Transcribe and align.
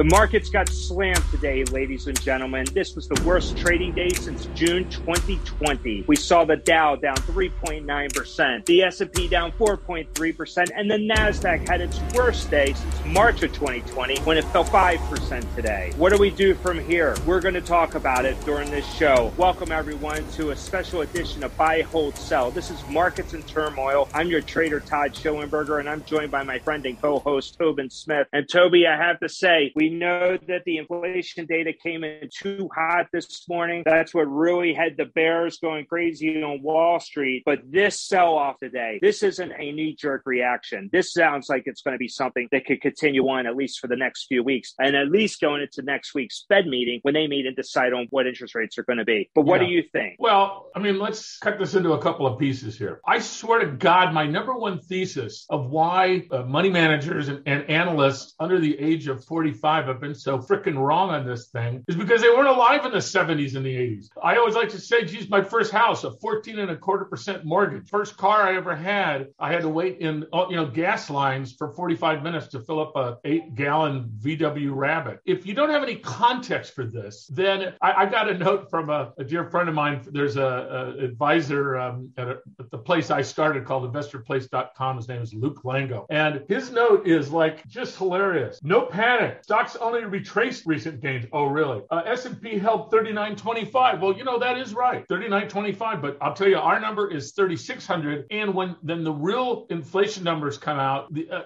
The 0.00 0.04
markets 0.04 0.48
got 0.48 0.66
slammed 0.70 1.22
today, 1.30 1.62
ladies 1.64 2.06
and 2.06 2.18
gentlemen. 2.22 2.64
This 2.72 2.96
was 2.96 3.06
the 3.06 3.22
worst 3.22 3.58
trading 3.58 3.92
day 3.92 4.08
since 4.08 4.46
June 4.54 4.88
2020. 4.88 6.06
We 6.08 6.16
saw 6.16 6.46
the 6.46 6.56
Dow 6.56 6.96
down 6.96 7.16
3.9%, 7.16 8.64
the 8.64 8.82
S&P 8.84 9.28
down 9.28 9.52
4.3%, 9.52 10.70
and 10.74 10.90
the 10.90 10.94
Nasdaq 10.94 11.68
had 11.68 11.82
its 11.82 12.00
worst 12.14 12.50
day 12.50 12.72
since 12.72 13.04
March 13.04 13.42
of 13.42 13.52
2020 13.52 14.20
when 14.20 14.38
it 14.38 14.44
fell 14.44 14.64
5% 14.64 15.54
today. 15.54 15.92
What 15.98 16.14
do 16.14 16.18
we 16.18 16.30
do 16.30 16.54
from 16.54 16.82
here? 16.82 17.14
We're 17.26 17.42
going 17.42 17.52
to 17.52 17.60
talk 17.60 17.94
about 17.94 18.24
it 18.24 18.42
during 18.46 18.70
this 18.70 18.90
show. 18.94 19.34
Welcome 19.36 19.70
everyone 19.70 20.26
to 20.30 20.52
a 20.52 20.56
special 20.56 21.02
edition 21.02 21.44
of 21.44 21.54
Buy, 21.58 21.82
Hold, 21.82 22.16
Sell. 22.16 22.50
This 22.50 22.70
is 22.70 22.82
Markets 22.88 23.34
in 23.34 23.42
Turmoil. 23.42 24.08
I'm 24.14 24.28
your 24.28 24.40
trader 24.40 24.80
Todd 24.80 25.12
Schoenberger, 25.12 25.78
and 25.78 25.90
I'm 25.90 26.02
joined 26.06 26.30
by 26.30 26.42
my 26.42 26.58
friend 26.58 26.86
and 26.86 26.98
co-host 26.98 27.58
Tobin 27.58 27.90
Smith. 27.90 28.28
And 28.32 28.48
Toby, 28.48 28.86
I 28.86 28.96
have 28.96 29.20
to 29.20 29.28
say, 29.28 29.72
we 29.76 29.89
know 29.90 30.38
that 30.48 30.64
the 30.64 30.78
inflation 30.78 31.46
data 31.46 31.72
came 31.72 32.04
in 32.04 32.28
too 32.34 32.68
hot 32.74 33.06
this 33.12 33.48
morning. 33.48 33.82
That's 33.84 34.14
what 34.14 34.22
really 34.22 34.72
had 34.72 34.96
the 34.96 35.06
bears 35.06 35.58
going 35.58 35.86
crazy 35.86 36.42
on 36.42 36.62
Wall 36.62 37.00
Street. 37.00 37.42
But 37.44 37.60
this 37.70 38.00
sell 38.00 38.36
off 38.36 38.58
today, 38.58 38.98
this 39.02 39.22
isn't 39.22 39.52
a 39.52 39.72
knee 39.72 39.96
jerk 39.98 40.22
reaction. 40.24 40.88
This 40.92 41.12
sounds 41.12 41.48
like 41.48 41.64
it's 41.66 41.82
going 41.82 41.94
to 41.94 41.98
be 41.98 42.08
something 42.08 42.48
that 42.52 42.66
could 42.66 42.80
continue 42.80 43.28
on 43.28 43.46
at 43.46 43.56
least 43.56 43.80
for 43.80 43.86
the 43.86 43.96
next 43.96 44.26
few 44.26 44.42
weeks 44.42 44.74
and 44.78 44.96
at 44.96 45.10
least 45.10 45.40
going 45.40 45.62
into 45.62 45.82
next 45.82 46.14
week's 46.14 46.44
Fed 46.48 46.66
meeting 46.66 47.00
when 47.02 47.14
they 47.14 47.26
meet 47.26 47.46
and 47.46 47.56
decide 47.56 47.92
on 47.92 48.06
what 48.10 48.26
interest 48.26 48.54
rates 48.54 48.78
are 48.78 48.84
going 48.84 48.98
to 48.98 49.04
be. 49.04 49.30
But 49.34 49.42
what 49.42 49.60
yeah. 49.60 49.66
do 49.66 49.72
you 49.72 49.82
think? 49.92 50.16
Well, 50.18 50.70
I 50.74 50.78
mean, 50.78 50.98
let's 50.98 51.38
cut 51.38 51.58
this 51.58 51.74
into 51.74 51.92
a 51.92 52.00
couple 52.00 52.26
of 52.26 52.38
pieces 52.38 52.78
here. 52.78 53.00
I 53.06 53.18
swear 53.18 53.60
to 53.60 53.66
God, 53.66 54.12
my 54.12 54.26
number 54.26 54.54
one 54.54 54.80
thesis 54.80 55.46
of 55.48 55.70
why 55.70 56.26
uh, 56.30 56.42
money 56.42 56.70
managers 56.70 57.28
and, 57.28 57.42
and 57.46 57.68
analysts 57.68 58.34
under 58.38 58.58
the 58.58 58.78
age 58.78 59.08
of 59.08 59.24
45 59.24 59.79
have 59.86 60.00
been 60.00 60.14
so 60.14 60.38
freaking 60.38 60.76
wrong 60.76 61.10
on 61.10 61.26
this 61.26 61.48
thing 61.48 61.84
is 61.88 61.96
because 61.96 62.20
they 62.22 62.28
weren't 62.28 62.48
alive 62.48 62.84
in 62.84 62.92
the 62.92 62.98
70s 62.98 63.56
and 63.56 63.64
the 63.64 63.74
80s. 63.74 64.08
I 64.22 64.36
always 64.36 64.54
like 64.54 64.68
to 64.70 64.80
say, 64.80 65.04
geez, 65.04 65.28
my 65.28 65.42
first 65.42 65.72
house, 65.72 66.04
a 66.04 66.12
14 66.12 66.58
and 66.58 66.70
a 66.70 66.76
quarter 66.76 67.04
percent 67.04 67.44
mortgage. 67.44 67.88
First 67.88 68.16
car 68.16 68.42
I 68.42 68.56
ever 68.56 68.74
had, 68.74 69.28
I 69.38 69.52
had 69.52 69.62
to 69.62 69.68
wait 69.68 69.98
in, 69.98 70.26
uh, 70.32 70.46
you 70.50 70.56
know, 70.56 70.66
gas 70.66 71.10
lines 71.10 71.52
for 71.52 71.72
45 71.74 72.22
minutes 72.22 72.48
to 72.48 72.60
fill 72.60 72.80
up 72.80 72.96
a 72.96 73.18
eight 73.24 73.54
gallon 73.54 74.10
VW 74.20 74.70
Rabbit. 74.74 75.20
If 75.24 75.46
you 75.46 75.54
don't 75.54 75.70
have 75.70 75.82
any 75.82 75.96
context 75.96 76.74
for 76.74 76.84
this, 76.84 77.26
then 77.26 77.74
I, 77.80 77.92
I 77.92 78.06
got 78.06 78.28
a 78.28 78.36
note 78.36 78.70
from 78.70 78.90
a, 78.90 79.12
a, 79.18 79.24
dear 79.24 79.48
friend 79.50 79.68
of 79.68 79.74
mine. 79.74 80.02
There's 80.10 80.36
a, 80.36 80.96
a 80.98 81.04
advisor 81.04 81.78
um, 81.78 82.10
at, 82.16 82.28
a, 82.28 82.38
at, 82.58 82.70
the 82.70 82.78
place 82.78 83.10
I 83.10 83.22
started 83.22 83.64
called 83.64 83.92
investorplace.com. 83.92 84.96
His 84.96 85.08
name 85.08 85.22
is 85.22 85.34
Luke 85.34 85.62
Lango. 85.64 86.06
And 86.10 86.42
his 86.48 86.70
note 86.70 87.06
is 87.06 87.30
like 87.30 87.66
just 87.68 87.96
hilarious. 87.96 88.60
No 88.62 88.82
panic. 88.82 89.42
Stocks 89.60 89.76
only 89.76 90.04
retraced 90.04 90.64
recent 90.64 91.02
gains. 91.02 91.26
Oh, 91.34 91.44
really? 91.44 91.82
Uh, 91.90 92.02
S&P 92.06 92.58
held 92.58 92.90
39.25. 92.90 94.00
Well, 94.00 94.16
you 94.16 94.24
know, 94.24 94.38
that 94.38 94.56
is 94.56 94.72
right. 94.72 95.06
39.25. 95.08 96.00
But 96.00 96.16
I'll 96.22 96.32
tell 96.32 96.48
you, 96.48 96.56
our 96.56 96.80
number 96.80 97.10
is 97.10 97.32
3,600. 97.32 98.24
And 98.30 98.54
when 98.54 98.76
then 98.82 99.04
the 99.04 99.12
real 99.12 99.66
inflation 99.68 100.24
numbers 100.24 100.56
come 100.56 100.78
out, 100.78 101.12
the, 101.12 101.30
uh, 101.30 101.40
uh 101.40 101.42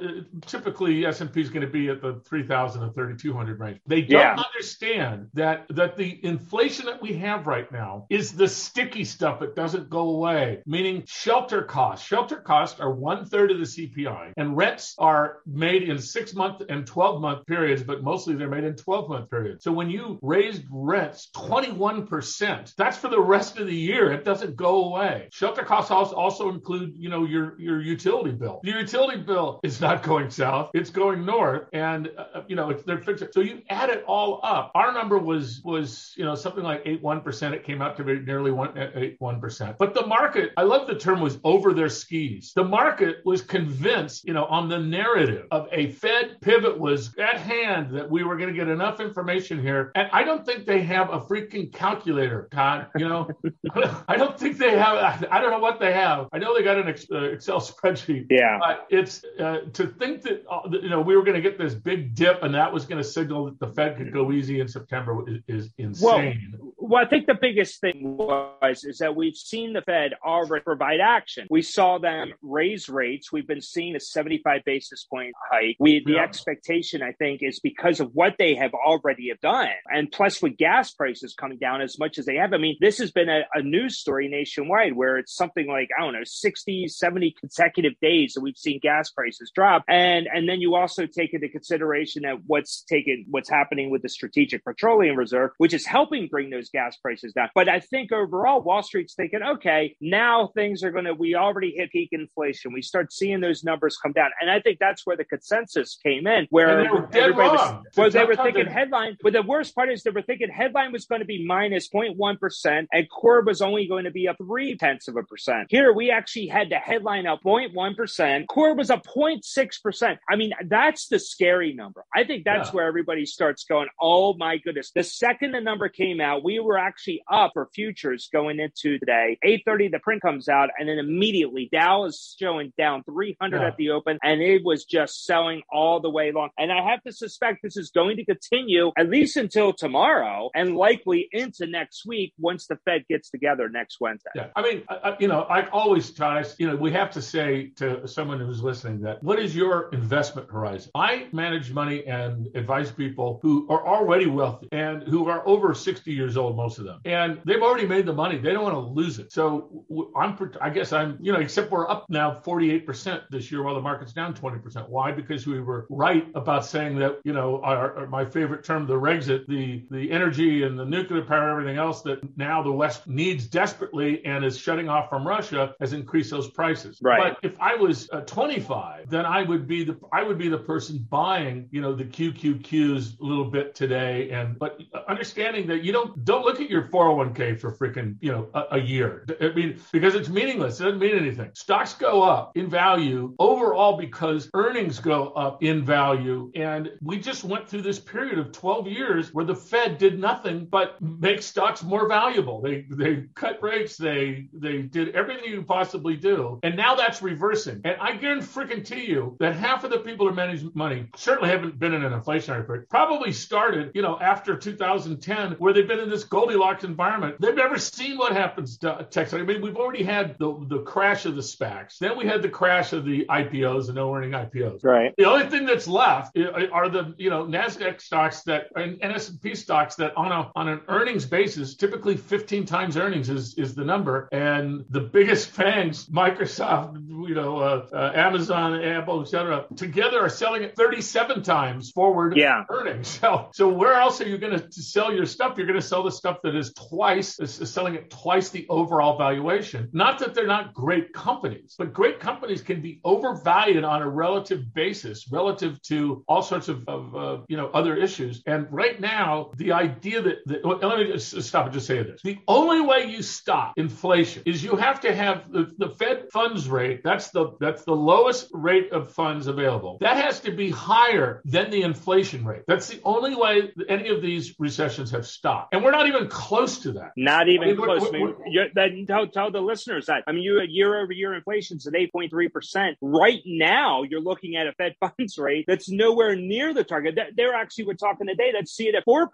typically 0.46 1.04
S&P 1.04 1.40
is 1.40 1.50
going 1.50 1.66
to 1.66 1.72
be 1.72 1.88
at 1.88 2.00
the 2.00 2.22
3,000 2.24 2.82
to 2.82 2.92
3,200 2.92 3.58
range. 3.58 3.80
They 3.84 4.02
don't 4.02 4.20
yeah. 4.20 4.36
understand 4.36 5.28
that, 5.34 5.66
that 5.70 5.96
the 5.96 6.24
inflation 6.24 6.86
that 6.86 7.02
we 7.02 7.14
have 7.14 7.48
right 7.48 7.70
now 7.72 8.06
is 8.10 8.32
the 8.32 8.46
sticky 8.46 9.04
stuff 9.04 9.40
that 9.40 9.56
doesn't 9.56 9.90
go 9.90 10.10
away, 10.10 10.62
meaning 10.66 11.02
shelter 11.08 11.62
costs. 11.62 12.06
Shelter 12.06 12.36
costs 12.36 12.78
are 12.78 12.92
one 12.92 13.24
third 13.24 13.50
of 13.50 13.58
the 13.58 13.64
CPI 13.64 14.34
and 14.36 14.56
rents 14.56 14.94
are 14.98 15.38
made 15.46 15.82
in 15.82 15.98
six 15.98 16.32
month 16.32 16.62
and 16.68 16.86
12 16.86 17.20
month 17.20 17.46
periods, 17.46 17.82
but 17.82 18.03
mostly 18.04 18.34
they're 18.34 18.48
made 18.48 18.64
in 18.64 18.76
12 18.76 19.08
month 19.08 19.30
periods. 19.30 19.64
So 19.64 19.72
when 19.72 19.90
you 19.90 20.18
raised 20.22 20.62
rents 20.70 21.30
21%, 21.34 22.74
that's 22.76 22.96
for 22.96 23.08
the 23.08 23.20
rest 23.20 23.58
of 23.58 23.66
the 23.66 23.74
year. 23.74 24.12
It 24.12 24.24
doesn't 24.24 24.56
go 24.56 24.84
away. 24.84 25.28
Shelter 25.32 25.64
costs 25.64 25.90
also 25.90 26.48
include, 26.50 26.94
you 26.96 27.08
know, 27.08 27.24
your, 27.24 27.58
your 27.60 27.80
utility 27.80 28.32
bill. 28.32 28.60
Your 28.64 28.78
utility 28.78 29.22
bill 29.22 29.60
is 29.62 29.80
not 29.80 30.02
going 30.02 30.30
south. 30.30 30.70
It's 30.74 30.90
going 30.90 31.24
north. 31.24 31.68
And, 31.72 32.10
uh, 32.16 32.42
you 32.46 32.56
know, 32.56 32.72
they're 32.72 33.00
fixing. 33.00 33.28
So 33.32 33.40
you 33.40 33.62
add 33.70 33.90
it 33.90 34.04
all 34.06 34.40
up. 34.42 34.70
Our 34.74 34.92
number 34.92 35.18
was, 35.18 35.60
was, 35.64 36.12
you 36.16 36.24
know, 36.24 36.34
something 36.34 36.62
like 36.62 36.84
8.1%. 36.84 37.52
It 37.52 37.64
came 37.64 37.80
out 37.80 37.96
to 37.96 38.04
be 38.04 38.20
nearly 38.20 38.50
1, 38.50 38.74
8.1%. 38.74 39.78
But 39.78 39.94
the 39.94 40.06
market, 40.06 40.52
I 40.56 40.62
love 40.62 40.86
the 40.86 40.94
term 40.94 41.20
was 41.20 41.38
over 41.44 41.72
their 41.72 41.88
skis. 41.88 42.52
The 42.54 42.64
market 42.64 43.16
was 43.24 43.42
convinced, 43.42 44.24
you 44.24 44.34
know, 44.34 44.44
on 44.46 44.68
the 44.68 44.78
narrative 44.78 45.46
of 45.50 45.68
a 45.72 45.90
Fed 45.92 46.40
pivot 46.40 46.78
was 46.78 47.14
at 47.18 47.38
hand 47.38 47.93
that 47.94 48.10
we 48.10 48.24
were 48.24 48.36
going 48.36 48.48
to 48.48 48.54
get 48.54 48.68
enough 48.68 49.00
information 49.00 49.60
here. 49.60 49.92
And 49.94 50.08
I 50.12 50.24
don't 50.24 50.44
think 50.44 50.66
they 50.66 50.82
have 50.82 51.10
a 51.10 51.20
freaking 51.20 51.72
calculator, 51.72 52.48
Todd. 52.52 52.88
You 52.96 53.08
know, 53.08 53.28
I 54.08 54.16
don't 54.16 54.38
think 54.38 54.58
they 54.58 54.76
have, 54.76 55.24
I 55.30 55.40
don't 55.40 55.50
know 55.50 55.58
what 55.58 55.80
they 55.80 55.92
have. 55.92 56.28
I 56.32 56.38
know 56.38 56.54
they 56.54 56.62
got 56.62 56.78
an 56.78 56.94
uh, 57.12 57.16
Excel 57.24 57.60
spreadsheet. 57.60 58.26
Yeah. 58.30 58.58
But 58.58 58.86
it's 58.90 59.24
uh, 59.38 59.60
to 59.72 59.86
think 59.86 60.22
that, 60.22 60.44
uh, 60.50 60.68
you 60.70 60.88
know, 60.88 61.00
we 61.00 61.16
were 61.16 61.22
going 61.22 61.36
to 61.36 61.42
get 61.42 61.58
this 61.58 61.74
big 61.74 62.14
dip 62.14 62.42
and 62.42 62.54
that 62.54 62.72
was 62.72 62.84
going 62.84 63.02
to 63.02 63.08
signal 63.08 63.46
that 63.46 63.60
the 63.60 63.68
Fed 63.68 63.96
could 63.96 64.12
go 64.12 64.32
easy 64.32 64.60
in 64.60 64.68
September 64.68 65.24
is, 65.28 65.40
is 65.48 65.70
insane. 65.78 66.54
Well, 66.58 66.73
well, 66.86 67.02
I 67.02 67.08
think 67.08 67.26
the 67.26 67.38
biggest 67.40 67.80
thing 67.80 68.16
was 68.18 68.84
is 68.84 68.98
that 68.98 69.16
we've 69.16 69.36
seen 69.36 69.72
the 69.72 69.80
Fed 69.80 70.12
already 70.22 70.62
provide 70.62 71.00
action. 71.00 71.46
We 71.48 71.62
saw 71.62 71.96
them 71.96 72.34
raise 72.42 72.90
rates. 72.90 73.32
We've 73.32 73.46
been 73.46 73.62
seeing 73.62 73.96
a 73.96 74.00
75 74.00 74.60
basis 74.66 75.04
point 75.04 75.32
hike. 75.50 75.76
We 75.80 76.02
the 76.04 76.14
yeah. 76.14 76.22
expectation, 76.22 77.02
I 77.02 77.12
think, 77.12 77.40
is 77.42 77.58
because 77.58 78.00
of 78.00 78.10
what 78.12 78.34
they 78.38 78.54
have 78.56 78.74
already 78.74 79.30
have 79.30 79.40
done, 79.40 79.68
and 79.88 80.12
plus 80.12 80.42
with 80.42 80.58
gas 80.58 80.92
prices 80.92 81.34
coming 81.34 81.56
down 81.56 81.80
as 81.80 81.98
much 81.98 82.18
as 82.18 82.26
they 82.26 82.36
have. 82.36 82.52
I 82.52 82.58
mean, 82.58 82.76
this 82.80 82.98
has 82.98 83.10
been 83.10 83.30
a, 83.30 83.44
a 83.54 83.62
news 83.62 83.98
story 83.98 84.28
nationwide 84.28 84.94
where 84.94 85.16
it's 85.16 85.34
something 85.34 85.66
like 85.66 85.88
I 85.98 86.02
don't 86.02 86.12
know, 86.12 86.24
60, 86.24 86.88
70 86.88 87.34
consecutive 87.40 87.94
days 88.02 88.34
that 88.34 88.42
we've 88.42 88.58
seen 88.58 88.78
gas 88.82 89.10
prices 89.10 89.50
drop, 89.54 89.84
and 89.88 90.26
and 90.30 90.46
then 90.46 90.60
you 90.60 90.74
also 90.74 91.06
take 91.06 91.32
into 91.32 91.48
consideration 91.48 92.22
that 92.24 92.40
what's 92.46 92.82
taken, 92.82 93.24
what's 93.30 93.48
happening 93.48 93.88
with 93.88 94.02
the 94.02 94.10
Strategic 94.10 94.62
Petroleum 94.64 95.16
Reserve, 95.16 95.52
which 95.56 95.72
is 95.72 95.86
helping 95.86 96.28
bring 96.28 96.50
those 96.50 96.68
gas 96.74 96.96
prices 96.96 97.32
down. 97.32 97.48
But 97.54 97.68
I 97.68 97.80
think 97.80 98.12
overall, 98.12 98.60
Wall 98.60 98.82
Street's 98.82 99.14
thinking, 99.14 99.40
okay, 99.42 99.96
now 100.00 100.50
things 100.54 100.82
are 100.82 100.90
going 100.90 101.04
to, 101.06 101.14
we 101.14 101.34
already 101.34 101.72
hit 101.74 101.90
peak 101.90 102.10
inflation. 102.12 102.72
We 102.72 102.82
start 102.82 103.12
seeing 103.12 103.40
those 103.40 103.64
numbers 103.64 103.96
come 103.96 104.12
down. 104.12 104.30
And 104.40 104.50
I 104.50 104.60
think 104.60 104.78
that's 104.78 105.06
where 105.06 105.16
the 105.16 105.24
consensus 105.24 105.96
came 106.02 106.26
in, 106.26 106.46
where 106.50 106.80
everybody 106.80 107.32
was, 107.32 107.84
well, 107.96 108.10
they 108.10 108.24
were 108.24 108.36
thinking 108.36 108.66
headline. 108.66 109.16
But 109.22 109.32
the 109.32 109.42
worst 109.42 109.74
part 109.74 109.90
is 109.90 110.02
they 110.02 110.10
were 110.10 110.22
thinking 110.22 110.50
headline 110.50 110.92
was 110.92 111.06
going 111.06 111.20
to 111.20 111.26
be 111.26 111.46
minus 111.46 111.88
0.1 111.88 112.86
and 112.92 113.10
core 113.10 113.42
was 113.42 113.62
only 113.62 113.86
going 113.86 114.04
to 114.04 114.10
be 114.10 114.28
up 114.28 114.36
three 114.38 114.76
tenths 114.76 115.08
of 115.08 115.16
a 115.16 115.22
percent. 115.22 115.68
Here 115.70 115.92
we 115.92 116.10
actually 116.10 116.48
had 116.48 116.70
the 116.70 116.76
headline 116.76 117.26
up 117.26 117.42
0.1%. 117.42 118.46
Core 118.48 118.74
was 118.74 118.90
up 118.90 119.06
0.6%. 119.06 120.18
I 120.28 120.36
mean, 120.36 120.52
that's 120.66 121.06
the 121.08 121.18
scary 121.18 121.72
number. 121.72 122.04
I 122.14 122.24
think 122.24 122.44
that's 122.44 122.68
yeah. 122.68 122.74
where 122.74 122.86
everybody 122.86 123.26
starts 123.26 123.64
going, 123.64 123.88
oh 124.00 124.34
my 124.34 124.58
goodness. 124.58 124.90
The 124.94 125.04
second 125.04 125.52
the 125.52 125.60
number 125.60 125.88
came 125.88 126.20
out, 126.20 126.44
we 126.44 126.58
were 126.64 126.78
actually 126.78 127.22
up 127.30 127.52
for 127.54 127.68
futures 127.74 128.28
going 128.32 128.58
into 128.58 128.98
today. 128.98 129.38
8:30 129.44 129.90
the 129.90 129.98
print 129.98 130.22
comes 130.22 130.48
out 130.48 130.70
and 130.78 130.88
then 130.88 130.98
immediately 130.98 131.68
Dow 131.72 132.04
is 132.04 132.36
showing 132.38 132.72
down 132.78 133.04
300 133.04 133.60
yeah. 133.60 133.66
at 133.66 133.76
the 133.76 133.90
open 133.90 134.18
and 134.22 134.40
it 134.40 134.64
was 134.64 134.84
just 134.84 135.24
selling 135.24 135.62
all 135.70 136.00
the 136.00 136.10
way 136.10 136.32
long. 136.32 136.50
And 136.58 136.72
I 136.72 136.90
have 136.90 137.02
to 137.04 137.12
suspect 137.12 137.60
this 137.62 137.76
is 137.76 137.90
going 137.90 138.16
to 138.16 138.24
continue 138.24 138.92
at 138.96 139.08
least 139.08 139.36
until 139.36 139.72
tomorrow 139.72 140.50
and 140.54 140.76
likely 140.76 141.28
into 141.32 141.66
next 141.66 142.06
week 142.06 142.32
once 142.38 142.66
the 142.66 142.76
Fed 142.84 143.04
gets 143.08 143.30
together 143.30 143.68
next 143.68 144.00
Wednesday. 144.00 144.30
Yeah. 144.34 144.46
I 144.56 144.62
mean, 144.62 144.82
I, 144.88 145.16
you 145.18 145.28
know, 145.28 145.42
I 145.42 145.68
always 145.68 146.10
to, 146.12 146.54
you 146.58 146.68
know, 146.68 146.76
we 146.76 146.92
have 146.92 147.10
to 147.12 147.22
say 147.22 147.70
to 147.76 148.06
someone 148.06 148.40
who's 148.40 148.62
listening 148.62 149.00
that 149.02 149.22
what 149.22 149.38
is 149.38 149.54
your 149.54 149.88
investment 149.90 150.50
horizon? 150.50 150.90
I 150.94 151.28
manage 151.32 151.72
money 151.72 152.06
and 152.06 152.48
advise 152.54 152.90
people 152.90 153.40
who 153.42 153.66
are 153.68 153.86
already 153.86 154.26
wealthy 154.26 154.68
and 154.72 155.02
who 155.02 155.28
are 155.28 155.46
over 155.46 155.74
60 155.74 156.12
years 156.12 156.36
old 156.36 156.53
most 156.54 156.78
of 156.78 156.84
them. 156.84 157.00
And 157.04 157.40
they've 157.44 157.62
already 157.62 157.86
made 157.86 158.06
the 158.06 158.12
money. 158.12 158.38
They 158.38 158.52
don't 158.52 158.62
want 158.62 158.74
to 158.74 158.80
lose 158.80 159.18
it. 159.18 159.32
So 159.32 159.84
I'm, 160.16 160.38
I 160.60 160.70
guess 160.70 160.92
I'm, 160.92 161.18
you 161.20 161.32
know, 161.32 161.40
except 161.40 161.70
we're 161.70 161.88
up 161.88 162.06
now 162.08 162.40
48% 162.44 163.22
this 163.30 163.50
year 163.50 163.62
while 163.62 163.74
the 163.74 163.80
market's 163.80 164.12
down 164.12 164.34
20%. 164.34 164.88
Why? 164.88 165.12
Because 165.12 165.46
we 165.46 165.60
were 165.60 165.86
right 165.90 166.26
about 166.34 166.64
saying 166.64 166.98
that, 166.98 167.20
you 167.24 167.32
know, 167.32 167.60
our, 167.62 167.96
our, 167.96 168.06
my 168.06 168.24
favorite 168.24 168.64
term, 168.64 168.86
the 168.86 168.94
Rexit, 168.94 169.46
the, 169.46 169.84
the 169.90 170.10
energy 170.10 170.62
and 170.62 170.78
the 170.78 170.84
nuclear 170.84 171.22
power, 171.22 171.50
everything 171.50 171.76
else 171.78 172.02
that 172.02 172.20
now 172.36 172.62
the 172.62 172.72
West 172.72 173.06
needs 173.06 173.46
desperately 173.46 174.24
and 174.24 174.44
is 174.44 174.58
shutting 174.58 174.88
off 174.88 175.08
from 175.08 175.26
Russia 175.26 175.74
has 175.80 175.92
increased 175.92 176.30
those 176.30 176.50
prices. 176.50 176.98
Right. 177.02 177.34
But 177.42 177.50
if 177.50 177.58
I 177.60 177.74
was 177.74 178.08
uh, 178.12 178.20
25, 178.20 179.10
then 179.10 179.26
I 179.26 179.42
would 179.42 179.66
be 179.66 179.84
the, 179.84 179.98
I 180.12 180.22
would 180.22 180.38
be 180.38 180.48
the 180.48 180.58
person 180.58 181.06
buying, 181.10 181.68
you 181.70 181.80
know, 181.80 181.94
the 181.94 182.04
QQQs 182.04 183.20
a 183.20 183.24
little 183.24 183.50
bit 183.50 183.74
today. 183.74 184.30
And, 184.30 184.58
but 184.58 184.80
understanding 185.08 185.66
that 185.68 185.82
you 185.82 185.92
don't, 185.92 186.24
don't 186.24 186.43
look 186.44 186.60
at 186.60 186.70
your 186.70 186.82
401k 186.82 187.60
for 187.60 187.72
freaking, 187.76 188.16
you 188.20 188.32
know, 188.32 188.48
a, 188.54 188.76
a 188.76 188.80
year. 188.80 189.26
I 189.40 189.48
mean, 189.52 189.80
because 189.92 190.14
it's 190.14 190.28
meaningless. 190.28 190.80
It 190.80 190.84
doesn't 190.84 190.98
mean 190.98 191.16
anything. 191.16 191.50
Stocks 191.54 191.94
go 191.94 192.22
up 192.22 192.56
in 192.56 192.68
value 192.68 193.34
overall 193.38 193.96
because 193.96 194.50
earnings 194.54 194.98
go 195.00 195.28
up 195.30 195.62
in 195.62 195.84
value. 195.84 196.50
And 196.54 196.90
we 197.02 197.18
just 197.18 197.44
went 197.44 197.68
through 197.68 197.82
this 197.82 197.98
period 197.98 198.38
of 198.38 198.52
12 198.52 198.88
years 198.88 199.32
where 199.32 199.44
the 199.44 199.54
Fed 199.54 199.98
did 199.98 200.18
nothing 200.18 200.66
but 200.66 201.00
make 201.00 201.42
stocks 201.42 201.82
more 201.82 202.08
valuable. 202.08 202.60
They 202.60 202.86
they 202.90 203.24
cut 203.34 203.62
rates, 203.62 203.96
they 203.96 204.48
they 204.52 204.82
did 204.82 205.14
everything 205.14 205.44
you 205.50 205.62
possibly 205.62 206.16
do. 206.16 206.60
And 206.62 206.76
now 206.76 206.94
that's 206.94 207.22
reversing. 207.22 207.80
And 207.84 207.96
I 208.00 208.16
guarantee 208.16 209.04
you 209.06 209.36
that 209.40 209.54
half 209.54 209.84
of 209.84 209.90
the 209.90 209.98
people 209.98 210.28
who 210.28 210.34
manage 210.34 210.62
money 210.74 211.08
certainly 211.16 211.50
haven't 211.50 211.78
been 211.78 211.94
in 211.94 212.04
an 212.04 212.12
inflationary 212.12 212.66
period. 212.66 212.88
Probably 212.88 213.32
started, 213.32 213.92
you 213.94 214.02
know, 214.02 214.18
after 214.20 214.56
2010, 214.56 215.52
where 215.52 215.72
they've 215.72 215.86
been 215.86 216.00
in 216.00 216.10
this 216.10 216.24
Goldilocks 216.34 216.84
environment. 216.84 217.36
They've 217.40 217.54
never 217.54 217.78
seen 217.78 218.18
what 218.18 218.32
happens 218.32 218.78
to 218.78 219.06
Texas. 219.10 219.34
I 219.34 219.42
mean, 219.42 219.62
we've 219.62 219.76
already 219.76 220.02
had 220.02 220.36
the, 220.38 220.64
the 220.68 220.80
crash 220.80 221.26
of 221.26 221.36
the 221.36 221.42
SPACs. 221.42 221.98
Then 221.98 222.18
we 222.18 222.26
had 222.26 222.42
the 222.42 222.48
crash 222.48 222.92
of 222.92 223.04
the 223.04 223.26
IPOs 223.26 223.86
and 223.86 223.94
no 223.94 224.14
earning 224.14 224.32
IPOs. 224.32 224.84
Right. 224.84 225.14
The 225.16 225.24
only 225.24 225.48
thing 225.48 225.66
that's 225.66 225.86
left 225.86 226.36
are 226.36 226.88
the, 226.88 227.14
you 227.18 227.30
know, 227.30 227.46
NASDAQ 227.46 228.00
stocks 228.00 228.42
that 228.42 228.66
and, 228.74 228.98
and 229.02 229.12
S&P 229.12 229.54
stocks 229.54 229.94
that 229.96 230.16
on 230.16 230.32
a 230.32 230.50
on 230.56 230.68
an 230.68 230.80
earnings 230.88 231.24
basis, 231.24 231.76
typically 231.76 232.16
15 232.16 232.66
times 232.66 232.96
earnings 232.96 233.28
is, 233.28 233.54
is 233.54 233.74
the 233.74 233.84
number. 233.84 234.28
And 234.32 234.84
the 234.90 235.00
biggest 235.00 235.50
fangs, 235.50 236.06
Microsoft, 236.06 236.96
you 237.28 237.34
know, 237.34 237.58
uh, 237.58 237.86
uh, 237.92 238.12
Amazon, 238.14 238.82
Apple, 238.82 239.22
et 239.22 239.28
cetera, 239.28 239.66
together 239.76 240.20
are 240.20 240.28
selling 240.28 240.64
at 240.64 240.76
37 240.76 241.42
times 241.42 241.90
forward 241.90 242.36
yeah. 242.36 242.64
earnings. 242.68 243.20
So, 243.24 243.48
so 243.54 243.68
where 243.68 243.94
else 243.94 244.20
are 244.20 244.28
you 244.28 244.36
going 244.36 244.58
to 244.58 244.72
sell 244.72 245.14
your 245.14 245.24
stuff? 245.24 245.56
You're 245.56 245.66
going 245.66 245.80
to 245.80 245.86
sell 245.86 246.02
the 246.02 246.10
stuff 246.24 246.40
that 246.42 246.56
is 246.56 246.72
twice, 246.72 247.38
is, 247.38 247.60
is 247.60 247.70
selling 247.70 247.96
at 247.96 248.08
twice 248.08 248.48
the 248.48 248.66
overall 248.70 249.18
valuation. 249.18 249.90
Not 249.92 250.18
that 250.20 250.32
they're 250.34 250.46
not 250.46 250.72
great 250.72 251.12
companies, 251.12 251.74
but 251.76 251.92
great 251.92 252.18
companies 252.18 252.62
can 252.62 252.80
be 252.80 252.98
overvalued 253.04 253.84
on 253.84 254.00
a 254.00 254.08
relative 254.08 254.72
basis, 254.72 255.30
relative 255.30 255.82
to 255.82 256.24
all 256.26 256.40
sorts 256.40 256.68
of, 256.68 256.88
of 256.88 257.14
uh, 257.14 257.42
you 257.48 257.58
know, 257.58 257.68
other 257.74 257.94
issues. 257.94 258.42
And 258.46 258.66
right 258.70 258.98
now, 258.98 259.50
the 259.58 259.72
idea 259.72 260.22
that, 260.22 260.38
that 260.46 260.64
well, 260.64 260.78
let 260.78 260.98
me 260.98 261.12
just 261.12 261.42
stop 261.42 261.66
and 261.66 261.74
just 261.74 261.86
say 261.86 262.02
this. 262.02 262.22
The 262.22 262.38
only 262.48 262.80
way 262.80 263.04
you 263.04 263.20
stop 263.20 263.74
inflation 263.76 264.44
is 264.46 264.64
you 264.64 264.76
have 264.76 265.02
to 265.02 265.14
have 265.14 265.52
the, 265.52 265.72
the 265.76 265.90
Fed 265.90 266.28
funds 266.32 266.70
rate. 266.70 267.02
That's 267.04 267.32
the, 267.32 267.52
that's 267.60 267.84
the 267.84 267.94
lowest 267.94 268.48
rate 268.54 268.92
of 268.92 269.12
funds 269.12 269.46
available. 269.46 269.98
That 270.00 270.16
has 270.24 270.40
to 270.40 270.52
be 270.52 270.70
higher 270.70 271.42
than 271.44 271.70
the 271.70 271.82
inflation 271.82 272.46
rate. 272.46 272.62
That's 272.66 272.88
the 272.88 273.02
only 273.04 273.34
way 273.34 273.74
any 273.90 274.08
of 274.08 274.22
these 274.22 274.54
recessions 274.58 275.10
have 275.10 275.26
stopped. 275.26 275.74
And 275.74 275.84
we're 275.84 275.90
not 275.90 276.03
even 276.06 276.28
close 276.28 276.78
to 276.78 276.92
that. 276.92 277.12
Not 277.16 277.48
even 277.48 277.68
I 277.68 277.72
mean, 277.72 277.76
close. 277.76 278.02
We're, 278.02 278.20
we're, 278.20 278.28
I 278.28 278.48
mean, 278.48 278.70
then 278.74 279.06
tell, 279.06 279.26
tell 279.28 279.50
the 279.50 279.60
listeners 279.60 280.06
that. 280.06 280.24
I 280.26 280.32
mean, 280.32 280.42
you 280.42 280.60
year 280.66 281.00
over 281.00 281.12
year 281.12 281.34
inflation's 281.34 281.86
at 281.86 281.94
8.3%. 281.94 282.94
Right 283.00 283.40
now, 283.46 284.02
you're 284.02 284.20
looking 284.20 284.56
at 284.56 284.66
a 284.66 284.72
Fed 284.72 284.94
funds 285.00 285.38
rate 285.38 285.64
that's 285.66 285.90
nowhere 285.90 286.36
near 286.36 286.74
the 286.74 286.84
target. 286.84 287.18
They're 287.36 287.54
actually, 287.54 287.86
we're 287.86 287.94
talking 287.94 288.26
today, 288.26 288.52
that's 288.52 288.72
see 288.72 288.88
it 288.88 288.94
at 288.94 289.04
4%. 289.06 289.28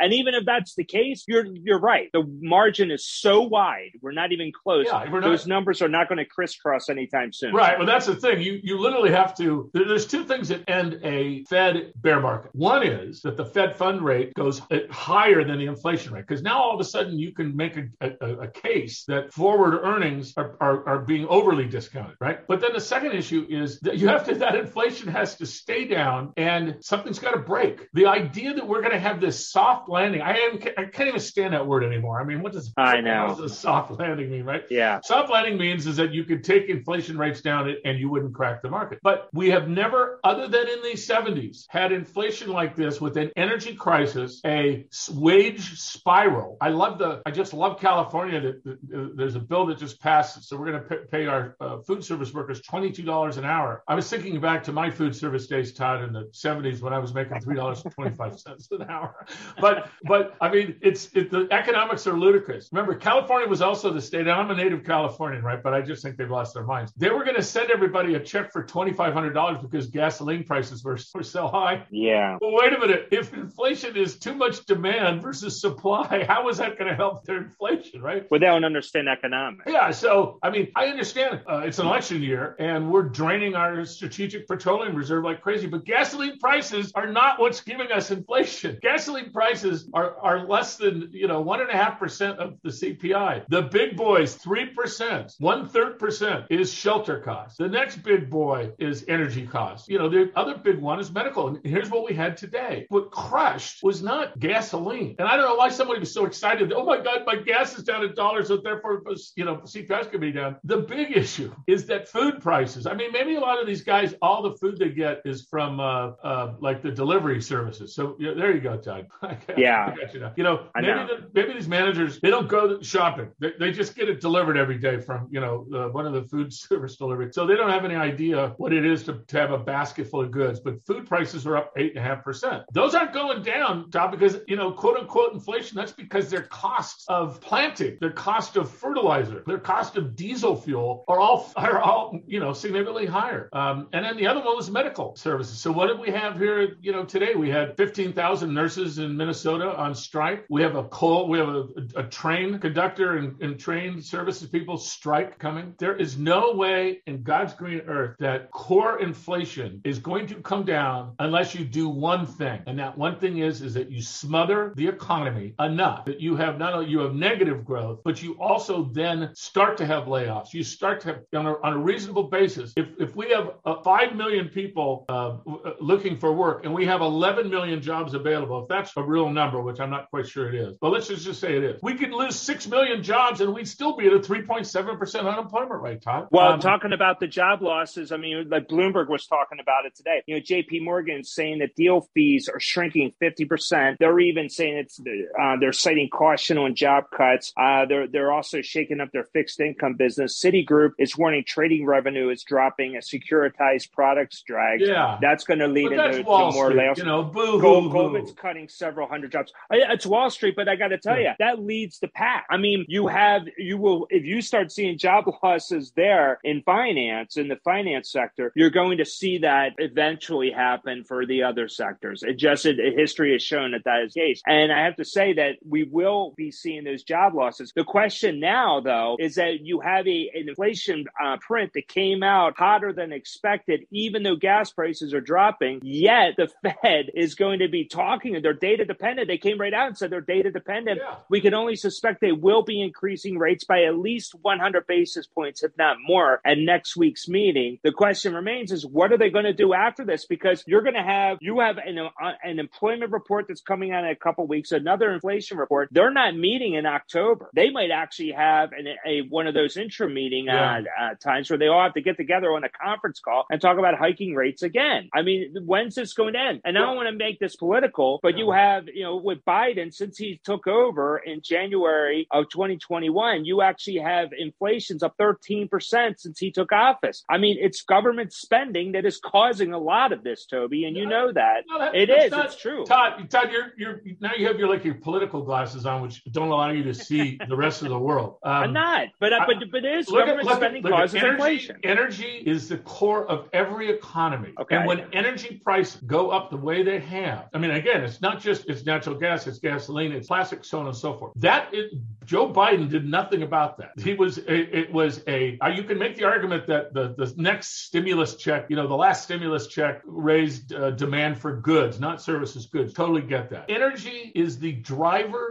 And 0.00 0.12
even 0.12 0.34
if 0.34 0.44
that's 0.44 0.74
the 0.74 0.84
case, 0.84 1.24
you're, 1.26 1.46
you're 1.46 1.80
right. 1.80 2.08
The 2.12 2.24
margin 2.40 2.90
is 2.90 3.06
so 3.06 3.42
wide. 3.42 3.92
We're 4.00 4.12
not 4.12 4.32
even 4.32 4.52
close. 4.52 4.86
Yeah, 4.86 5.04
not, 5.04 5.22
Those 5.22 5.46
numbers 5.46 5.82
are 5.82 5.88
not 5.88 6.08
going 6.08 6.18
to 6.18 6.24
crisscross 6.24 6.88
anytime 6.88 7.32
soon. 7.32 7.54
Right. 7.54 7.78
Well, 7.78 7.86
that's 7.86 8.06
the 8.06 8.16
thing. 8.16 8.40
You, 8.40 8.60
you 8.62 8.78
literally 8.78 9.10
have 9.10 9.36
to, 9.38 9.70
there's 9.72 10.06
two 10.06 10.24
things 10.24 10.48
that 10.48 10.68
end 10.68 11.00
a 11.02 11.44
Fed 11.44 11.92
bear 11.96 12.20
market. 12.20 12.50
One 12.54 12.86
is 12.86 13.22
that 13.22 13.36
the 13.36 13.44
Fed 13.44 13.76
fund 13.76 14.02
rate 14.02 14.34
goes 14.34 14.60
uh, 14.70 14.78
higher 14.90 15.44
than 15.44 15.58
the 15.58 15.66
inflation 15.66 16.11
Because 16.20 16.42
now 16.42 16.60
all 16.60 16.74
of 16.74 16.80
a 16.80 16.84
sudden 16.84 17.18
you 17.18 17.32
can 17.32 17.56
make 17.56 17.76
a, 17.76 17.88
a, 18.00 18.26
a 18.42 18.48
case 18.48 19.04
that 19.06 19.32
forward 19.32 19.78
earnings 19.82 20.34
are, 20.36 20.56
are, 20.60 20.88
are, 20.88 20.98
being 21.00 21.26
overly 21.28 21.66
discounted, 21.66 22.16
right? 22.20 22.46
But 22.46 22.60
then 22.60 22.72
the 22.72 22.80
second 22.80 23.12
issue 23.12 23.46
is 23.48 23.80
that 23.80 23.98
you 23.98 24.08
have 24.08 24.24
to, 24.26 24.34
that 24.36 24.54
inflation 24.54 25.08
has 25.08 25.36
to 25.36 25.46
stay 25.46 25.86
down 25.86 26.32
and 26.36 26.76
something's 26.80 27.18
got 27.18 27.32
to 27.32 27.40
break. 27.40 27.88
The 27.92 28.06
idea 28.06 28.54
that 28.54 28.66
we're 28.66 28.80
going 28.80 28.92
to 28.92 29.00
have 29.00 29.20
this 29.20 29.50
soft 29.50 29.88
landing, 29.88 30.22
I, 30.22 30.36
am, 30.36 30.60
I 30.78 30.84
can't 30.84 31.08
even 31.08 31.20
stand 31.20 31.54
that 31.54 31.66
word 31.66 31.84
anymore. 31.84 32.20
I 32.20 32.24
mean, 32.24 32.42
what 32.42 32.52
does, 32.52 32.72
I 32.76 33.00
know. 33.00 33.26
What 33.26 33.38
does 33.38 33.52
a 33.52 33.54
soft 33.54 33.90
landing 33.98 34.30
mean, 34.30 34.44
right? 34.44 34.62
Yeah. 34.70 35.00
Soft 35.02 35.30
landing 35.30 35.58
means 35.58 35.86
is 35.86 35.96
that 35.96 36.12
you 36.12 36.24
could 36.24 36.44
take 36.44 36.68
inflation 36.68 37.18
rates 37.18 37.40
down 37.40 37.74
and 37.84 37.98
you 37.98 38.08
wouldn't 38.08 38.34
crack 38.34 38.62
the 38.62 38.70
market. 38.70 39.00
But 39.02 39.28
we 39.32 39.50
have 39.50 39.68
never, 39.68 40.20
other 40.24 40.48
than 40.48 40.68
in 40.68 40.82
the 40.82 40.92
70s, 40.92 41.64
had 41.68 41.92
inflation 41.92 42.50
like 42.50 42.76
this 42.76 43.00
with 43.00 43.16
an 43.16 43.30
energy 43.36 43.74
crisis, 43.74 44.40
a 44.44 44.86
wage 45.10 45.78
spiral. 46.02 46.56
I 46.60 46.70
love 46.70 46.98
the, 46.98 47.22
I 47.24 47.30
just 47.30 47.54
love 47.54 47.78
California 47.78 48.54
there's 48.64 49.36
a 49.36 49.40
bill 49.40 49.66
that 49.66 49.78
just 49.78 50.00
passed. 50.00 50.42
So 50.42 50.56
we're 50.56 50.72
going 50.72 50.82
to 50.82 50.96
pay 51.06 51.26
our 51.26 51.56
uh, 51.60 51.78
food 51.78 52.04
service 52.04 52.34
workers 52.34 52.60
$22 52.62 53.36
an 53.38 53.44
hour. 53.44 53.84
I 53.86 53.94
was 53.94 54.10
thinking 54.10 54.40
back 54.40 54.64
to 54.64 54.72
my 54.72 54.90
food 54.90 55.14
service 55.14 55.46
days, 55.46 55.72
Todd, 55.72 56.02
in 56.02 56.12
the 56.12 56.24
70s 56.32 56.82
when 56.82 56.92
I 56.92 56.98
was 56.98 57.14
making 57.14 57.36
$3.25 57.36 58.80
an 58.80 58.90
hour. 58.90 59.26
But, 59.60 59.90
but 60.02 60.34
I 60.40 60.50
mean, 60.50 60.76
it's, 60.80 61.08
it, 61.14 61.30
the 61.30 61.46
economics 61.52 62.08
are 62.08 62.18
ludicrous. 62.18 62.68
Remember, 62.72 62.96
California 62.96 63.48
was 63.48 63.62
also 63.62 63.92
the 63.92 64.02
state, 64.02 64.22
and 64.22 64.32
I'm 64.32 64.50
a 64.50 64.56
native 64.56 64.82
Californian, 64.84 65.44
right? 65.44 65.62
But 65.62 65.72
I 65.72 65.82
just 65.82 66.02
think 66.02 66.16
they've 66.16 66.28
lost 66.28 66.52
their 66.54 66.64
minds. 66.64 66.92
They 66.96 67.10
were 67.10 67.22
going 67.22 67.36
to 67.36 67.44
send 67.44 67.70
everybody 67.70 68.14
a 68.14 68.20
check 68.20 68.50
for 68.50 68.64
$2,500 68.64 69.62
because 69.62 69.86
gasoline 69.86 70.42
prices 70.42 70.82
were, 70.82 70.98
were 71.14 71.22
so 71.22 71.46
high. 71.46 71.86
Yeah. 71.92 72.38
Well, 72.40 72.54
wait 72.54 72.72
a 72.72 72.78
minute. 72.80 73.08
If 73.12 73.32
inflation 73.32 73.96
is 73.96 74.18
too 74.18 74.34
much 74.34 74.66
demand 74.66 75.22
versus 75.22 75.60
supply, 75.60 75.91
how 76.28 76.48
is 76.48 76.58
that 76.58 76.78
going 76.78 76.90
to 76.90 76.96
help 76.96 77.24
their 77.24 77.38
inflation, 77.38 78.02
right? 78.02 78.28
Well, 78.30 78.40
they 78.40 78.46
don't 78.46 78.64
understand 78.64 79.08
economics. 79.08 79.70
Yeah. 79.70 79.90
So, 79.90 80.38
I 80.42 80.50
mean, 80.50 80.68
I 80.74 80.86
understand 80.86 81.42
uh, 81.48 81.62
it's 81.64 81.78
an 81.78 81.86
election 81.86 82.22
year 82.22 82.56
and 82.58 82.90
we're 82.90 83.02
draining 83.02 83.54
our 83.54 83.84
strategic 83.84 84.46
petroleum 84.46 84.94
reserve 84.94 85.24
like 85.24 85.40
crazy, 85.40 85.66
but 85.66 85.84
gasoline 85.84 86.38
prices 86.38 86.92
are 86.94 87.06
not 87.06 87.38
what's 87.38 87.60
giving 87.60 87.90
us 87.92 88.10
inflation. 88.10 88.78
Gasoline 88.82 89.30
prices 89.32 89.88
are, 89.94 90.16
are 90.18 90.46
less 90.46 90.76
than, 90.76 91.10
you 91.12 91.28
know, 91.28 91.40
one 91.40 91.60
and 91.60 91.70
a 91.70 91.76
half 91.76 91.98
percent 91.98 92.38
of 92.38 92.58
the 92.62 92.70
CPI. 92.70 93.44
The 93.48 93.62
big 93.62 93.96
boys, 93.96 94.38
3%, 94.38 95.34
one 95.38 95.68
third 95.68 95.98
percent 95.98 96.46
is 96.50 96.72
shelter 96.72 97.20
costs. 97.20 97.58
The 97.58 97.68
next 97.68 98.02
big 98.02 98.30
boy 98.30 98.70
is 98.78 99.04
energy 99.08 99.46
costs. 99.46 99.88
You 99.88 99.98
know, 99.98 100.08
the 100.08 100.30
other 100.36 100.56
big 100.56 100.78
one 100.78 101.00
is 101.00 101.10
medical. 101.10 101.48
And 101.48 101.60
here's 101.64 101.90
what 101.90 102.04
we 102.08 102.14
had 102.14 102.36
today. 102.36 102.86
What 102.88 103.10
crushed 103.10 103.82
was 103.82 104.02
not 104.02 104.38
gasoline. 104.38 105.16
And 105.18 105.28
I 105.28 105.36
don't 105.36 105.46
know 105.46 105.56
why 105.56 105.68
somebody 105.82 105.98
was 105.98 106.14
so 106.14 106.26
excited. 106.26 106.72
Oh 106.72 106.84
my 106.84 107.00
God, 107.00 107.22
my 107.26 107.34
gas 107.34 107.76
is 107.76 107.82
down 107.82 108.04
a 108.04 108.08
dollar, 108.08 108.44
so 108.44 108.56
therefore, 108.56 109.02
you 109.34 109.44
know, 109.44 109.56
CPI 109.56 109.82
is 109.82 110.06
going 110.06 110.12
to 110.12 110.18
be 110.18 110.30
down. 110.30 110.56
The 110.62 110.78
big 110.78 111.16
issue 111.16 111.52
is 111.66 111.86
that 111.86 112.08
food 112.08 112.40
prices. 112.40 112.86
I 112.86 112.94
mean, 112.94 113.10
maybe 113.10 113.34
a 113.34 113.40
lot 113.40 113.60
of 113.60 113.66
these 113.66 113.82
guys, 113.82 114.14
all 114.22 114.42
the 114.42 114.52
food 114.58 114.78
they 114.78 114.90
get 114.90 115.22
is 115.24 115.42
from 115.50 115.80
uh, 115.80 116.12
uh, 116.22 116.54
like 116.60 116.82
the 116.82 116.92
delivery 116.92 117.42
services. 117.42 117.96
So 117.96 118.16
yeah, 118.20 118.34
there 118.34 118.54
you 118.54 118.60
go, 118.60 118.76
Todd. 118.76 119.08
yeah. 119.56 119.92
you, 120.14 120.20
know, 120.20 120.32
you 120.36 120.44
know 120.44 120.66
maybe 120.76 120.86
know. 120.86 121.06
The, 121.08 121.30
maybe 121.34 121.54
these 121.54 121.68
managers 121.68 122.20
they 122.20 122.30
don't 122.30 122.48
go 122.48 122.80
shopping. 122.80 123.32
They, 123.40 123.52
they 123.58 123.72
just 123.72 123.96
get 123.96 124.08
it 124.08 124.20
delivered 124.20 124.56
every 124.56 124.78
day 124.78 125.00
from 125.00 125.26
you 125.32 125.40
know 125.40 125.66
uh, 125.74 125.88
one 125.88 126.06
of 126.06 126.12
the 126.12 126.22
food 126.28 126.52
service 126.52 126.96
delivery. 126.96 127.30
So 127.32 127.44
they 127.44 127.56
don't 127.56 127.70
have 127.70 127.84
any 127.84 127.96
idea 127.96 128.54
what 128.58 128.72
it 128.72 128.86
is 128.86 129.02
to, 129.04 129.14
to 129.26 129.38
have 129.38 129.50
a 129.50 129.58
basket 129.58 130.06
full 130.08 130.20
of 130.20 130.30
goods. 130.30 130.60
But 130.60 130.86
food 130.86 131.06
prices 131.06 131.44
are 131.44 131.56
up 131.56 131.72
eight 131.76 131.96
and 131.96 131.98
a 131.98 132.08
half 132.08 132.22
percent. 132.22 132.62
Those 132.72 132.94
aren't 132.94 133.12
going 133.12 133.42
down, 133.42 133.90
Todd, 133.90 134.12
because 134.12 134.38
you 134.46 134.54
know 134.54 134.70
quote 134.70 134.96
unquote 134.96 135.32
inflation. 135.32 135.71
That's 135.74 135.92
because 135.92 136.30
their 136.30 136.42
costs 136.42 137.04
of 137.08 137.40
planting, 137.40 137.98
their 138.00 138.10
cost 138.10 138.56
of 138.56 138.70
fertilizer, 138.70 139.42
their 139.46 139.58
cost 139.58 139.96
of 139.96 140.16
diesel 140.16 140.56
fuel 140.56 141.04
are 141.08 141.20
all 141.20 141.50
are 141.56 141.80
all 141.80 142.18
you 142.26 142.40
know 142.40 142.52
significantly 142.52 143.06
higher. 143.06 143.48
Um, 143.52 143.88
and 143.92 144.04
then 144.04 144.16
the 144.16 144.26
other 144.26 144.40
one 144.40 144.56
was 144.56 144.70
medical 144.70 145.16
services. 145.16 145.58
So 145.58 145.72
what 145.72 145.88
did 145.88 145.98
we 145.98 146.10
have 146.10 146.38
here? 146.38 146.76
You 146.80 146.92
know 146.92 147.04
today 147.04 147.34
we 147.34 147.50
had 147.50 147.76
15,000 147.76 148.52
nurses 148.52 148.98
in 148.98 149.16
Minnesota 149.16 149.76
on 149.76 149.94
strike. 149.94 150.44
We 150.48 150.62
have 150.62 150.76
a 150.76 150.84
coal, 150.84 151.28
we 151.28 151.38
have 151.38 151.48
a, 151.48 151.66
a 151.96 152.02
train 152.04 152.58
conductor 152.58 153.16
and, 153.16 153.40
and 153.40 153.58
train 153.58 154.00
services 154.00 154.48
people 154.48 154.76
strike 154.76 155.38
coming. 155.38 155.74
There 155.78 155.96
is 155.96 156.18
no 156.18 156.52
way 156.52 157.02
in 157.06 157.22
God's 157.22 157.54
green 157.54 157.80
earth 157.86 158.16
that 158.18 158.50
core 158.50 159.00
inflation 159.00 159.80
is 159.84 159.98
going 159.98 160.26
to 160.28 160.36
come 160.36 160.64
down 160.64 161.14
unless 161.18 161.54
you 161.54 161.64
do 161.64 161.88
one 161.88 162.26
thing. 162.26 162.60
And 162.66 162.78
that 162.78 162.96
one 162.96 163.18
thing 163.18 163.38
is, 163.38 163.62
is 163.62 163.74
that 163.74 163.90
you 163.90 164.02
smother 164.02 164.72
the 164.76 164.88
economy 164.88 165.54
enough 165.62 166.04
that 166.06 166.20
you 166.20 166.36
have 166.36 166.58
not 166.58 166.74
only 166.74 166.90
you 166.90 167.00
have 167.00 167.14
negative 167.14 167.64
growth, 167.64 168.00
but 168.04 168.22
you 168.22 168.36
also 168.40 168.84
then 168.92 169.30
start 169.34 169.76
to 169.78 169.86
have 169.86 170.04
layoffs. 170.04 170.52
You 170.52 170.62
start 170.62 171.00
to 171.02 171.08
have 171.08 171.20
on 171.34 171.46
a, 171.46 171.54
on 171.62 171.72
a 171.74 171.78
reasonable 171.78 172.24
basis. 172.24 172.72
If, 172.76 172.88
if 172.98 173.16
we 173.16 173.30
have 173.30 173.52
uh, 173.64 173.82
5 173.82 174.16
million 174.16 174.48
people 174.48 175.04
uh, 175.08 175.36
looking 175.80 176.16
for 176.16 176.32
work 176.32 176.64
and 176.64 176.74
we 176.74 176.86
have 176.86 177.00
11 177.00 177.50
million 177.50 177.80
jobs 177.80 178.14
available, 178.14 178.62
if 178.62 178.68
that's 178.68 178.96
a 178.96 179.02
real 179.02 179.30
number, 179.30 179.60
which 179.60 179.80
I'm 179.80 179.90
not 179.90 180.10
quite 180.10 180.28
sure 180.28 180.48
it 180.48 180.54
is, 180.54 180.74
but 180.80 180.90
let's 180.90 181.08
just, 181.08 181.24
just 181.24 181.40
say 181.40 181.56
it 181.56 181.64
is, 181.64 181.82
we 181.82 181.94
could 181.94 182.10
lose 182.10 182.36
6 182.36 182.68
million 182.68 183.02
jobs 183.02 183.40
and 183.40 183.54
we'd 183.54 183.68
still 183.68 183.96
be 183.96 184.06
at 184.06 184.12
a 184.12 184.18
3.7% 184.18 185.32
unemployment 185.32 185.82
rate, 185.82 186.02
Todd. 186.02 186.28
Well, 186.30 186.52
um, 186.52 186.60
talking 186.60 186.92
about 186.92 187.20
the 187.20 187.26
job 187.26 187.62
losses, 187.62 188.12
I 188.12 188.16
mean, 188.16 188.48
like 188.48 188.68
Bloomberg 188.68 189.08
was 189.08 189.26
talking 189.26 189.58
about 189.60 189.86
it 189.86 189.94
today. 189.94 190.22
You 190.26 190.36
know, 190.36 190.40
JP 190.40 190.84
Morgan 190.84 191.20
is 191.20 191.32
saying 191.32 191.58
that 191.58 191.74
deal 191.74 192.08
fees 192.14 192.48
are 192.52 192.60
shrinking 192.60 193.12
50%. 193.22 193.96
They're 193.98 194.18
even 194.20 194.48
saying 194.48 194.76
it's 194.78 195.00
Uh, 195.00 195.51
they're 195.60 195.72
citing 195.72 196.08
caution 196.08 196.58
on 196.58 196.74
job 196.74 197.04
cuts. 197.16 197.52
Uh, 197.56 197.86
they're 197.86 198.06
they're 198.06 198.32
also 198.32 198.62
shaking 198.62 199.00
up 199.00 199.10
their 199.12 199.24
fixed 199.32 199.60
income 199.60 199.94
business. 199.94 200.40
Citigroup 200.40 200.92
is 200.98 201.16
warning 201.16 201.44
trading 201.46 201.86
revenue 201.86 202.30
is 202.30 202.42
dropping 202.42 202.96
as 202.96 203.08
securitized 203.08 203.92
products 203.92 204.42
drag. 204.46 204.80
Yeah, 204.80 205.18
that's 205.20 205.44
going 205.44 205.60
to 205.60 205.68
lead 205.68 205.90
but 205.94 206.14
into 206.14 206.24
more 206.24 206.70
layoffs. 206.70 206.98
You 206.98 207.04
know, 207.04 207.22
boo 207.22 207.60
Gold, 207.60 207.92
Goldman's 207.92 208.32
cutting 208.32 208.68
several 208.68 209.08
hundred 209.08 209.32
jobs. 209.32 209.52
It's 209.70 210.06
Wall 210.06 210.30
Street, 210.30 210.54
but 210.56 210.68
I 210.68 210.76
got 210.76 210.88
to 210.88 210.98
tell 210.98 211.18
yeah. 211.18 211.30
you, 211.30 211.34
that 211.38 211.60
leads 211.60 211.98
the 211.98 212.08
pack. 212.08 212.46
I 212.50 212.56
mean, 212.56 212.84
you 212.88 213.06
have 213.06 213.42
you 213.58 213.78
will 213.78 214.06
if 214.10 214.24
you 214.24 214.40
start 214.40 214.72
seeing 214.72 214.98
job 214.98 215.24
losses 215.42 215.92
there 215.96 216.38
in 216.44 216.62
finance 216.62 217.36
in 217.36 217.48
the 217.48 217.56
finance 217.64 218.10
sector, 218.10 218.52
you're 218.54 218.70
going 218.70 218.98
to 218.98 219.04
see 219.04 219.38
that 219.38 219.72
eventually 219.78 220.50
happen 220.50 221.04
for 221.04 221.26
the 221.26 221.42
other 221.42 221.68
sectors. 221.68 222.22
It 222.22 222.34
just 222.34 222.66
it, 222.66 222.78
history 222.96 223.32
has 223.32 223.42
shown 223.42 223.72
that 223.72 223.84
that 223.84 224.02
is 224.02 224.14
the 224.14 224.20
case, 224.20 224.42
and 224.46 224.72
I 224.72 224.84
have 224.84 224.96
to 224.96 225.04
say 225.04 225.32
that 225.34 225.41
we 225.66 225.84
will 225.84 226.34
be 226.36 226.50
seeing 226.50 226.84
those 226.84 227.02
job 227.02 227.34
losses. 227.34 227.72
The 227.74 227.84
question 227.84 228.40
now, 228.40 228.80
though, 228.80 229.16
is 229.18 229.36
that 229.36 229.60
you 229.60 229.80
have 229.80 230.06
a 230.06 230.30
an 230.34 230.48
inflation 230.48 231.06
uh, 231.22 231.36
print 231.38 231.72
that 231.74 231.88
came 231.88 232.22
out 232.22 232.54
hotter 232.56 232.92
than 232.92 233.12
expected, 233.12 233.86
even 233.90 234.22
though 234.22 234.36
gas 234.36 234.70
prices 234.70 235.14
are 235.14 235.20
dropping. 235.20 235.80
Yet 235.82 236.36
the 236.36 236.48
Fed 236.62 237.10
is 237.14 237.34
going 237.34 237.60
to 237.60 237.68
be 237.68 237.84
talking, 237.84 238.34
and 238.34 238.44
they're 238.44 238.52
data 238.52 238.84
dependent. 238.84 239.28
They 239.28 239.38
came 239.38 239.58
right 239.58 239.74
out 239.74 239.88
and 239.88 239.98
said 239.98 240.10
they're 240.10 240.20
data 240.20 240.50
dependent. 240.50 241.00
Yeah. 241.02 241.16
We 241.28 241.40
can 241.40 241.54
only 241.54 241.76
suspect 241.76 242.20
they 242.20 242.32
will 242.32 242.62
be 242.62 242.80
increasing 242.82 243.38
rates 243.38 243.64
by 243.64 243.84
at 243.84 243.96
least 243.96 244.34
100 244.40 244.86
basis 244.86 245.26
points, 245.26 245.62
if 245.62 245.72
not 245.78 245.96
more, 246.06 246.40
at 246.44 246.58
next 246.58 246.96
week's 246.96 247.28
meeting. 247.28 247.78
The 247.82 247.92
question 247.92 248.34
remains 248.34 248.72
is 248.72 248.86
what 248.86 249.12
are 249.12 249.18
they 249.18 249.30
going 249.30 249.44
to 249.44 249.52
do 249.52 249.74
after 249.74 250.04
this? 250.04 250.26
Because 250.26 250.62
you're 250.66 250.82
going 250.82 250.94
to 250.94 251.02
have 251.02 251.38
you 251.40 251.60
have 251.60 251.78
an, 251.78 251.98
uh, 251.98 252.32
an 252.42 252.58
employment 252.58 253.12
report 253.12 253.46
that's 253.48 253.60
coming 253.60 253.92
out 253.92 254.04
in 254.04 254.10
a 254.10 254.16
couple 254.16 254.46
weeks, 254.46 254.72
another 254.72 255.12
inflation 255.22 255.56
report. 255.56 255.88
They're 255.92 256.12
not 256.12 256.36
meeting 256.36 256.74
in 256.74 256.86
October. 256.86 257.50
They 257.54 257.70
might 257.70 257.90
actually 257.90 258.32
have 258.32 258.72
an, 258.72 258.86
a 259.06 259.22
one 259.28 259.46
of 259.46 259.54
those 259.54 259.76
interim 259.76 260.14
meeting 260.14 260.46
yeah. 260.46 260.80
uh, 260.80 261.04
uh, 261.04 261.14
times 261.14 261.50
where 261.50 261.58
they 261.58 261.68
all 261.68 261.82
have 261.82 261.94
to 261.94 262.00
get 262.00 262.16
together 262.16 262.52
on 262.52 262.64
a 262.64 262.68
conference 262.68 263.20
call 263.20 263.44
and 263.50 263.60
talk 263.60 263.78
about 263.78 263.96
hiking 263.98 264.34
rates 264.34 264.62
again. 264.62 265.08
I 265.14 265.22
mean, 265.22 265.54
when's 265.64 265.94
this 265.94 266.14
going 266.14 266.34
to 266.34 266.40
end? 266.40 266.60
And 266.64 266.76
I 266.76 266.82
don't 266.82 266.96
want 266.96 267.08
to 267.08 267.14
make 267.14 267.38
this 267.38 267.56
political, 267.56 268.20
but 268.22 268.36
you 268.36 268.50
have 268.50 268.88
you 268.88 269.04
know 269.04 269.16
with 269.16 269.44
Biden 269.44 269.92
since 269.92 270.18
he 270.18 270.40
took 270.44 270.66
over 270.66 271.18
in 271.18 271.40
January 271.42 272.26
of 272.30 272.48
2021, 272.50 273.44
you 273.44 273.62
actually 273.62 273.98
have 273.98 274.30
inflation's 274.36 275.02
up 275.02 275.16
13% 275.18 276.18
since 276.18 276.38
he 276.38 276.50
took 276.50 276.72
office. 276.72 277.24
I 277.28 277.38
mean, 277.38 277.58
it's 277.60 277.82
government 277.82 278.32
spending 278.32 278.92
that 278.92 279.04
is 279.04 279.18
causing 279.18 279.72
a 279.72 279.78
lot 279.78 280.12
of 280.12 280.24
this, 280.24 280.46
Toby, 280.46 280.84
and 280.84 280.96
you 280.96 281.06
know 281.06 281.32
that. 281.32 281.64
No, 281.68 281.78
that 281.78 281.94
it 281.94 282.10
is. 282.10 282.30
Not, 282.30 282.46
it's 282.46 282.56
true. 282.56 282.84
Todd, 282.84 283.30
Todd, 283.30 283.50
you're 283.52 283.72
you're 283.76 284.00
now 284.20 284.32
you 284.36 284.46
have 284.46 284.58
your 284.58 284.68
like 284.68 284.84
your 284.84 284.94
political 284.94 285.11
glasses 285.20 285.86
on, 285.86 286.02
which 286.02 286.22
don't 286.30 286.48
allow 286.48 286.70
you 286.70 286.82
to 286.84 286.94
see 286.94 287.38
the 287.48 287.56
rest 287.56 287.82
of 287.82 287.88
the 287.88 287.98
world. 287.98 288.36
Um, 288.42 288.52
I'm 288.52 288.72
not, 288.72 289.08
but 289.20 289.32
I, 289.32 289.46
but 289.46 289.56
but 289.70 289.84
it 289.84 289.98
is 289.98 290.06
government 290.06 290.48
at, 290.48 290.56
spending 290.56 290.84
at, 290.84 290.90
causes 290.90 291.14
energy, 291.14 291.32
inflation. 291.32 291.76
Energy 291.84 292.42
is 292.46 292.68
the 292.68 292.78
core 292.78 293.26
of 293.28 293.48
every 293.52 293.90
economy. 293.90 294.52
Okay. 294.60 294.76
And 294.76 294.86
when 294.86 295.06
energy 295.12 295.60
prices 295.62 296.00
go 296.06 296.30
up 296.30 296.50
the 296.50 296.56
way 296.56 296.82
they 296.82 297.00
have, 297.00 297.48
I 297.52 297.58
mean, 297.58 297.72
again, 297.72 298.02
it's 298.04 298.20
not 298.20 298.40
just 298.40 298.68
it's 298.68 298.84
natural 298.84 299.16
gas, 299.16 299.46
it's 299.46 299.58
gasoline, 299.58 300.12
it's 300.12 300.28
plastic, 300.28 300.64
so 300.64 300.80
on 300.80 300.86
and 300.86 300.96
so 300.96 301.14
forth. 301.14 301.32
That 301.36 301.72
is, 301.74 301.92
Joe 302.24 302.52
Biden 302.52 302.88
did 302.88 303.06
nothing 303.06 303.42
about 303.42 303.78
that. 303.78 303.92
He 303.98 304.14
was 304.14 304.38
it, 304.38 304.74
it 304.74 304.92
was 304.92 305.22
a 305.26 305.58
uh, 305.60 305.68
you 305.68 305.84
can 305.84 305.98
make 305.98 306.16
the 306.16 306.24
argument 306.24 306.66
that 306.66 306.94
the 306.94 307.14
the 307.16 307.32
next 307.36 307.86
stimulus 307.86 308.36
check, 308.36 308.66
you 308.68 308.76
know, 308.76 308.86
the 308.86 308.94
last 308.94 309.24
stimulus 309.24 309.66
check 309.66 310.02
raised 310.04 310.72
uh, 310.72 310.90
demand 310.90 311.38
for 311.38 311.56
goods, 311.56 312.00
not 312.00 312.20
services, 312.20 312.66
goods. 312.66 312.92
Totally 312.92 313.22
get 313.22 313.50
that. 313.50 313.66
Energy 313.68 314.32
is 314.34 314.58
the 314.58 314.72
driver 314.72 315.01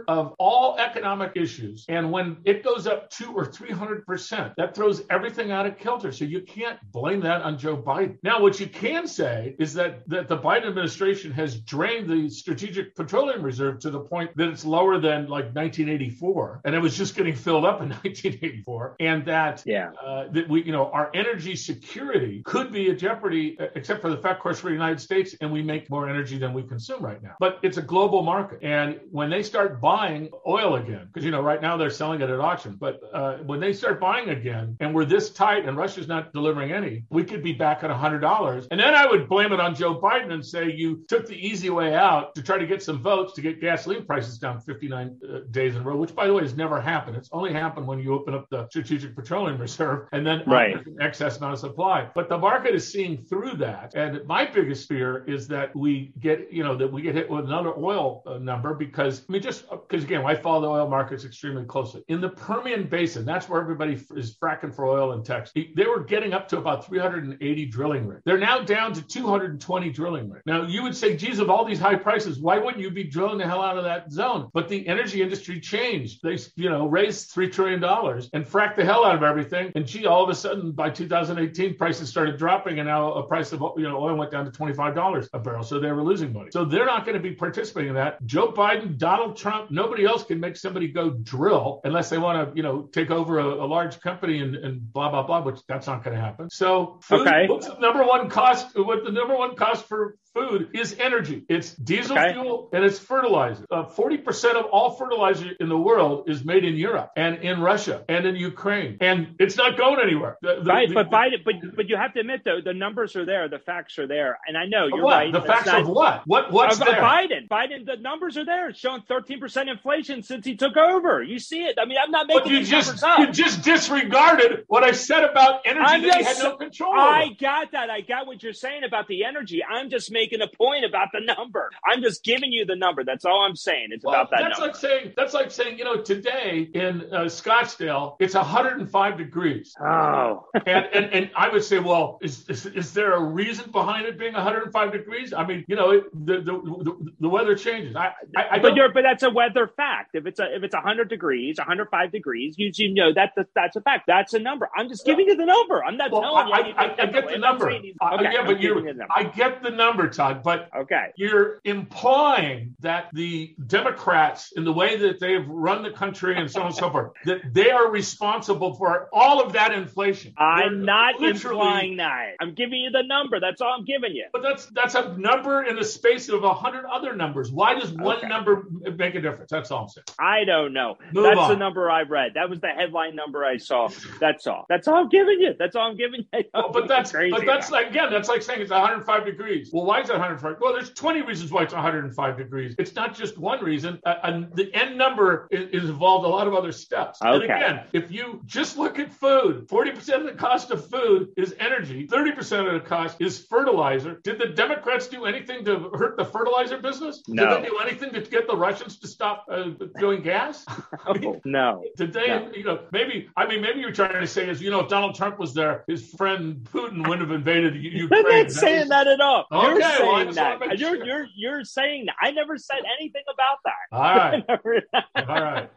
of 0.08 0.34
all 0.38 0.78
economic 0.78 1.32
issues, 1.34 1.84
and 1.88 2.10
when 2.10 2.36
it 2.44 2.62
goes 2.62 2.86
up 2.86 3.10
two 3.10 3.32
or 3.32 3.44
three 3.44 3.70
hundred 3.70 4.06
percent, 4.06 4.52
that 4.56 4.74
throws 4.74 5.02
everything 5.10 5.50
out 5.52 5.66
of 5.66 5.78
kilter. 5.78 6.12
So 6.12 6.24
you 6.24 6.40
can't 6.40 6.78
blame 6.92 7.20
that 7.20 7.42
on 7.42 7.58
Joe 7.58 7.76
Biden. 7.76 8.18
Now, 8.22 8.40
what 8.40 8.60
you 8.60 8.66
can 8.66 9.06
say 9.06 9.54
is 9.58 9.74
that 9.74 10.08
that 10.08 10.28
the 10.28 10.38
Biden 10.38 10.66
administration 10.66 11.32
has 11.32 11.60
drained 11.60 12.08
the 12.08 12.28
strategic 12.28 12.94
petroleum 12.94 13.42
reserve 13.42 13.78
to 13.80 13.90
the 13.90 14.00
point 14.00 14.36
that 14.36 14.48
it's 14.48 14.64
lower 14.64 14.98
than 14.98 15.22
like 15.22 15.54
1984, 15.54 16.62
and 16.64 16.74
it 16.74 16.78
was 16.78 16.96
just 16.96 17.14
getting 17.16 17.34
filled 17.34 17.64
up 17.64 17.80
in 17.80 17.88
1984, 18.02 18.96
and 19.00 19.24
that 19.26 19.62
yeah, 19.66 19.90
uh, 20.04 20.28
that 20.32 20.48
we 20.48 20.62
you 20.64 20.72
know 20.72 20.90
our 20.90 21.10
energy 21.14 21.56
security 21.56 22.42
could 22.44 22.72
be 22.72 22.90
a 22.90 22.94
jeopardy, 22.94 23.56
except 23.74 24.00
for 24.02 24.10
the 24.10 24.16
fact, 24.16 24.38
of 24.38 24.42
course, 24.42 24.60
for 24.60 24.68
the 24.68 24.72
United 24.72 25.00
States, 25.00 25.34
and 25.40 25.50
we 25.50 25.62
make 25.62 25.88
more 25.90 26.08
energy 26.08 26.38
than 26.38 26.52
we 26.52 26.62
consume 26.62 27.02
right 27.02 27.22
now. 27.22 27.34
But 27.38 27.58
it's 27.62 27.76
a 27.76 27.82
global 27.82 28.22
market, 28.22 28.58
and 28.62 29.00
when 29.10 29.30
they 29.30 29.41
start 29.42 29.80
buying 29.80 30.30
oil 30.46 30.76
again, 30.76 31.06
because 31.06 31.24
you 31.24 31.30
know 31.30 31.42
right 31.42 31.60
now 31.60 31.76
they're 31.76 31.90
selling 31.90 32.20
it 32.20 32.30
at 32.30 32.40
auction, 32.40 32.76
but 32.78 33.00
uh, 33.12 33.36
when 33.38 33.60
they 33.60 33.72
start 33.72 34.00
buying 34.00 34.30
again, 34.30 34.76
and 34.80 34.94
we're 34.94 35.04
this 35.04 35.30
tight, 35.30 35.66
and 35.66 35.76
Russia's 35.76 36.08
not 36.08 36.32
delivering 36.32 36.72
any, 36.72 37.04
we 37.10 37.24
could 37.24 37.42
be 37.42 37.52
back 37.52 37.82
at 37.84 37.90
$100, 37.90 38.66
and 38.70 38.80
then 38.80 38.94
I 38.94 39.06
would 39.06 39.28
blame 39.28 39.52
it 39.52 39.60
on 39.60 39.74
Joe 39.74 40.00
Biden 40.00 40.32
and 40.32 40.44
say 40.44 40.70
you 40.70 41.04
took 41.08 41.26
the 41.26 41.34
easy 41.34 41.70
way 41.70 41.94
out 41.94 42.34
to 42.34 42.42
try 42.42 42.58
to 42.58 42.66
get 42.66 42.82
some 42.82 43.02
votes 43.02 43.34
to 43.34 43.42
get 43.42 43.60
gasoline 43.60 44.04
prices 44.04 44.38
down 44.38 44.60
59 44.60 45.18
uh, 45.22 45.38
days 45.50 45.74
in 45.74 45.82
a 45.82 45.84
row, 45.84 45.96
which 45.96 46.14
by 46.14 46.26
the 46.26 46.34
way 46.34 46.42
has 46.42 46.56
never 46.56 46.80
happened. 46.80 47.16
It's 47.16 47.28
only 47.32 47.52
happened 47.52 47.86
when 47.86 47.98
you 47.98 48.14
open 48.14 48.34
up 48.34 48.48
the 48.50 48.68
Strategic 48.68 49.14
Petroleum 49.14 49.58
Reserve 49.58 50.08
and 50.12 50.26
then 50.26 50.42
right. 50.46 50.76
excess 51.00 51.38
amount 51.38 51.54
of 51.54 51.58
supply. 51.58 52.08
But 52.14 52.28
the 52.28 52.38
market 52.38 52.74
is 52.74 52.90
seeing 52.90 53.24
through 53.24 53.56
that. 53.56 53.94
And 53.94 54.26
my 54.26 54.44
biggest 54.44 54.88
fear 54.88 55.24
is 55.26 55.48
that 55.48 55.74
we 55.74 56.12
get, 56.20 56.52
you 56.52 56.62
know, 56.62 56.76
that 56.76 56.90
we 56.90 57.02
get 57.02 57.14
hit 57.14 57.30
with 57.30 57.44
another 57.44 57.72
oil 57.76 58.22
uh, 58.26 58.38
number 58.38 58.74
because, 58.74 59.24
I 59.32 59.36
mean, 59.36 59.42
just 59.42 59.64
uh, 59.72 59.76
because 59.76 60.04
again, 60.04 60.26
I 60.26 60.34
follow 60.34 60.60
the 60.60 60.68
oil 60.68 60.88
markets 60.90 61.24
extremely 61.24 61.64
closely. 61.64 62.02
In 62.08 62.20
the 62.20 62.28
Permian 62.28 62.86
Basin, 62.86 63.24
that's 63.24 63.48
where 63.48 63.62
everybody 63.62 63.94
is 64.14 64.36
fracking 64.36 64.74
for 64.74 64.84
oil 64.84 65.12
in 65.14 65.24
Texas. 65.24 65.54
They 65.74 65.86
were 65.86 66.04
getting 66.04 66.34
up 66.34 66.48
to 66.48 66.58
about 66.58 66.86
380 66.86 67.64
drilling 67.64 68.06
rigs. 68.06 68.20
They're 68.26 68.36
now 68.36 68.60
down 68.60 68.92
to 68.92 69.00
220 69.00 69.88
drilling 69.88 70.28
rigs. 70.28 70.42
Now, 70.44 70.66
you 70.66 70.82
would 70.82 70.94
say, 70.94 71.16
geez, 71.16 71.38
of 71.38 71.48
all 71.48 71.64
these 71.64 71.78
high 71.78 71.94
prices, 71.94 72.40
why 72.40 72.58
wouldn't 72.58 72.82
you 72.82 72.90
be 72.90 73.04
drilling 73.04 73.38
the 73.38 73.46
hell 73.46 73.62
out 73.62 73.78
of 73.78 73.84
that 73.84 74.12
zone? 74.12 74.50
But 74.52 74.68
the 74.68 74.86
energy 74.86 75.22
industry 75.22 75.60
changed. 75.60 76.20
They, 76.22 76.38
you 76.56 76.68
know, 76.68 76.86
raised 76.86 77.34
$3 77.34 77.50
trillion 77.50 77.82
and 77.82 78.46
fracked 78.46 78.76
the 78.76 78.84
hell 78.84 79.02
out 79.02 79.14
of 79.14 79.22
everything. 79.22 79.72
And 79.74 79.86
gee, 79.86 80.04
all 80.04 80.22
of 80.22 80.28
a 80.28 80.34
sudden 80.34 80.72
by 80.72 80.90
2018, 80.90 81.78
prices 81.78 82.10
started 82.10 82.36
dropping 82.36 82.80
and 82.80 82.86
now 82.86 83.14
a 83.14 83.22
price 83.22 83.50
of, 83.52 83.62
you 83.78 83.84
know, 83.88 83.96
oil 83.96 84.14
went 84.14 84.30
down 84.30 84.44
to 84.44 84.50
$25 84.50 85.28
a 85.32 85.38
barrel. 85.38 85.62
So 85.62 85.80
they 85.80 85.90
were 85.90 86.04
losing 86.04 86.34
money. 86.34 86.50
So 86.52 86.66
they're 86.66 86.84
not 86.84 87.06
going 87.06 87.16
to 87.16 87.22
be 87.22 87.34
participating 87.34 87.88
in 87.88 87.94
that. 87.94 88.22
Joe 88.26 88.52
Biden, 88.52 88.98
Donald 88.98 89.21
Trump, 89.30 89.70
nobody 89.70 90.04
else 90.04 90.24
can 90.24 90.40
make 90.40 90.56
somebody 90.56 90.88
go 90.88 91.10
drill 91.10 91.80
unless 91.84 92.10
they 92.10 92.18
want 92.18 92.50
to, 92.50 92.56
you 92.56 92.62
know, 92.62 92.82
take 92.92 93.10
over 93.12 93.38
a, 93.38 93.46
a 93.46 93.66
large 93.66 94.00
company 94.00 94.40
and, 94.40 94.56
and, 94.56 94.92
blah, 94.92 95.08
blah, 95.10 95.22
blah, 95.22 95.42
which 95.42 95.60
that's 95.68 95.86
not 95.86 96.02
going 96.02 96.16
to 96.16 96.20
happen. 96.20 96.50
So 96.50 96.98
food, 97.02 97.26
okay. 97.26 97.46
what's 97.48 97.68
the 97.68 97.78
number 97.78 98.04
one 98.04 98.28
cost? 98.28 98.76
What 98.76 99.04
the 99.04 99.12
number 99.12 99.36
one 99.36 99.54
cost 99.54 99.86
for 99.86 100.16
food 100.34 100.70
is 100.74 100.96
energy. 100.98 101.44
It's 101.48 101.74
diesel 101.74 102.18
okay. 102.18 102.32
fuel 102.32 102.68
and 102.72 102.84
it's 102.84 102.98
fertilizer. 102.98 103.64
Uh, 103.70 103.84
40% 103.84 104.54
of 104.54 104.66
all 104.66 104.92
fertilizer 104.92 105.50
in 105.60 105.68
the 105.68 105.76
world 105.76 106.28
is 106.28 106.44
made 106.44 106.64
in 106.64 106.74
Europe 106.74 107.10
and 107.16 107.38
in 107.38 107.60
Russia 107.60 108.04
and 108.08 108.26
in 108.26 108.36
Ukraine. 108.36 108.96
And 109.00 109.36
it's 109.38 109.56
not 109.56 109.76
going 109.76 110.00
anywhere. 110.02 110.38
The, 110.40 110.60
the, 110.62 110.70
right. 110.70 110.88
The, 110.88 110.94
but 110.94 111.10
Biden, 111.10 111.44
but, 111.44 111.76
but 111.76 111.88
you 111.88 111.96
have 111.96 112.14
to 112.14 112.20
admit 112.20 112.42
though, 112.44 112.60
the 112.64 112.74
numbers 112.74 113.14
are 113.16 113.26
there. 113.26 113.48
The 113.48 113.58
facts 113.58 113.98
are 113.98 114.06
there. 114.06 114.38
And 114.46 114.56
I 114.56 114.64
know 114.66 114.88
you're 114.88 115.04
what? 115.04 115.12
right. 115.12 115.32
The 115.32 115.42
facts 115.42 115.66
not, 115.66 115.82
of 115.82 115.88
what? 115.88 116.22
What, 116.26 116.50
what's 116.50 116.80
of, 116.80 116.86
there? 116.86 117.02
Biden, 117.02 117.48
Biden, 117.48 117.84
the 117.84 117.96
numbers 117.96 118.36
are 118.38 118.44
there. 118.44 118.70
It's 118.70 118.78
showing 118.78 119.02
13% 119.02 119.70
inflation 119.70 120.22
since 120.22 120.46
he 120.46 120.56
took 120.56 120.76
over. 120.76 121.22
You 121.22 121.38
see 121.38 121.64
it. 121.64 121.78
I 121.80 121.84
mean, 121.84 121.98
I'm 122.02 122.10
not 122.10 122.26
making 122.26 122.42
but 122.44 122.50
you 122.50 122.64
just. 122.64 123.02
You 123.18 123.30
just 123.30 123.62
disregarded 123.62 124.64
what 124.68 124.84
I 124.84 124.92
said 124.92 125.24
about 125.24 125.62
energy 125.66 125.84
I'm 125.86 126.02
that 126.02 126.18
just, 126.18 126.18
he 126.18 126.24
had 126.24 126.50
no 126.50 126.56
control 126.56 126.94
I 126.94 127.24
over. 127.24 127.34
got 127.38 127.72
that. 127.72 127.90
I 127.90 128.00
got 128.00 128.26
what 128.26 128.42
you're 128.42 128.52
saying 128.52 128.84
about 128.84 129.08
the 129.08 129.24
energy. 129.24 129.62
I'm 129.62 129.90
just 129.90 130.10
making 130.10 130.21
a 130.30 130.56
point 130.56 130.84
about 130.84 131.08
the 131.12 131.20
number. 131.20 131.70
I'm 131.86 132.02
just 132.02 132.24
giving 132.24 132.52
you 132.52 132.64
the 132.64 132.76
number. 132.76 133.04
That's 133.04 133.24
all 133.24 133.42
I'm 133.42 133.56
saying. 133.56 133.88
It's 133.90 134.04
well, 134.04 134.14
about 134.14 134.30
that 134.30 134.40
that's 134.40 134.58
number. 134.58 134.72
like 134.72 134.76
saying 134.76 135.12
that's 135.16 135.34
like 135.34 135.50
saying 135.50 135.78
you 135.78 135.84
know 135.84 136.00
today 136.00 136.68
in 136.74 137.02
uh, 137.12 137.24
Scottsdale 137.24 138.16
it's 138.18 138.34
105 138.34 139.18
degrees. 139.18 139.74
Oh, 139.80 140.46
and, 140.54 140.86
and 140.92 141.12
and 141.12 141.30
I 141.36 141.48
would 141.48 141.64
say, 141.64 141.78
well, 141.78 142.18
is, 142.22 142.48
is, 142.48 142.66
is 142.66 142.92
there 142.92 143.12
a 143.12 143.22
reason 143.22 143.70
behind 143.70 144.06
it 144.06 144.18
being 144.18 144.34
105 144.34 144.92
degrees? 144.92 145.32
I 145.32 145.46
mean, 145.46 145.64
you 145.68 145.76
know, 145.76 145.90
it, 145.90 146.04
the, 146.12 146.36
the, 146.36 146.52
the 146.52 147.12
the 147.20 147.28
weather 147.28 147.54
changes. 147.56 147.96
I, 147.96 148.12
I, 148.36 148.44
I 148.52 148.58
but 148.58 148.74
you're 148.74 148.92
but 148.92 149.02
that's 149.02 149.22
a 149.22 149.30
weather 149.30 149.70
fact. 149.76 150.14
If 150.14 150.26
it's 150.26 150.40
a 150.40 150.54
if 150.54 150.62
it's 150.62 150.74
100 150.74 151.08
degrees, 151.08 151.58
105 151.58 152.12
degrees, 152.12 152.54
you 152.58 152.70
you 152.74 152.94
know 152.94 153.12
that 153.12 153.32
that's 153.54 153.76
a 153.76 153.80
fact. 153.80 154.04
That's 154.06 154.34
a 154.34 154.38
number. 154.38 154.68
I'm 154.76 154.88
just 154.88 155.04
giving 155.04 155.26
yeah. 155.26 155.32
you 155.32 155.38
the 155.38 155.46
number. 155.46 155.84
I'm 155.84 155.96
not 155.96 156.10
well, 156.10 156.22
telling 156.22 156.52
I, 156.52 156.68
you. 156.68 156.74
I, 156.74 156.84
I, 156.84 157.02
I 157.02 157.06
get 157.06 157.28
the 157.28 157.38
number. 157.38 157.70
Okay, 157.70 157.94
yeah, 158.02 158.44
but 158.44 158.60
you're. 158.60 158.82
I 159.14 159.24
get 159.24 159.62
the 159.62 159.70
number, 159.70 160.08
Todd. 160.12 160.42
But 160.42 160.68
okay, 160.76 161.12
you're 161.16 161.60
implying 161.64 162.76
that 162.80 163.08
the 163.12 163.54
Democrats, 163.66 164.52
in 164.52 164.64
the 164.64 164.72
way 164.72 164.96
that 164.96 165.20
they've 165.20 165.46
run 165.46 165.82
the 165.82 165.90
country 165.90 166.38
and 166.38 166.50
so 166.50 166.60
on 166.60 166.66
and 166.66 166.74
so 166.74 166.90
forth, 166.90 167.12
that 167.24 167.40
they 167.52 167.70
are 167.70 167.90
responsible 167.90 168.74
for 168.74 169.08
all 169.12 169.42
of 169.42 169.52
that 169.54 169.72
inflation. 169.72 170.34
I'm 170.36 170.78
They're 170.78 170.84
not 170.84 171.22
implying 171.22 171.96
that. 171.96 172.34
I'm 172.40 172.54
giving 172.54 172.80
you 172.80 172.90
the 172.90 173.02
number. 173.02 173.40
That's 173.40 173.60
all 173.60 173.74
I'm 173.78 173.84
giving 173.84 174.14
you. 174.14 174.26
But 174.32 174.42
that's 174.42 174.66
that's 174.66 174.94
a 174.94 175.16
number 175.16 175.64
in 175.64 175.76
the 175.76 175.84
space 175.84 176.28
of 176.28 176.44
a 176.44 176.54
hundred 176.54 176.84
other 176.86 177.14
numbers. 177.14 177.50
Why 177.50 177.74
does 177.78 177.92
one 177.92 178.18
okay. 178.18 178.28
number 178.28 178.66
make 178.96 179.14
a 179.14 179.20
difference. 179.20 179.50
That's 179.50 179.70
all 179.70 179.82
I'm 179.82 179.88
saying. 179.88 180.04
I 180.18 180.44
don't 180.44 180.72
know. 180.72 180.96
Move 181.12 181.24
That's 181.24 181.38
on. 181.38 181.50
the 181.50 181.56
number 181.56 181.90
I 181.90 182.02
read. 182.02 182.32
That 182.34 182.50
was 182.50 182.60
the 182.60 182.68
headline 182.68 183.16
number 183.16 183.44
I 183.44 183.56
saw. 183.56 183.88
That's 184.20 184.46
all. 184.46 184.66
That's 184.68 184.88
all 184.88 184.96
I'm 184.96 185.08
giving 185.08 185.40
you. 185.40 185.54
That's 185.58 185.76
all 185.76 185.90
I'm 185.90 185.96
giving 185.96 186.26
you. 186.32 186.44
Well, 186.54 186.70
but 186.70 186.86
that's 186.86 187.12
Crazy 187.12 187.30
but 187.30 187.46
that's 187.46 187.70
like 187.70 187.88
again 187.88 188.10
that's 188.10 188.28
like 188.28 188.42
saying 188.42 188.60
it's 188.60 188.70
105 188.70 189.24
degrees. 189.24 189.70
Well, 189.72 189.84
why 189.84 190.01
is 190.02 190.10
it 190.10 190.12
105? 190.12 190.56
Well, 190.60 190.72
there's 190.74 190.90
20 190.92 191.22
reasons 191.22 191.50
why 191.50 191.62
it's 191.62 191.72
105 191.74 192.36
degrees. 192.36 192.74
It's 192.78 192.94
not 192.94 193.14
just 193.14 193.38
one 193.38 193.62
reason. 193.64 194.00
Uh, 194.04 194.14
and 194.22 194.54
the 194.54 194.72
end 194.74 194.96
number 194.98 195.48
is, 195.50 195.82
is 195.84 195.90
involved 195.90 196.24
a 196.24 196.28
lot 196.28 196.46
of 196.46 196.54
other 196.54 196.72
steps. 196.72 197.18
And 197.22 197.42
again, 197.42 197.84
if 197.92 198.10
you 198.10 198.40
just 198.44 198.76
look 198.76 198.98
at 198.98 199.12
food, 199.12 199.68
40% 199.68 200.14
of 200.20 200.24
the 200.24 200.32
cost 200.32 200.70
of 200.70 200.88
food 200.88 201.30
is 201.36 201.54
energy. 201.58 202.06
30% 202.06 202.66
of 202.66 202.74
the 202.74 202.88
cost 202.88 203.16
is 203.20 203.38
fertilizer. 203.38 204.20
Did 204.22 204.38
the 204.38 204.48
Democrats 204.48 205.06
do 205.08 205.24
anything 205.24 205.64
to 205.64 205.90
hurt 205.94 206.16
the 206.16 206.24
fertilizer 206.24 206.78
business? 206.78 207.22
No. 207.28 207.48
Did 207.54 207.64
they 207.64 207.68
do 207.68 207.78
anything 207.78 208.12
to 208.12 208.20
get 208.20 208.46
the 208.46 208.56
Russians 208.56 208.98
to 208.98 209.06
stop 209.08 209.46
uh, 209.50 209.70
doing 209.98 210.22
gas? 210.22 210.64
I 211.06 211.12
mean, 211.18 211.40
no. 211.44 211.82
did 211.96 212.12
they, 212.12 212.26
No. 212.28 212.50
you 212.54 212.64
know, 212.64 212.80
maybe, 212.92 213.28
I 213.36 213.46
mean, 213.46 213.60
maybe 213.62 213.80
you're 213.80 213.92
trying 213.92 214.20
to 214.20 214.26
say 214.26 214.48
is, 214.48 214.60
you 214.60 214.70
know, 214.70 214.80
if 214.80 214.88
Donald 214.88 215.14
Trump 215.14 215.38
was 215.38 215.54
there, 215.54 215.84
his 215.86 216.10
friend 216.14 216.66
Putin 216.72 216.98
wouldn't 217.08 217.20
have 217.20 217.30
invaded 217.30 217.74
U- 217.76 218.08
I'm 218.12 218.18
Ukraine. 218.18 218.42
not 218.44 218.50
saying 218.52 218.88
that 218.88 219.06
at 219.06 219.20
all. 219.20 219.46
Okay, 219.52 219.68
you're 219.68 219.80
saying 219.98 220.34
that. 220.34 220.78
You're, 220.78 220.96
sure. 220.96 221.04
you're 221.04 221.26
you're 221.34 221.64
saying 221.64 222.06
that. 222.06 222.14
I 222.20 222.30
never 222.30 222.56
said 222.56 222.82
anything 222.98 223.22
about 223.32 223.58
that. 223.64 223.96
All 223.96 224.16
right, 224.16 224.44
Never- 224.48 224.82
all 225.16 225.42
right. 225.42 225.70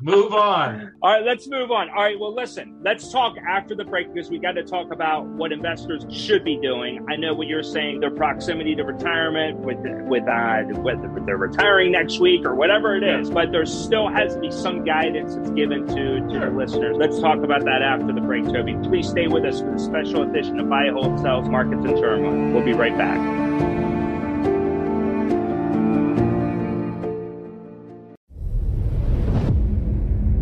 Move 0.00 0.32
on. 0.32 0.92
All 1.02 1.12
right, 1.12 1.24
let's 1.24 1.48
move 1.48 1.70
on. 1.70 1.88
All 1.90 1.96
right, 1.96 2.18
well, 2.18 2.34
listen, 2.34 2.80
let's 2.82 3.12
talk 3.12 3.36
after 3.48 3.74
the 3.74 3.84
break 3.84 4.12
because 4.12 4.30
we 4.30 4.38
got 4.38 4.52
to 4.52 4.64
talk 4.64 4.92
about 4.92 5.26
what 5.26 5.52
investors 5.52 6.04
should 6.10 6.44
be 6.44 6.58
doing. 6.60 7.04
I 7.10 7.16
know 7.16 7.34
what 7.34 7.46
you're 7.46 7.62
saying, 7.62 8.00
their 8.00 8.10
proximity 8.10 8.74
to 8.76 8.84
retirement, 8.84 9.58
with 9.58 9.78
with 10.08 10.26
uh, 10.28 10.62
with 10.82 11.26
they're 11.26 11.36
retiring 11.36 11.92
next 11.92 12.20
week 12.20 12.44
or 12.44 12.54
whatever 12.54 12.96
it 12.96 13.04
is, 13.04 13.30
but 13.30 13.52
there 13.52 13.66
still 13.66 14.08
has 14.08 14.34
to 14.34 14.40
be 14.40 14.50
some 14.50 14.84
guidance 14.84 15.34
that's 15.36 15.50
given 15.50 15.86
to 15.88 16.20
to 16.20 16.38
the 16.40 16.50
listeners. 16.50 16.96
Let's 16.98 17.20
talk 17.20 17.38
about 17.38 17.64
that 17.64 17.82
after 17.82 18.12
the 18.12 18.20
break, 18.20 18.44
Toby. 18.44 18.76
Please 18.84 19.08
stay 19.08 19.26
with 19.28 19.44
us 19.44 19.60
for 19.60 19.70
the 19.72 19.78
special 19.78 20.22
edition 20.22 20.58
of 20.58 20.68
Buy, 20.68 20.88
Hold, 20.92 21.20
Sell, 21.20 21.42
Markets 21.42 21.84
and 21.84 21.96
Turmoil. 21.98 22.52
We'll 22.52 22.64
be 22.64 22.72
right 22.72 22.96
back. 22.96 23.51
Bye. 23.58 23.91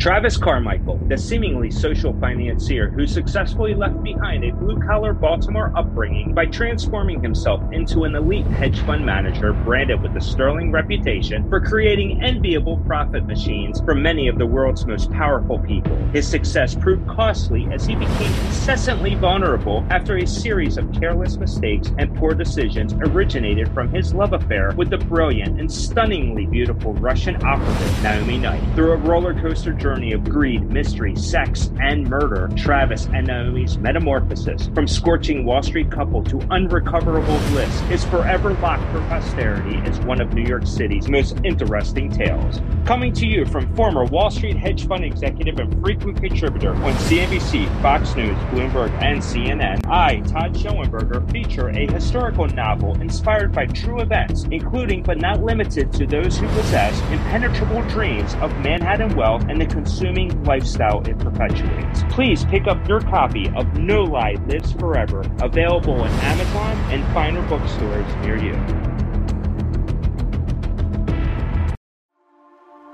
Travis 0.01 0.39
Carmichael, 0.39 0.97
the 1.09 1.19
seemingly 1.19 1.71
social 1.71 2.19
financier 2.21 2.89
who 2.89 3.07
successfully 3.07 3.75
left 3.75 4.03
behind 4.03 4.43
a 4.45 4.51
blue 4.51 4.81
collar 4.81 5.13
Baltimore 5.13 5.71
upbringing 5.77 6.33
by 6.33 6.47
transforming 6.47 7.23
himself 7.23 7.61
into 7.71 8.05
an 8.05 8.15
elite 8.15 8.47
hedge 8.47 8.81
fund 8.87 9.05
manager 9.05 9.53
branded 9.53 10.01
with 10.01 10.17
a 10.17 10.21
sterling 10.23 10.73
reputation 10.73 11.47
for 11.51 11.61
creating 11.61 12.23
enviable 12.23 12.79
profit 12.87 13.27
machines 13.27 13.83
for 13.83 13.95
many 13.95 14.27
of 14.27 14.39
the 14.39 14.47
world's 14.47 14.87
most 14.87 15.11
powerful 15.11 15.59
people. 15.59 15.95
His 16.15 16.27
success 16.27 16.75
proved 16.75 17.07
costly 17.07 17.69
as 17.71 17.85
he 17.85 17.95
became 17.95 18.33
incessantly 18.47 19.17
vulnerable 19.17 19.85
after 19.91 20.17
a 20.17 20.27
series 20.27 20.79
of 20.79 20.91
careless 20.95 21.37
mistakes 21.37 21.93
and 21.99 22.17
poor 22.17 22.33
decisions 22.33 22.95
originated 22.95 23.71
from 23.75 23.93
his 23.93 24.15
love 24.15 24.33
affair 24.33 24.73
with 24.79 24.89
the 24.89 24.97
brilliant 24.97 25.61
and 25.61 25.71
stunningly 25.71 26.47
beautiful 26.47 26.95
Russian 26.95 27.37
operative 27.45 28.03
Naomi 28.03 28.39
Knight. 28.39 28.63
Through 28.75 28.93
a 28.93 28.97
roller 28.97 29.35
coaster 29.35 29.75
journey 29.75 29.90
of 29.91 30.23
greed, 30.23 30.71
mystery, 30.71 31.17
sex, 31.17 31.73
and 31.81 32.09
murder, 32.09 32.49
Travis 32.57 33.07
and 33.13 33.27
Naomi's 33.27 33.77
metamorphosis 33.77 34.69
from 34.73 34.87
scorching 34.87 35.45
Wall 35.45 35.65
Street 35.65 35.91
couple 35.91 36.23
to 36.25 36.39
unrecoverable 36.53 37.39
bliss 37.51 37.83
is 37.91 38.05
forever 38.05 38.55
locked 38.55 38.89
for 38.93 39.01
posterity 39.09 39.79
as 39.79 39.99
one 40.01 40.21
of 40.21 40.33
New 40.33 40.45
York 40.45 40.65
City's 40.65 41.09
most 41.09 41.39
interesting 41.43 42.09
tales. 42.09 42.61
Coming 42.85 43.13
to 43.15 43.27
you 43.27 43.45
from 43.45 43.75
former 43.75 44.05
Wall 44.05 44.31
Street 44.31 44.57
hedge 44.57 44.87
fund 44.87 45.05
executive 45.05 45.59
and 45.59 45.83
frequent 45.83 46.23
contributor 46.23 46.73
on 46.73 46.93
CNBC, 46.95 47.83
Fox 47.83 48.15
News, 48.15 48.37
Bloomberg, 48.53 48.91
and 49.03 49.21
CNN, 49.21 49.85
I, 49.89 50.21
Todd 50.21 50.55
Schoenberger, 50.55 51.29
feature 51.33 51.69
a 51.71 51.93
historical 51.93 52.47
novel 52.47 52.95
inspired 53.03 53.53
by 53.53 53.67
true 53.67 54.01
events, 54.01 54.45
including 54.53 55.03
but 55.03 55.19
not 55.19 55.43
limited 55.43 55.93
to 55.95 56.07
those 56.07 56.39
who 56.39 56.47
possess 56.49 56.97
impenetrable 57.11 57.83
dreams 57.89 58.35
of 58.35 58.53
Manhattan 58.61 59.17
wealth 59.17 59.45
and 59.49 59.61
the 59.61 59.67
consuming 59.81 60.45
lifestyle 60.45 61.01
it 61.09 61.19
perpetuates. 61.19 62.03
Please 62.11 62.45
pick 62.45 62.67
up 62.67 62.87
your 62.87 63.01
copy 63.01 63.49
of 63.57 63.79
No 63.79 64.03
Lie 64.03 64.37
Lives 64.47 64.73
Forever, 64.73 65.23
available 65.41 65.95
on 65.95 66.11
Amazon 66.11 66.77
and 66.93 67.15
finer 67.15 67.41
bookstores 67.49 68.15
near 68.17 68.37
you. 68.37 68.53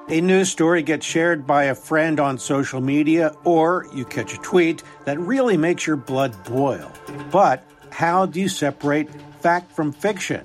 A 0.09 0.21
news 0.21 0.49
story 0.49 0.85
gets 0.85 1.05
shared 1.05 1.45
by 1.45 1.65
a 1.65 1.75
friend 1.75 2.21
on 2.21 2.39
social 2.39 2.81
media, 2.81 3.35
or 3.43 3.89
you 3.93 4.05
catch 4.05 4.33
a 4.35 4.39
tweet 4.39 4.85
that 5.05 5.19
really 5.19 5.57
makes 5.57 5.89
your 5.89 5.97
blood 5.97 6.33
boil. 6.45 6.93
But 7.33 7.69
how 7.91 8.27
do 8.27 8.41
you 8.41 8.49
separate 8.49 9.11
fact 9.41 9.73
from 9.73 9.91
fiction? 9.91 10.45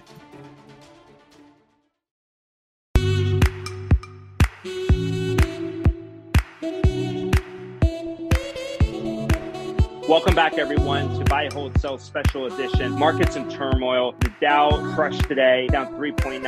Welcome 10.21 10.35
back, 10.35 10.59
everyone, 10.59 11.17
to 11.17 11.25
Buy, 11.25 11.49
Hold, 11.51 11.81
Sell 11.81 11.97
Special 11.97 12.45
Edition. 12.45 12.91
Markets 12.91 13.35
in 13.35 13.49
turmoil. 13.49 14.13
The 14.19 14.31
Dow 14.39 14.69
crushed 14.93 15.23
today, 15.23 15.65
down 15.71 15.95
3.9%. 15.95 16.43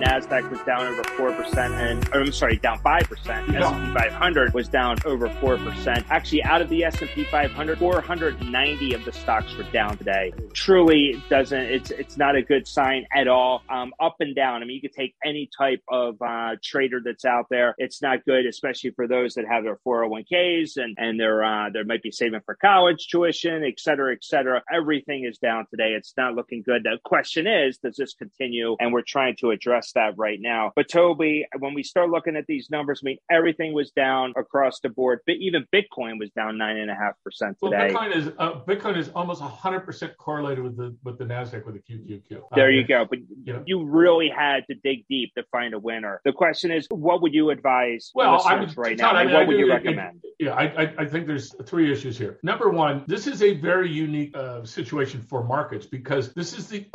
Nasdaq 0.00 0.48
was 0.48 0.60
down 0.60 0.86
over 0.86 1.02
4%, 1.02 1.56
and 1.72 2.08
I'm 2.14 2.30
sorry, 2.30 2.58
down 2.58 2.78
5%. 2.78 3.52
Yeah. 3.52 3.66
S&P 3.66 3.94
500 3.94 4.54
was 4.54 4.68
down 4.68 4.96
over 5.04 5.28
4%. 5.28 6.04
Actually, 6.08 6.44
out 6.44 6.62
of 6.62 6.68
the 6.68 6.84
S&P 6.84 7.24
500, 7.24 7.78
490 7.80 8.94
of 8.94 9.04
the 9.04 9.10
stocks 9.10 9.56
were 9.56 9.64
down 9.64 9.98
today. 9.98 10.32
Truly 10.54 11.20
doesn't. 11.28 11.58
It's 11.58 11.90
it's 11.90 12.16
not 12.16 12.36
a 12.36 12.42
good 12.42 12.68
sign 12.68 13.06
at 13.12 13.26
all. 13.26 13.62
Um, 13.68 13.92
up 14.00 14.16
and 14.20 14.36
down. 14.36 14.62
I 14.62 14.66
mean, 14.66 14.76
you 14.76 14.80
could 14.80 14.96
take 14.96 15.14
any 15.24 15.50
type 15.58 15.82
of 15.88 16.14
uh, 16.22 16.56
trader 16.62 17.00
that's 17.04 17.24
out 17.24 17.46
there. 17.50 17.74
It's 17.78 18.02
not 18.02 18.24
good, 18.24 18.46
especially 18.46 18.90
for 18.90 19.08
those 19.08 19.34
that 19.34 19.46
have 19.48 19.64
their 19.64 19.78
401ks 19.84 20.76
and 20.76 20.96
and 20.98 21.18
they're 21.18 21.44
uh, 21.44 21.70
they 21.70 21.82
might 21.82 22.02
be 22.02 22.12
saving 22.12 22.40
for 22.46 22.54
college 22.54 22.99
tuition, 23.06 23.64
et 23.64 23.78
cetera, 23.78 24.12
et 24.12 24.22
cetera. 24.22 24.62
Everything 24.72 25.24
is 25.24 25.38
down 25.38 25.66
today. 25.70 25.92
It's 25.92 26.14
not 26.16 26.34
looking 26.34 26.62
good. 26.62 26.82
The 26.84 26.98
question 27.04 27.46
is, 27.46 27.78
does 27.78 27.96
this 27.96 28.14
continue? 28.14 28.76
And 28.80 28.92
we're 28.92 29.02
trying 29.02 29.36
to 29.40 29.50
address 29.50 29.92
that 29.94 30.14
right 30.16 30.38
now. 30.40 30.72
But 30.76 30.88
Toby, 30.88 31.46
when 31.58 31.74
we 31.74 31.82
start 31.82 32.10
looking 32.10 32.36
at 32.36 32.46
these 32.46 32.70
numbers, 32.70 33.00
I 33.02 33.06
mean, 33.06 33.18
everything 33.30 33.72
was 33.72 33.90
down 33.90 34.32
across 34.36 34.80
the 34.80 34.88
board. 34.88 35.20
But 35.26 35.36
even 35.36 35.66
Bitcoin 35.74 36.18
was 36.18 36.30
down 36.30 36.58
nine 36.58 36.76
and 36.78 36.90
a 36.90 36.94
half 36.94 37.14
percent 37.24 37.56
Well, 37.60 37.72
today. 37.72 37.92
Bitcoin 37.94 38.14
is 38.16 38.28
uh, 38.38 38.60
Bitcoin 38.66 38.96
is 38.96 39.08
almost 39.10 39.40
100 39.40 39.80
percent 39.80 40.16
correlated 40.18 40.64
with 40.64 40.76
the 40.76 40.96
with 41.04 41.18
the 41.18 41.24
Nasdaq 41.24 41.64
with 41.66 41.74
the 41.74 41.80
QQQ. 41.94 42.36
Uh, 42.38 42.56
There 42.56 42.70
you 42.70 42.84
go. 42.84 43.06
But 43.08 43.20
you 43.44 43.52
know. 43.52 43.62
you 43.66 43.84
really 43.84 44.28
had 44.28 44.64
to 44.68 44.74
dig 44.82 45.04
deep 45.08 45.34
to 45.36 45.44
find 45.52 45.74
a 45.74 45.78
winner. 45.78 46.20
The 46.24 46.32
question 46.32 46.70
is, 46.70 46.86
what 46.90 47.22
would 47.22 47.34
you 47.34 47.50
advise 47.50 48.10
Well, 48.14 48.42
I 48.46 48.58
would 48.58 48.76
right 48.76 48.96
now? 48.96 49.10
I 49.12 49.24
mean, 49.24 49.34
I 49.34 49.38
what 49.38 49.48
would 49.48 49.54
do- 49.54 49.60
you 49.60 49.66
it- 49.70 49.74
recommend? 49.74 50.22
Yeah, 50.38 50.54
I, 50.54 50.64
I, 50.84 50.94
I 51.00 51.04
think 51.06 51.26
there's 51.26 51.54
three 51.66 51.92
issues 51.92 52.16
here. 52.16 52.38
Number 52.42 52.70
one, 52.70 52.89
this 53.06 53.26
is 53.26 53.42
a 53.42 53.54
very 53.54 53.90
unique 53.90 54.36
uh, 54.36 54.64
situation 54.64 55.20
for 55.22 55.44
markets 55.44 55.86
because 55.86 56.32
this 56.34 56.52
is 56.52 56.68
the 56.68 56.86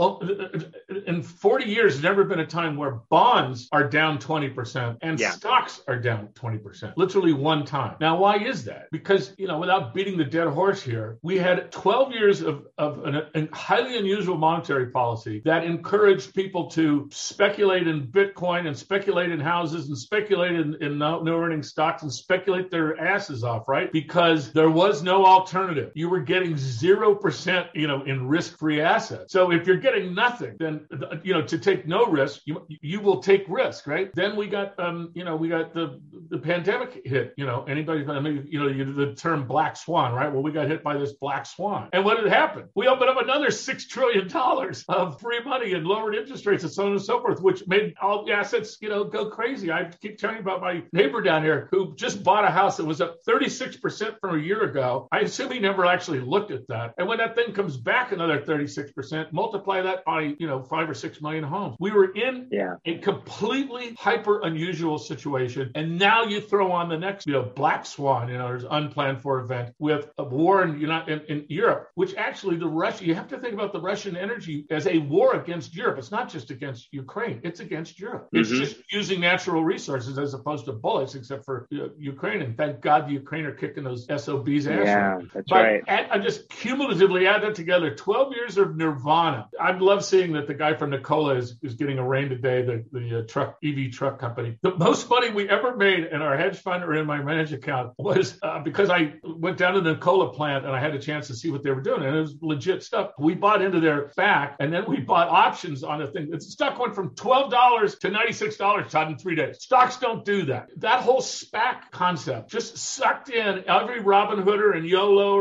in 1.08 1.22
40 1.22 1.66
years, 1.66 1.96
there's 1.96 2.04
never 2.04 2.24
been 2.24 2.40
a 2.40 2.46
time 2.46 2.76
where 2.76 3.00
bonds 3.10 3.70
are 3.72 3.88
down 3.88 4.18
20% 4.18 4.98
and 5.02 5.20
Yeah. 5.20 5.32
stocks 5.32 5.82
are 5.88 5.98
down 6.00 6.30
20%. 6.34 6.94
Literally 6.98 7.32
one 7.32 7.64
time. 7.64 7.96
Now, 8.02 8.18
why 8.18 8.38
is 8.38 8.66
that? 8.66 8.88
Because 8.92 9.34
you 9.38 9.48
know, 9.48 9.60
without 9.60 9.94
beating 9.94 10.18
the 10.18 10.26
dead 10.26 10.48
horse 10.48 10.82
here, 10.82 11.18
we 11.22 11.38
had 11.38 11.72
12 11.72 12.12
years 12.12 12.42
of 12.42 12.66
of 12.78 13.06
an, 13.06 13.22
a 13.36 13.56
highly 13.56 13.98
unusual 13.98 14.38
monetary 14.38 14.88
policy 14.88 15.42
that 15.46 15.64
encouraged 15.64 16.34
people 16.34 16.70
to 16.72 17.08
speculate 17.12 17.88
in 17.88 18.08
Bitcoin 18.08 18.68
and 18.68 18.76
speculate 18.76 19.32
in 19.32 19.40
houses 19.40 19.88
and 19.88 19.98
speculate 19.98 20.56
in, 20.56 20.76
in 20.82 20.98
no 20.98 21.24
earning 21.26 21.64
stocks 21.64 22.04
and 22.04 22.12
speculate 22.12 22.70
their 22.72 23.00
asses 23.00 23.44
off, 23.44 23.68
right? 23.68 23.92
Because 23.92 24.52
there 24.52 24.70
was 24.70 25.04
no 25.04 25.26
alternative. 25.26 25.85
You 25.96 26.10
were 26.10 26.20
getting 26.22 26.54
0%, 26.54 27.68
you 27.74 27.88
know, 27.88 28.04
in 28.04 28.28
risk 28.28 28.58
free 28.58 28.82
assets. 28.82 29.34
So 29.34 29.52
if 29.52 29.68
you're 29.68 29.78
getting 29.78 30.14
nothing, 30.14 30.56
then 30.60 30.88
you 31.24 31.34
know, 31.34 31.42
to 31.44 31.58
take 31.58 31.88
no 31.88 32.06
risk, 32.06 32.42
you 32.46 32.66
you 32.70 33.02
will 33.02 33.22
take 33.22 33.46
risk, 33.48 33.88
right? 33.88 34.12
Then 34.14 34.36
we 34.36 34.48
got, 34.48 34.80
um, 34.80 35.12
you 35.14 35.24
know, 35.24 35.36
we 35.36 35.50
got 35.50 35.74
the 35.74 36.00
the 36.30 36.38
pandemic 36.38 37.02
hit. 37.06 37.34
You 37.38 37.46
know, 37.46 37.64
anybody, 37.64 38.06
I 38.06 38.20
mean, 38.20 38.48
you 38.50 38.60
know, 38.60 38.94
the 38.94 39.14
term 39.16 39.48
black 39.48 39.78
swan, 39.78 40.14
right? 40.14 40.32
Well, 40.32 40.44
we 40.44 40.52
got 40.52 40.68
hit 40.68 40.84
by 40.84 40.98
this 40.98 41.14
black 41.14 41.46
swan, 41.46 41.90
and 41.94 42.06
what 42.06 42.18
did 42.18 42.32
happen? 42.32 42.70
We 42.76 42.88
opened 42.88 43.10
up 43.10 43.22
another 43.22 43.52
six 43.52 43.88
trillion 43.88 44.28
dollars 44.28 44.86
of 44.88 45.20
free 45.20 45.44
money 45.44 45.74
and 45.74 45.86
lowered 45.86 46.16
interest 46.16 46.46
rates 46.46 46.64
and 46.64 46.72
so 46.72 46.86
on 46.86 46.92
and 46.94 47.02
so 47.02 47.20
forth, 47.22 47.42
which 47.42 47.68
made 47.68 47.94
all 48.02 48.26
the 48.26 48.34
assets, 48.34 48.78
you 48.82 48.90
know, 48.90 49.04
go 49.04 49.30
crazy. 49.30 49.72
I 49.72 49.90
keep 50.02 50.18
telling 50.18 50.38
you 50.38 50.42
about 50.42 50.62
my 50.62 50.84
neighbor 50.94 51.22
down 51.22 51.44
here 51.44 51.68
who 51.72 51.96
just 51.96 52.24
bought 52.24 52.46
a 52.46 52.50
house 52.50 52.78
that 52.78 52.86
was 52.86 53.02
up 53.02 53.18
36 53.26 53.78
percent 53.78 54.16
from 54.22 54.40
a 54.40 54.42
year 54.42 54.64
ago. 54.64 55.08
I 55.12 55.20
assume 55.20 55.52
he 55.52 55.60
never 55.60 55.75
actually 55.84 56.22
looked 56.22 56.52
at 56.52 56.66
that, 56.70 56.94
and 56.98 57.08
when 57.08 57.18
that 57.18 57.36
thing 57.36 57.52
comes 57.52 57.76
back 57.76 58.14
another 58.14 58.40
36 58.40 58.94
percent, 58.94 59.34
multiply 59.34 59.82
that 59.82 60.06
by 60.06 60.36
you 60.40 60.48
know 60.48 60.64
five 60.64 60.90
or 60.90 60.94
six 60.94 61.22
million 61.22 61.44
homes. 61.44 61.76
We 61.80 61.92
were 61.92 62.14
in 62.14 62.48
yeah. 62.52 62.76
a 62.86 63.00
completely 63.00 63.96
hyper 64.00 64.42
unusual 64.44 64.98
situation, 64.98 65.72
and 65.76 65.98
now 65.98 66.24
you 66.24 66.40
throw 66.40 66.72
on 66.72 66.88
the 66.88 66.98
next 66.98 67.28
you 67.28 67.34
know 67.34 67.44
black 67.44 67.86
swan, 67.86 68.30
you 68.30 68.38
know, 68.38 68.48
there's 68.48 68.66
unplanned 68.70 69.22
for 69.22 69.40
event 69.40 69.74
with 69.80 70.10
a 70.18 70.24
war 70.24 70.64
in, 70.64 70.80
you 70.80 70.88
know, 70.88 71.04
in, 71.08 71.22
in 71.28 71.46
Europe, 71.50 71.90
which 71.96 72.16
actually 72.16 72.58
the 72.58 72.68
Russia 72.68 73.06
you 73.06 73.16
have 73.16 73.28
to 73.30 73.40
think 73.40 73.54
about 73.54 73.74
the 73.74 73.82
Russian 73.82 74.16
energy 74.16 74.66
as 74.70 74.88
a 74.88 75.00
war 75.00 75.36
against 75.36 75.76
Europe. 75.76 75.98
It's 75.98 76.12
not 76.12 76.30
just 76.30 76.52
against 76.52 76.94
Ukraine; 76.94 77.42
it's 77.44 77.60
against 77.60 78.00
Europe. 78.00 78.28
Mm-hmm. 78.28 78.40
It's 78.40 78.50
just 78.50 78.84
using 78.92 79.20
natural 79.20 79.64
resources 79.64 80.18
as 80.20 80.34
opposed 80.34 80.66
to 80.66 80.74
bullets, 80.74 81.16
except 81.16 81.46
for 81.46 81.68
you 81.70 81.78
know, 81.80 81.90
Ukraine. 81.98 82.42
And 82.42 82.56
thank 82.56 82.82
God 82.82 83.08
the 83.08 83.14
Ukraine 83.14 83.46
are 83.46 83.54
kicking 83.54 83.84
those 83.84 84.06
SOBs 84.06 84.68
ass. 84.68 84.86
Yeah, 84.86 85.20
that's 85.34 85.50
but 85.50 85.65
right. 85.66 85.84
I 85.88 86.18
just 86.20 86.50
cumulatively 86.50 87.28
add 87.28 87.44
that 87.44 87.56
together. 87.56 87.96
Twelve 87.96 88.34
years 88.34 88.58
of 88.58 88.76
nirvana. 88.76 89.48
I 89.60 89.72
love 89.72 90.04
seeing 90.04 90.34
that 90.34 90.48
the 90.48 90.54
guy 90.54 90.76
from 90.76 90.92
Nikola 90.92 91.36
is, 91.36 91.56
is 91.62 91.76
getting 91.76 91.98
a 91.98 92.08
rain 92.08 92.30
today. 92.30 92.62
The 92.62 92.86
the 92.92 93.20
uh, 93.20 93.22
truck 93.28 93.58
EV 93.64 93.92
truck 93.92 94.20
company. 94.20 94.58
The 94.62 94.76
most 94.76 95.10
money 95.10 95.30
we 95.30 95.50
ever 95.50 95.76
made 95.76 96.06
in 96.06 96.22
our 96.22 96.38
hedge 96.38 96.60
fund 96.60 96.84
or 96.84 96.94
in 96.94 97.06
my 97.06 97.22
managed 97.22 97.54
account 97.54 97.94
was 97.98 98.38
uh, 98.44 98.60
because 98.60 98.90
I 98.90 99.16
went 99.24 99.58
down 99.58 99.74
to 99.74 99.82
the 99.82 99.94
Nikola 99.94 100.34
plant 100.34 100.66
and 100.66 100.76
I 100.76 100.80
had 100.80 100.96
a 100.96 101.00
chance 101.00 101.28
to 101.28 101.36
see 101.36 101.52
what 101.52 101.64
they 101.64 101.72
were 101.72 101.82
doing, 101.82 102.04
and 102.04 102.16
it 102.16 102.22
was 102.22 102.36
legit 102.42 102.84
stuff. 102.84 103.12
We 103.20 103.36
bought 103.36 103.62
into 103.62 103.80
their 103.80 104.12
back, 104.16 104.56
and 104.60 104.74
then 104.74 104.86
we 104.88 105.00
bought 105.00 105.30
options 105.30 105.84
on 105.84 106.02
a 106.02 106.08
thing. 106.08 106.30
The 106.30 106.42
stock 106.42 106.80
went 106.80 106.96
from 106.96 107.16
twelve 107.16 107.52
dollars 107.52 107.96
to 108.00 108.10
ninety 108.10 108.34
six 108.34 108.58
dollars, 108.58 108.92
Todd, 108.92 109.10
in 109.10 109.18
three 109.18 109.36
days. 109.36 109.62
Stocks 109.62 109.98
don't 109.98 110.24
do 110.26 110.46
that. 110.46 110.70
That 110.78 111.02
whole 111.02 111.22
SPAC 111.22 111.92
concept 111.92 112.50
just 112.50 112.78
sucked 112.78 113.30
in 113.30 113.64
every 113.68 114.00
Robin 114.00 114.44
Hooder 114.44 114.76
and 114.76 114.86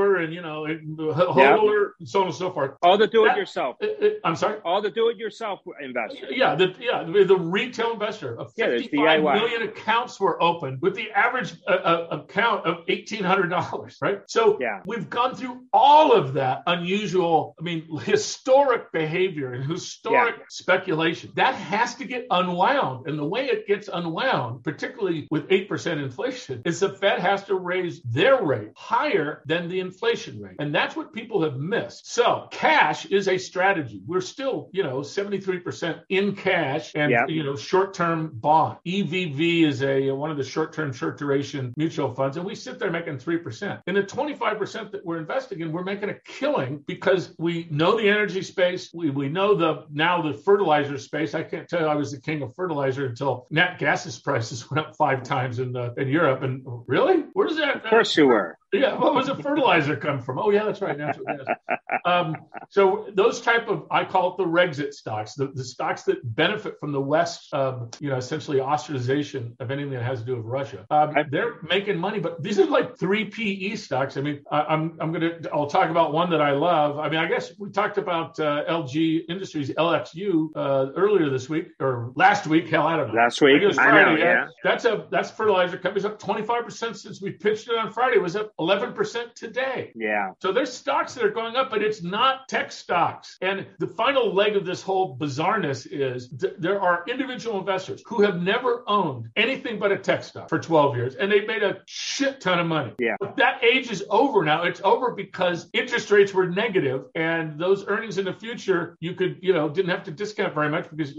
And 0.05 0.33
you 0.33 0.43
know 0.43 0.65
hodler 0.65 1.91
and 1.99 2.09
so 2.09 2.21
on 2.21 2.27
and 2.27 2.35
so 2.35 2.51
forth. 2.51 2.73
All 2.83 2.99
the 2.99 3.07
do 3.07 3.27
it 3.27 3.37
yourself. 3.37 3.77
I'm 4.25 4.37
sorry. 4.37 4.59
All 4.65 4.83
the 4.83 4.91
do 4.91 5.09
it 5.09 5.17
yourself 5.17 5.61
investors. 5.81 6.31
Yeah, 6.31 6.55
the 6.55 6.75
yeah 6.79 7.05
the, 7.05 7.37
retail 7.37 7.93
investor. 7.93 8.39
Of 8.39 8.53
yeah, 8.57 8.67
55 8.67 9.23
million 9.23 9.63
accounts 9.63 10.19
were 10.21 10.43
opened 10.43 10.81
with 10.81 10.95
the 10.95 11.11
average 11.11 11.55
uh, 11.67 11.71
uh, 11.71 12.07
account 12.11 12.67
of 12.67 12.85
eighteen 12.89 13.25
hundred 13.25 13.49
dollars. 13.49 13.97
Right. 14.01 14.21
So 14.27 14.59
yeah. 14.61 14.83
we've 14.87 15.09
gone 15.09 15.35
through 15.35 15.63
all 15.73 16.13
of 16.13 16.35
that 16.35 16.63
unusual. 16.67 17.55
I 17.59 17.63
mean, 17.63 17.99
historic 18.01 18.93
behavior 18.93 19.53
and 19.53 19.71
historic 19.71 20.37
yeah. 20.39 20.45
speculation 20.49 21.33
that 21.35 21.55
has 21.55 21.95
to 21.97 22.05
get 22.05 22.27
unwound. 22.31 23.07
And 23.07 23.19
the 23.19 23.25
way 23.25 23.47
it 23.47 23.67
gets 23.67 23.89
unwound, 23.93 24.65
particularly 24.65 25.27
with 25.31 25.47
eight 25.51 25.69
percent 25.69 26.01
inflation, 26.01 26.63
is 26.65 26.81
the 26.81 26.91
Fed 26.91 27.21
has 27.21 27.45
to 27.45 27.55
raise 27.55 28.01
their 28.03 28.43
rate 28.43 28.73
higher 28.77 29.43
than 29.47 29.69
the 29.69 29.81
inflation 29.95 30.41
rate, 30.41 30.57
and 30.59 30.75
that's 30.75 30.97
what 30.97 31.13
people 31.13 31.43
have 31.43 31.57
missed. 31.57 32.13
So 32.13 32.49
cash 32.51 33.07
is 33.07 33.29
a 33.29 33.39
strategy. 33.39 34.03
We're 34.07 34.21
still, 34.21 34.69
you 34.73 34.83
know, 34.83 35.03
seventy 35.03 35.41
three 35.41 35.61
percent 35.61 35.99
in 36.09 36.35
cash 36.35 36.93
and 36.95 37.11
yeah. 37.11 37.27
you 37.29 37.45
know 37.45 37.57
short-term 37.57 38.31
bond. 38.35 38.79
EVV 38.87 39.67
is 39.67 39.83
a 39.83 40.11
uh, 40.11 40.15
one 40.15 40.31
of 40.31 40.37
the 40.37 40.45
short-term, 40.45 40.93
short-duration 40.93 41.73
mutual 41.77 42.15
funds, 42.15 42.37
and 42.37 42.45
we 42.45 42.55
sit 42.55 42.79
there 42.79 42.91
making 42.91 43.19
three 43.19 43.39
percent. 43.39 43.81
And 43.87 43.97
the 43.97 44.03
25% 44.03 44.93
that 44.93 45.05
we're 45.05 45.19
investing 45.19 45.61
in, 45.61 45.73
we're 45.73 45.85
making 45.85 46.11
a 46.11 46.15
killing 46.25 46.83
because 46.87 47.35
we 47.39 47.69
know 47.71 47.97
the 47.97 48.09
energy 48.09 48.43
space, 48.43 48.91
we, 48.93 49.11
we 49.11 49.29
know 49.29 49.55
the 49.55 49.87
now 49.93 50.23
the 50.23 50.35
fertilizer 50.35 50.99
space. 50.99 51.35
I 51.35 51.43
can't 51.43 51.69
tell 51.69 51.81
you 51.81 51.87
I 51.87 51.95
was 51.95 52.13
the 52.13 52.21
king 52.21 52.43
of 52.43 52.55
fertilizer 52.55 53.07
until 53.07 53.47
nat 53.51 53.79
gases 53.79 54.19
prices 54.25 54.71
went 54.71 54.87
up 54.87 54.97
five 54.97 55.23
times 55.23 55.59
in 55.59 55.73
the 55.73 55.95
in 55.97 56.09
Europe. 56.09 56.43
And 56.43 56.65
oh, 56.67 56.85
really, 56.87 57.25
where 57.33 57.47
does 57.47 57.59
that? 57.59 57.77
Of 57.77 57.91
course, 57.91 58.17
you 58.17 58.25
uh, 58.25 58.29
were. 58.29 58.59
Yeah, 58.81 58.99
what 58.99 59.15
was 59.15 59.27
the 59.27 59.37
fertilizer 59.37 59.97
come 59.97 60.21
from? 60.21 60.39
Oh, 60.39 60.51
yeah, 60.51 60.65
that's 60.65 60.81
right. 60.81 60.97
Natural 60.97 61.25
gas. 61.27 61.57
Um, 62.05 62.37
so 62.69 63.07
those 63.15 63.41
type 63.41 63.69
of 63.69 63.87
I 63.91 64.05
call 64.05 64.33
it 64.33 64.37
the 64.37 64.45
Regxit 64.45 64.93
stocks, 64.93 65.35
the, 65.35 65.47
the 65.47 65.65
stocks 65.65 66.03
that 66.03 66.19
benefit 66.35 66.79
from 66.79 66.93
the 66.93 67.01
West, 67.01 67.53
um, 67.55 67.89
you 67.99 68.11
know, 68.11 68.17
essentially 68.17 68.59
ostracization 68.59 69.55
of 69.59 69.71
anything 69.71 69.93
that 69.93 70.03
has 70.03 70.21
to 70.21 70.27
do 70.27 70.37
with 70.37 70.45
Russia. 70.45 70.85
Um, 70.91 71.15
they're 71.31 71.63
making 71.63 71.99
money, 71.99 72.19
but 72.21 72.43
these 72.43 72.59
are 72.59 72.67
like 72.67 72.99
three 72.99 73.25
PE 73.25 73.77
stocks. 73.77 74.17
I 74.17 74.21
mean, 74.21 74.43
I, 74.51 74.75
am 74.75 74.99
I'm 75.01 75.13
gonna 75.13 75.39
I'll 75.53 75.67
talk 75.67 75.89
about 75.89 76.13
one 76.13 76.31
that 76.31 76.43
I 76.43 76.51
love. 76.53 76.99
I 76.99 77.09
mean, 77.09 77.21
I 77.21 77.27
guess 77.27 77.53
we 77.59 77.71
talked 77.71 77.97
about 77.97 78.39
uh, 78.39 78.65
LSB 78.69 79.23
Industries 79.29 79.71
LXU 79.71 80.51
uh, 80.55 80.93
earlier 80.97 81.31
this 81.31 81.49
week 81.49 81.69
or 81.81 82.13
last 82.17 82.47
week. 82.47 82.69
Hell, 82.69 82.87
I 82.87 82.97
don't 82.97 83.09
know. 83.09 83.15
Last 83.15 83.41
week, 83.41 83.63
I, 83.63 83.73
Friday, 83.73 83.99
I 83.99 84.15
know. 84.15 84.17
Yeah, 84.17 84.47
that's 84.63 84.85
a 84.85 85.07
that's 85.11 85.31
fertilizer 85.31 85.79
company's 85.79 86.05
up 86.05 86.19
25 86.19 86.65
percent 86.65 86.97
since 86.99 87.23
we 87.23 87.31
pitched 87.31 87.69
it 87.69 87.77
on 87.77 87.93
Friday. 87.93 88.17
It 88.17 88.23
was 88.23 88.37
up 88.37 88.53
11% 88.67 89.35
today. 89.35 89.93
Yeah. 89.95 90.33
So 90.41 90.53
there's 90.53 90.73
stocks 90.73 91.15
that 91.15 91.25
are 91.25 91.31
going 91.31 91.57
up, 91.57 91.71
but 91.71 91.83
it's 91.83 92.03
not 92.03 92.49
tech 92.49 92.73
stocks. 92.73 93.37
And 93.41 93.67
the 93.79 93.87
final 93.87 94.35
leg 94.35 94.57
of 94.57 94.65
this 94.65 94.83
whole 94.83 95.17
bizarreness 95.17 95.87
is 95.91 96.29
th- 96.29 96.55
there 96.59 96.81
are 96.81 97.05
individual 97.09 97.59
investors 97.59 98.03
who 98.07 98.23
have 98.23 98.41
never 98.41 98.85
owned 98.87 99.29
anything 99.37 99.79
but 99.79 99.93
a 99.93 99.99
tech 99.99 100.25
stock 100.25 100.49
for 100.49 100.59
12 100.59 100.97
years 100.97 101.15
and 101.15 101.31
they've 101.31 101.47
made 101.47 101.63
a 101.63 101.81
shit 101.87 102.41
ton 102.41 102.59
of 102.59 102.67
money. 102.67 102.93
Yeah. 102.99 103.17
But 103.21 103.37
that 103.37 103.63
age 103.63 103.91
is 103.91 104.05
over 104.11 104.45
now. 104.45 104.65
It's 104.65 104.81
over 104.83 105.13
because 105.13 105.69
interest 105.73 106.11
rates 106.11 106.33
were 106.33 106.49
negative 106.49 107.07
and 107.15 107.59
those 107.59 107.87
earnings 107.87 108.19
in 108.19 108.25
the 108.25 108.33
future 108.33 108.97
you 109.01 109.15
could, 109.15 109.39
you 109.43 109.53
know, 109.53 109.69
didn't 109.69 109.91
have 109.91 110.05
to 110.05 110.11
discount 110.11 110.55
very 110.55 110.69
much 110.69 110.89
because 110.91 111.15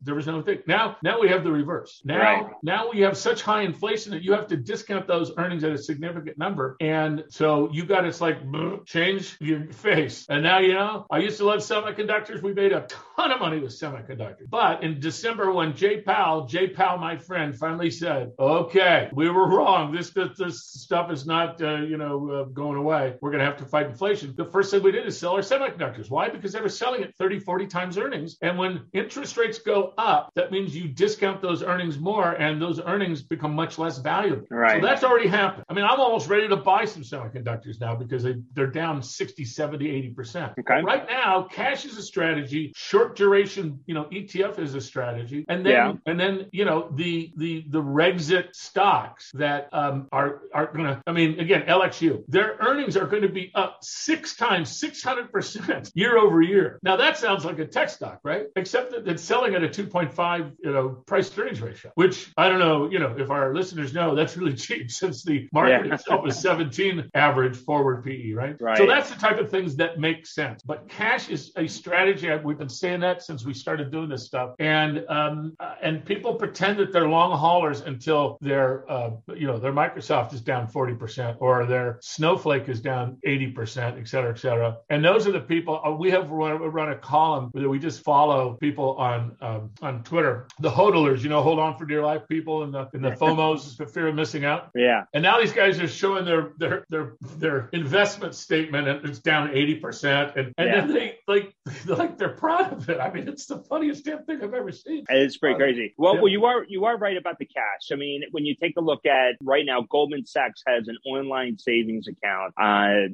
there 0.00 0.14
was 0.14 0.26
no 0.26 0.42
thing. 0.42 0.60
Now, 0.66 0.96
now 1.02 1.20
we 1.20 1.28
have 1.28 1.44
the 1.44 1.52
reverse. 1.52 2.00
Now, 2.04 2.18
right. 2.18 2.46
now 2.62 2.90
we 2.90 3.00
have 3.00 3.16
such 3.16 3.42
high 3.42 3.62
inflation 3.62 4.12
that 4.12 4.22
you 4.22 4.32
have 4.32 4.46
to 4.48 4.56
discount 4.56 5.06
those 5.06 5.32
earnings 5.36 5.64
at 5.64 5.72
a 5.72 5.78
significant 5.78 6.38
number 6.38 6.51
number. 6.52 6.76
And 6.80 7.24
so 7.28 7.70
you 7.72 7.84
got 7.84 8.04
it's 8.04 8.20
like 8.20 8.38
change 8.84 9.36
your 9.40 9.72
face. 9.72 10.26
And 10.28 10.42
now 10.42 10.58
you 10.58 10.74
know, 10.74 11.06
I 11.10 11.18
used 11.18 11.38
to 11.38 11.44
love 11.44 11.60
semiconductors. 11.60 12.42
We 12.42 12.52
made 12.52 12.72
a 12.72 12.86
ton 13.16 13.30
of 13.30 13.40
money 13.40 13.58
with 13.58 13.72
semiconductors. 13.72 14.50
But 14.50 14.82
in 14.82 15.00
December, 15.00 15.50
when 15.52 15.74
Jay 15.74 16.00
Powell, 16.00 16.46
Jay 16.46 16.68
Powell, 16.68 16.98
my 16.98 17.16
friend, 17.16 17.56
finally 17.56 17.90
said, 17.90 18.32
"Okay, 18.38 19.08
we 19.12 19.30
were 19.30 19.48
wrong. 19.48 19.92
This 19.92 20.10
this, 20.10 20.36
this 20.38 20.62
stuff 20.64 21.10
is 21.10 21.26
not 21.26 21.62
uh, 21.62 21.76
you 21.76 21.96
know 21.96 22.30
uh, 22.30 22.44
going 22.44 22.76
away. 22.76 23.14
We're 23.20 23.30
going 23.30 23.40
to 23.40 23.46
have 23.46 23.58
to 23.58 23.64
fight 23.64 23.86
inflation." 23.86 24.34
The 24.36 24.44
first 24.44 24.70
thing 24.70 24.82
we 24.82 24.92
did 24.92 25.06
is 25.06 25.18
sell 25.18 25.32
our 25.32 25.40
semiconductors. 25.40 26.10
Why? 26.10 26.28
Because 26.28 26.52
they 26.52 26.60
were 26.60 26.68
selling 26.68 27.02
at 27.02 27.14
30, 27.16 27.40
40 27.40 27.66
times 27.66 27.96
earnings. 27.96 28.36
And 28.42 28.58
when 28.58 28.82
interest 28.92 29.36
rates 29.36 29.58
go 29.58 29.94
up, 29.96 30.30
that 30.34 30.52
means 30.52 30.76
you 30.76 30.88
discount 30.88 31.40
those 31.40 31.62
earnings 31.62 31.98
more, 31.98 32.32
and 32.32 32.60
those 32.60 32.80
earnings 32.80 33.22
become 33.22 33.54
much 33.54 33.78
less 33.78 33.98
valuable. 33.98 34.46
Right. 34.50 34.80
So 34.80 34.86
that's 34.86 35.04
already 35.04 35.28
happened. 35.28 35.64
I 35.68 35.74
mean, 35.74 35.84
I'm 35.84 36.00
almost 36.00 36.28
ready 36.28 36.41
to 36.50 36.56
buy 36.56 36.84
some 36.84 37.02
semiconductors 37.02 37.80
now 37.80 37.94
because 37.94 38.22
they, 38.22 38.36
they're 38.54 38.66
down 38.66 39.02
60, 39.02 39.44
70, 39.44 40.14
80%. 40.14 40.58
Okay. 40.60 40.82
Right 40.82 41.06
now, 41.08 41.48
cash 41.50 41.84
is 41.84 41.96
a 41.96 42.02
strategy, 42.02 42.72
short 42.74 43.16
duration, 43.16 43.80
you 43.86 43.94
know, 43.94 44.04
ETF 44.04 44.58
is 44.58 44.74
a 44.74 44.80
strategy. 44.80 45.44
And 45.48 45.64
then, 45.64 45.72
yeah. 45.72 45.92
and 46.06 46.18
then, 46.18 46.48
you 46.52 46.64
know, 46.64 46.90
the, 46.94 47.32
the, 47.36 47.64
the 47.68 47.82
Regxit 47.82 48.54
stocks 48.54 49.30
that 49.34 49.68
um, 49.72 50.08
are, 50.12 50.42
are 50.54 50.66
going 50.66 50.84
to, 50.84 51.02
I 51.06 51.12
mean, 51.12 51.38
again, 51.40 51.62
LXU, 51.62 52.24
their 52.28 52.56
earnings 52.60 52.96
are 52.96 53.06
going 53.06 53.22
to 53.22 53.28
be 53.28 53.50
up 53.54 53.78
six 53.82 54.36
times, 54.36 54.80
600% 54.80 55.92
year 55.94 56.18
over 56.18 56.42
year. 56.42 56.78
Now 56.82 56.96
that 56.96 57.18
sounds 57.18 57.44
like 57.44 57.58
a 57.58 57.66
tech 57.66 57.90
stock, 57.90 58.20
right? 58.24 58.46
Except 58.56 58.92
that 58.92 59.08
it's 59.08 59.22
selling 59.22 59.54
at 59.54 59.62
a 59.62 59.68
2.5, 59.68 60.52
you 60.62 60.72
know, 60.72 60.88
price 61.06 61.30
to 61.30 61.40
earnings 61.42 61.60
ratio, 61.60 61.92
which 61.94 62.32
I 62.36 62.48
don't 62.48 62.58
know, 62.58 62.90
you 62.90 62.98
know, 62.98 63.14
if 63.18 63.30
our 63.30 63.54
listeners 63.54 63.92
know, 63.92 64.14
that's 64.14 64.36
really 64.36 64.54
cheap 64.56 64.90
since 64.90 65.22
the 65.24 65.48
market 65.52 65.86
yeah. 65.86 65.94
itself 65.94 66.26
is 66.26 66.31
17 66.32 67.10
average 67.14 67.56
forward 67.56 68.04
PE, 68.04 68.32
right? 68.32 68.56
Right. 68.60 68.78
So 68.78 68.86
that's 68.86 69.10
the 69.10 69.18
type 69.18 69.38
of 69.38 69.50
things 69.50 69.76
that 69.76 69.98
make 69.98 70.26
sense. 70.26 70.62
But 70.62 70.88
cash 70.88 71.28
is 71.28 71.52
a 71.56 71.66
strategy. 71.66 72.30
We've 72.42 72.58
been 72.58 72.68
saying 72.68 73.00
that 73.00 73.22
since 73.22 73.44
we 73.44 73.54
started 73.54 73.90
doing 73.90 74.08
this 74.08 74.24
stuff, 74.24 74.54
and 74.58 75.04
um, 75.08 75.54
uh, 75.60 75.74
and 75.82 76.04
people 76.04 76.34
pretend 76.34 76.78
that 76.78 76.92
they're 76.92 77.08
long 77.08 77.36
haulers 77.36 77.80
until 77.80 78.38
their 78.40 78.90
uh, 78.90 79.10
you 79.34 79.46
know 79.46 79.58
their 79.58 79.72
Microsoft 79.72 80.32
is 80.34 80.40
down 80.40 80.66
40 80.68 80.94
percent 80.94 81.36
or 81.40 81.66
their 81.66 81.98
Snowflake 82.02 82.68
is 82.68 82.80
down 82.80 83.18
80 83.24 83.46
percent, 83.48 83.98
et 83.98 84.08
cetera, 84.08 84.30
et 84.30 84.38
cetera. 84.38 84.78
And 84.90 85.04
those 85.04 85.26
are 85.26 85.32
the 85.32 85.40
people 85.40 85.80
uh, 85.84 85.90
we 85.92 86.10
have 86.10 86.30
run, 86.30 86.60
run, 86.60 86.90
a 86.90 86.96
column 86.96 87.50
that 87.54 87.68
we 87.68 87.78
just 87.78 88.02
follow 88.02 88.54
people 88.60 88.96
on 88.96 89.36
um, 89.40 89.70
on 89.82 90.02
Twitter, 90.02 90.46
the 90.60 90.70
hodlers, 90.70 91.22
you 91.22 91.28
know, 91.28 91.42
hold 91.42 91.58
on 91.58 91.76
for 91.76 91.84
dear 91.84 92.02
life 92.02 92.22
people, 92.28 92.62
and 92.64 92.74
the 92.74 92.88
and 92.92 93.04
the 93.04 93.10
FOMOs, 93.10 93.76
the 93.76 93.86
fear 93.86 94.08
of 94.08 94.14
missing 94.14 94.44
out. 94.44 94.70
Yeah. 94.74 95.04
And 95.14 95.22
now 95.22 95.40
these 95.40 95.52
guys 95.52 95.80
are 95.80 95.88
showing 95.88 96.21
their 96.24 96.52
their 96.58 96.86
their 96.88 97.16
their 97.20 97.68
investment 97.72 98.34
statement 98.34 98.88
and 98.88 99.04
it's 99.04 99.18
down 99.18 99.48
80% 99.48 100.36
and, 100.36 100.54
and 100.56 100.68
yeah. 100.68 100.80
then 100.80 100.92
they 100.92 101.18
like 101.32 101.54
like 101.86 102.18
they're 102.18 102.30
proud 102.30 102.72
of 102.72 102.88
it. 102.88 103.00
I 103.00 103.12
mean, 103.12 103.28
it's 103.28 103.46
the 103.46 103.58
funniest 103.58 104.04
damn 104.04 104.24
thing 104.24 104.42
I've 104.42 104.54
ever 104.54 104.72
seen. 104.72 105.04
It's 105.08 105.36
pretty 105.36 105.54
uh, 105.54 105.58
crazy. 105.58 105.94
Well, 105.96 106.14
yeah. 106.14 106.20
well, 106.20 106.32
you 106.32 106.44
are 106.44 106.64
you 106.68 106.84
are 106.84 106.96
right 106.96 107.16
about 107.16 107.38
the 107.38 107.46
cash. 107.46 107.90
I 107.92 107.96
mean, 107.96 108.22
when 108.30 108.44
you 108.44 108.54
take 108.56 108.74
a 108.76 108.80
look 108.80 109.06
at 109.06 109.36
right 109.42 109.64
now, 109.64 109.82
Goldman 109.82 110.26
Sachs 110.26 110.62
has 110.66 110.88
an 110.88 110.98
online 111.06 111.58
savings 111.58 112.06
account 112.08 112.54
uh, 112.60 113.08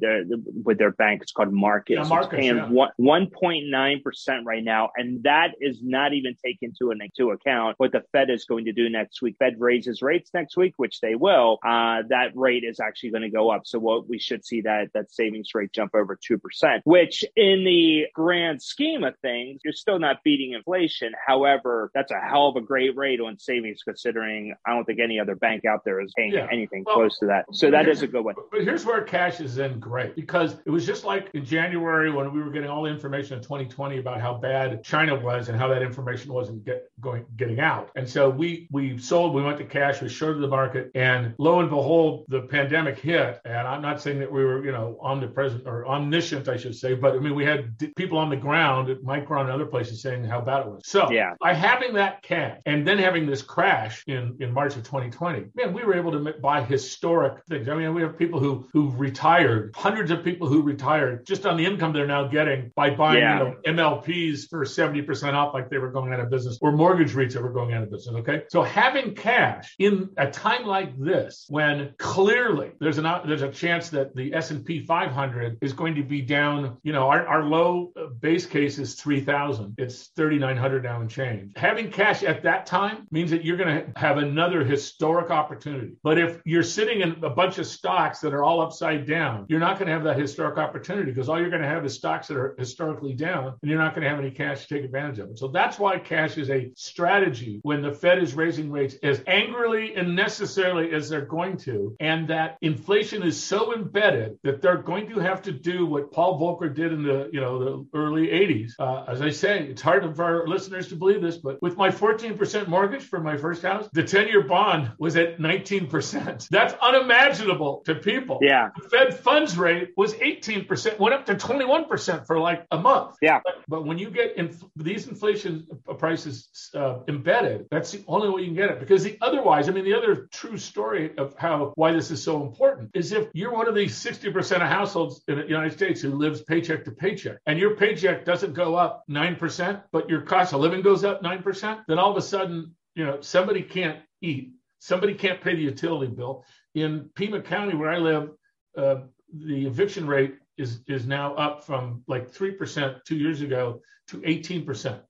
with 0.63 0.77
their 0.77 0.91
bank. 0.91 1.21
It's 1.21 1.31
called 1.31 1.53
Marcus. 1.53 1.95
Yeah, 1.95 2.03
Marcus 2.03 2.27
it's 2.27 2.39
paying 2.39 2.57
yeah. 2.57 2.89
one 2.97 3.27
point 3.27 3.65
nine 3.69 4.01
percent 4.03 4.45
right 4.45 4.63
now, 4.63 4.89
and 4.95 5.23
that 5.23 5.51
is 5.59 5.79
not 5.81 6.13
even 6.13 6.35
taken 6.43 6.73
into, 6.81 6.91
into 6.91 7.31
account 7.31 7.75
what 7.77 7.91
the 7.91 8.03
Fed 8.11 8.29
is 8.29 8.45
going 8.45 8.65
to 8.65 8.73
do 8.73 8.89
next 8.89 9.21
week. 9.21 9.35
Fed 9.39 9.55
raises 9.59 10.01
rates 10.01 10.31
next 10.33 10.57
week, 10.57 10.73
which 10.77 10.99
they 11.01 11.15
will. 11.15 11.59
Uh, 11.65 12.03
that 12.09 12.31
rate 12.35 12.63
is 12.63 12.79
actually 12.79 13.11
going 13.11 13.21
to 13.23 13.29
go 13.29 13.49
up. 13.51 13.61
So 13.65 13.79
what 13.79 14.09
we 14.09 14.19
should 14.19 14.45
see 14.45 14.61
that 14.61 14.89
that 14.93 15.11
savings 15.11 15.49
rate 15.53 15.71
jump 15.71 15.95
over 15.95 16.17
two 16.21 16.37
percent, 16.37 16.81
which 16.85 17.23
in 17.35 17.63
the 17.63 18.07
grand 18.13 18.61
scheme 18.61 19.03
of 19.03 19.15
things, 19.21 19.61
you're 19.63 19.73
still 19.73 19.99
not 19.99 20.23
beating 20.23 20.53
inflation. 20.53 21.13
However, 21.25 21.91
that's 21.93 22.11
a 22.11 22.19
hell 22.19 22.47
of 22.47 22.55
a 22.55 22.61
great 22.61 22.95
rate 22.95 23.19
on 23.19 23.37
savings 23.37 23.81
considering 23.83 24.55
I 24.65 24.71
don't 24.71 24.85
think 24.85 24.99
any 24.99 25.19
other 25.19 25.35
bank 25.35 25.65
out 25.65 25.83
there 25.85 26.01
is 26.01 26.13
paying 26.15 26.33
yeah. 26.33 26.47
anything 26.51 26.83
well, 26.85 26.95
close 26.95 27.19
to 27.19 27.25
that. 27.27 27.45
So 27.51 27.71
that 27.71 27.87
is 27.87 28.01
a 28.01 28.07
good 28.07 28.23
one. 28.23 28.35
But 28.51 28.63
here's 28.63 28.85
where 28.85 29.01
cash 29.01 29.39
is 29.39 29.57
in 29.57 29.79
great 29.79 30.15
because 30.15 30.57
it 30.65 30.69
was 30.69 30.85
just 30.85 31.03
like 31.03 31.29
in 31.33 31.45
January 31.45 32.11
when 32.11 32.33
we 32.33 32.41
were 32.41 32.51
getting 32.51 32.69
all 32.69 32.83
the 32.83 32.89
information 32.89 33.37
in 33.37 33.43
2020 33.43 33.97
about 33.97 34.21
how 34.21 34.35
bad 34.35 34.83
China 34.83 35.15
was 35.15 35.49
and 35.49 35.57
how 35.57 35.67
that 35.67 35.81
information 35.81 36.33
wasn't 36.33 36.65
get, 36.65 36.89
going 36.99 37.25
getting 37.37 37.59
out. 37.59 37.89
And 37.95 38.07
so 38.07 38.29
we 38.29 38.67
we 38.71 38.97
sold, 38.97 39.33
we 39.33 39.41
went 39.41 39.57
to 39.57 39.65
cash, 39.65 40.01
we 40.01 40.09
shorted 40.09 40.41
the 40.41 40.47
market, 40.47 40.91
and 40.95 41.33
lo 41.37 41.59
and 41.59 41.69
behold, 41.69 42.25
the 42.27 42.41
pandemic 42.41 42.99
hit. 42.99 43.39
And 43.45 43.67
I'm 43.67 43.81
not 43.81 44.01
saying 44.01 44.19
that 44.19 44.31
we 44.31 44.43
were, 44.43 44.63
you 44.63 44.71
know, 44.71 44.97
omnipresent 45.01 45.63
or 45.65 45.87
omniscient, 45.87 46.47
I 46.47 46.57
should 46.57 46.75
say, 46.75 46.93
but 46.93 47.13
I 47.15 47.19
mean 47.19 47.35
we 47.35 47.45
had 47.45 47.77
people 47.95 48.17
on 48.17 48.29
the 48.29 48.37
ground 48.37 48.89
at 48.89 49.01
Micron 49.01 49.41
and 49.41 49.51
other 49.51 49.65
places 49.65 50.01
saying 50.01 50.23
how 50.23 50.41
bad 50.41 50.61
it 50.61 50.67
was. 50.67 50.81
So 50.85 51.11
yeah. 51.11 51.33
by 51.39 51.53
having 51.53 51.93
that 51.93 52.21
cash 52.21 52.59
and 52.65 52.87
then 52.87 52.97
having 52.97 53.25
this 53.25 53.41
crash 53.41 54.03
in, 54.07 54.37
in 54.39 54.53
March 54.53 54.75
of 54.75 54.83
2020, 54.83 55.45
man, 55.55 55.73
we 55.73 55.83
were 55.83 55.95
able 55.95 56.11
to 56.11 56.33
buy 56.41 56.63
historic 56.63 57.43
things. 57.45 57.67
I 57.69 57.75
mean, 57.75 57.93
we 57.93 58.01
have 58.01 58.17
people 58.17 58.39
who 58.39 58.67
who 58.73 58.91
retired, 58.91 59.73
hundreds 59.75 60.11
of 60.11 60.23
people 60.23 60.47
who 60.47 60.61
retired 60.61 61.25
just 61.25 61.45
on 61.45 61.57
the 61.57 61.65
income 61.65 61.93
they're 61.93 62.07
now 62.07 62.27
getting 62.27 62.71
by 62.75 62.89
buying 62.89 63.19
yeah. 63.19 63.39
you 63.39 63.43
know, 63.45 63.55
MLPs 63.83 64.49
for 64.49 64.63
70% 64.63 65.33
off 65.33 65.53
like 65.53 65.69
they 65.69 65.77
were 65.77 65.91
going 65.91 66.13
out 66.13 66.19
of 66.19 66.29
business 66.29 66.57
or 66.61 66.71
mortgage 66.71 67.13
rates 67.13 67.33
that 67.33 67.43
were 67.43 67.51
going 67.51 67.73
out 67.73 67.83
of 67.83 67.91
business. 67.91 68.15
Okay. 68.17 68.43
So 68.49 68.61
having 68.61 69.15
cash 69.15 69.75
in 69.79 70.09
a 70.17 70.29
time 70.29 70.65
like 70.65 70.97
this, 70.97 71.45
when 71.49 71.93
clearly 71.97 72.71
there's 72.79 72.97
an 72.97 73.05
there's 73.25 73.41
a 73.41 73.51
chance 73.51 73.89
that 73.89 74.15
the 74.15 74.33
S&P 74.33 74.85
500 74.85 75.57
is 75.61 75.73
going 75.73 75.95
to 75.95 76.03
be 76.03 76.21
down, 76.21 76.77
you 76.83 76.93
know, 76.93 77.07
our, 77.07 77.25
our 77.27 77.43
low 77.43 77.78
base 78.19 78.45
case 78.45 78.79
is 78.79 78.95
3,000. 78.95 79.75
It's 79.77 80.07
3,900 80.15 80.83
now 80.83 81.01
and 81.01 81.09
change. 81.09 81.53
Having 81.55 81.91
cash 81.91 82.23
at 82.23 82.43
that 82.43 82.65
time 82.65 83.07
means 83.11 83.31
that 83.31 83.43
you're 83.43 83.57
going 83.57 83.93
to 83.93 83.99
have 83.99 84.17
another 84.17 84.63
historic 84.63 85.31
opportunity. 85.31 85.93
But 86.03 86.17
if 86.17 86.41
you're 86.45 86.63
sitting 86.63 87.01
in 87.01 87.23
a 87.23 87.29
bunch 87.29 87.57
of 87.57 87.67
stocks 87.67 88.19
that 88.19 88.33
are 88.33 88.43
all 88.43 88.61
upside 88.61 89.07
down, 89.07 89.45
you're 89.49 89.59
not 89.59 89.77
going 89.77 89.87
to 89.87 89.93
have 89.93 90.03
that 90.03 90.17
historic 90.17 90.57
opportunity 90.57 91.11
because 91.11 91.29
all 91.29 91.39
you're 91.39 91.49
going 91.49 91.61
to 91.61 91.67
have 91.67 91.85
is 91.85 91.95
stocks 91.95 92.27
that 92.27 92.37
are 92.37 92.55
historically 92.57 93.13
down 93.13 93.57
and 93.61 93.69
you're 93.69 93.79
not 93.79 93.93
going 93.93 94.03
to 94.03 94.09
have 94.09 94.19
any 94.19 94.31
cash 94.31 94.67
to 94.67 94.75
take 94.75 94.83
advantage 94.83 95.19
of 95.19 95.29
it. 95.31 95.39
So 95.39 95.47
that's 95.47 95.79
why 95.79 95.99
cash 95.99 96.37
is 96.37 96.49
a 96.49 96.71
strategy 96.75 97.59
when 97.63 97.81
the 97.81 97.91
Fed 97.91 98.21
is 98.21 98.33
raising 98.33 98.71
rates 98.71 98.95
as 99.03 99.21
angrily 99.27 99.95
and 99.95 100.15
necessarily 100.15 100.91
as 100.91 101.09
they're 101.09 101.21
going 101.21 101.57
to, 101.57 101.95
and 101.99 102.27
that 102.29 102.57
inflation 102.61 103.23
is 103.23 103.41
so 103.41 103.73
embedded 103.75 104.37
that 104.43 104.61
they're 104.61 104.77
going 104.77 105.09
to 105.09 105.19
have 105.19 105.41
to 105.43 105.51
do 105.51 105.85
what 105.85 106.11
Paul 106.11 106.39
Volcker 106.39 106.73
did 106.73 106.93
in 106.93 107.03
the 107.03 107.29
you 107.31 107.39
know 107.39 107.63
the 107.63 107.68
early 107.93 108.27
80s. 108.27 108.73
Uh, 108.79 109.03
as 109.07 109.21
I 109.21 109.29
say, 109.29 109.63
it's 109.63 109.81
hard 109.81 110.15
for 110.15 110.23
our 110.23 110.47
listeners 110.47 110.87
to 110.89 110.95
believe 110.95 111.21
this, 111.21 111.37
but 111.37 111.61
with 111.61 111.77
my 111.77 111.89
14% 111.89 112.67
mortgage 112.67 113.03
for 113.03 113.19
my 113.19 113.37
first 113.37 113.61
house, 113.61 113.87
the 113.93 114.03
10-year 114.03 114.43
bond 114.43 114.91
was 114.99 115.15
at 115.15 115.37
19%. 115.39 116.47
That's 116.49 116.73
unimaginable 116.81 117.81
to 117.85 117.95
people. 117.95 118.39
Yeah. 118.41 118.69
The 118.81 118.89
Fed 118.89 119.19
funds 119.19 119.57
rate 119.57 119.91
was 119.97 120.13
18%, 120.13 120.99
went 120.99 121.13
up 121.13 121.25
to 121.27 121.35
21% 121.35 122.25
for 122.25 122.39
like 122.39 122.65
a 122.71 122.77
month. 122.77 123.15
Yeah. 123.21 123.39
But, 123.43 123.63
but 123.67 123.85
when 123.85 123.97
you 123.97 124.09
get 124.09 124.37
in, 124.37 124.55
these 124.75 125.07
inflation 125.07 125.67
prices 125.97 126.49
uh, 126.75 126.99
embedded, 127.07 127.67
that's 127.71 127.91
the 127.91 128.03
only 128.07 128.29
way 128.29 128.41
you 128.41 128.47
can 128.47 128.55
get 128.55 128.71
it. 128.71 128.79
Because 128.79 129.03
the 129.03 129.17
otherwise, 129.21 129.69
I 129.69 129.71
mean, 129.71 129.85
the 129.85 129.93
other 129.93 130.27
true 130.31 130.57
story 130.57 131.11
of 131.17 131.35
how 131.37 131.73
why 131.75 131.91
this 131.91 132.11
is 132.11 132.23
so 132.23 132.41
important 132.41 132.91
is 132.93 133.11
if 133.11 133.27
you're 133.33 133.53
one 133.53 133.67
of 133.67 133.75
these 133.75 133.97
60% 134.03 134.35
of 134.37 134.61
households 134.61 135.23
in 135.27 135.37
the 135.37 135.47
United 135.47 135.73
States 135.73 136.01
who 136.01 136.11
lives 136.11 136.41
paycheck 136.43 136.85
to 136.85 136.91
paycheck, 136.91 137.37
and 137.45 137.58
your 137.59 137.75
paycheck 137.75 138.25
doesn't 138.25 138.53
go 138.53 138.75
up 138.75 139.03
9%, 139.09 139.83
but 139.91 140.09
your 140.09 140.21
cost 140.21 140.53
of 140.53 140.61
living 140.61 140.81
goes 140.81 141.03
up 141.03 141.21
9%, 141.21 141.83
then 141.87 141.99
all 141.99 142.11
of 142.11 142.17
a 142.17 142.21
sudden, 142.21 142.75
you 142.95 143.05
know, 143.05 143.21
somebody 143.21 143.61
can't 143.61 143.99
eat. 144.21 144.53
Somebody 144.79 145.13
can't 145.13 145.41
pay 145.41 145.55
the 145.55 145.61
utility 145.61 146.11
bill. 146.11 146.45
In 146.73 147.09
Pima 147.15 147.41
County, 147.41 147.75
where 147.75 147.89
I 147.89 147.97
live, 147.97 148.31
uh, 148.77 149.01
the 149.33 149.67
eviction 149.67 150.07
rate 150.07 150.35
is 150.57 150.81
is 150.87 151.05
now 151.05 151.35
up 151.35 151.63
from 151.63 152.03
like 152.07 152.29
three 152.29 152.51
percent 152.51 152.97
two 153.05 153.15
years 153.15 153.41
ago 153.41 153.81
to 154.07 154.21
eighteen 154.25 154.65
percent. 154.65 155.01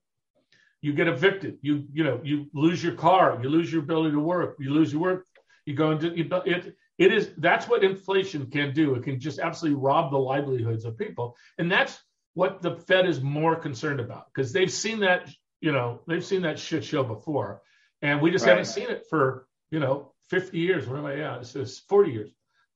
You 0.82 0.92
get 0.92 1.08
evicted. 1.08 1.58
You 1.62 1.84
you 1.92 2.04
know 2.04 2.20
you 2.22 2.46
lose 2.52 2.82
your 2.82 2.94
car. 2.94 3.38
You 3.42 3.48
lose 3.48 3.72
your 3.72 3.82
ability 3.82 4.12
to 4.12 4.20
work. 4.20 4.56
You 4.58 4.72
lose 4.72 4.92
your 4.92 5.02
work. 5.02 5.26
You 5.66 5.74
go 5.74 5.92
into 5.92 6.12
it. 6.14 6.76
It 6.98 7.12
is 7.12 7.30
that's 7.38 7.68
what 7.68 7.84
inflation 7.84 8.50
can 8.50 8.74
do. 8.74 8.94
It 8.94 9.04
can 9.04 9.18
just 9.20 9.38
absolutely 9.38 9.80
rob 9.80 10.10
the 10.10 10.18
livelihoods 10.18 10.84
of 10.84 10.98
people, 10.98 11.36
and 11.58 11.70
that's 11.70 11.98
what 12.34 12.62
the 12.62 12.76
Fed 12.76 13.06
is 13.06 13.20
more 13.20 13.56
concerned 13.56 14.00
about 14.00 14.26
because 14.32 14.52
they've 14.52 14.72
seen 14.72 15.00
that 15.00 15.28
you 15.60 15.72
know 15.72 16.00
they've 16.06 16.24
seen 16.24 16.42
that 16.42 16.58
shit 16.58 16.84
show 16.84 17.02
before, 17.02 17.62
and 18.02 18.20
we 18.20 18.30
just 18.30 18.44
right. 18.44 18.52
haven't 18.52 18.66
seen 18.66 18.88
it 18.88 19.06
for 19.10 19.46
you 19.70 19.80
know 19.80 20.12
50 20.30 20.58
years. 20.58 20.86
What 20.86 20.98
am 20.98 21.06
I? 21.06 21.14
Yeah, 21.16 21.38
it's, 21.38 21.54
it's 21.56 21.80
40 21.80 22.12
years. 22.12 22.30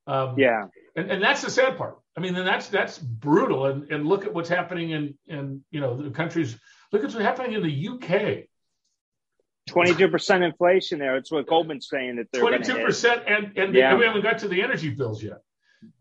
Um, 0.06 0.38
yeah, 0.38 0.64
and 0.96 1.10
and 1.10 1.22
that's 1.22 1.42
the 1.42 1.50
sad 1.50 1.78
part. 1.78 1.98
I 2.16 2.20
mean, 2.20 2.34
then 2.34 2.44
that's 2.44 2.68
that's 2.68 2.98
brutal. 2.98 3.66
And 3.66 3.90
and 3.90 4.06
look 4.06 4.24
at 4.24 4.34
what's 4.34 4.48
happening 4.48 4.90
in 4.90 5.14
in 5.26 5.64
you 5.70 5.80
know 5.80 5.96
the 5.96 6.10
countries. 6.10 6.56
Look 6.92 7.02
at 7.02 7.06
what's 7.06 7.24
happening 7.24 7.52
in 7.52 7.62
the 7.62 7.88
UK. 7.88 8.44
Twenty-two 9.66 10.08
percent 10.08 10.44
inflation 10.44 10.98
there. 10.98 11.16
It's 11.16 11.32
what 11.32 11.46
Goldman's 11.46 11.88
saying 11.88 12.16
that 12.16 12.26
they're 12.30 12.42
twenty-two 12.42 12.84
percent, 12.84 13.22
and 13.26 13.56
and 13.56 13.74
yeah. 13.74 13.96
we 13.96 14.04
haven't 14.04 14.22
got 14.22 14.40
to 14.40 14.48
the 14.48 14.62
energy 14.62 14.90
bills 14.90 15.22
yet. 15.22 15.38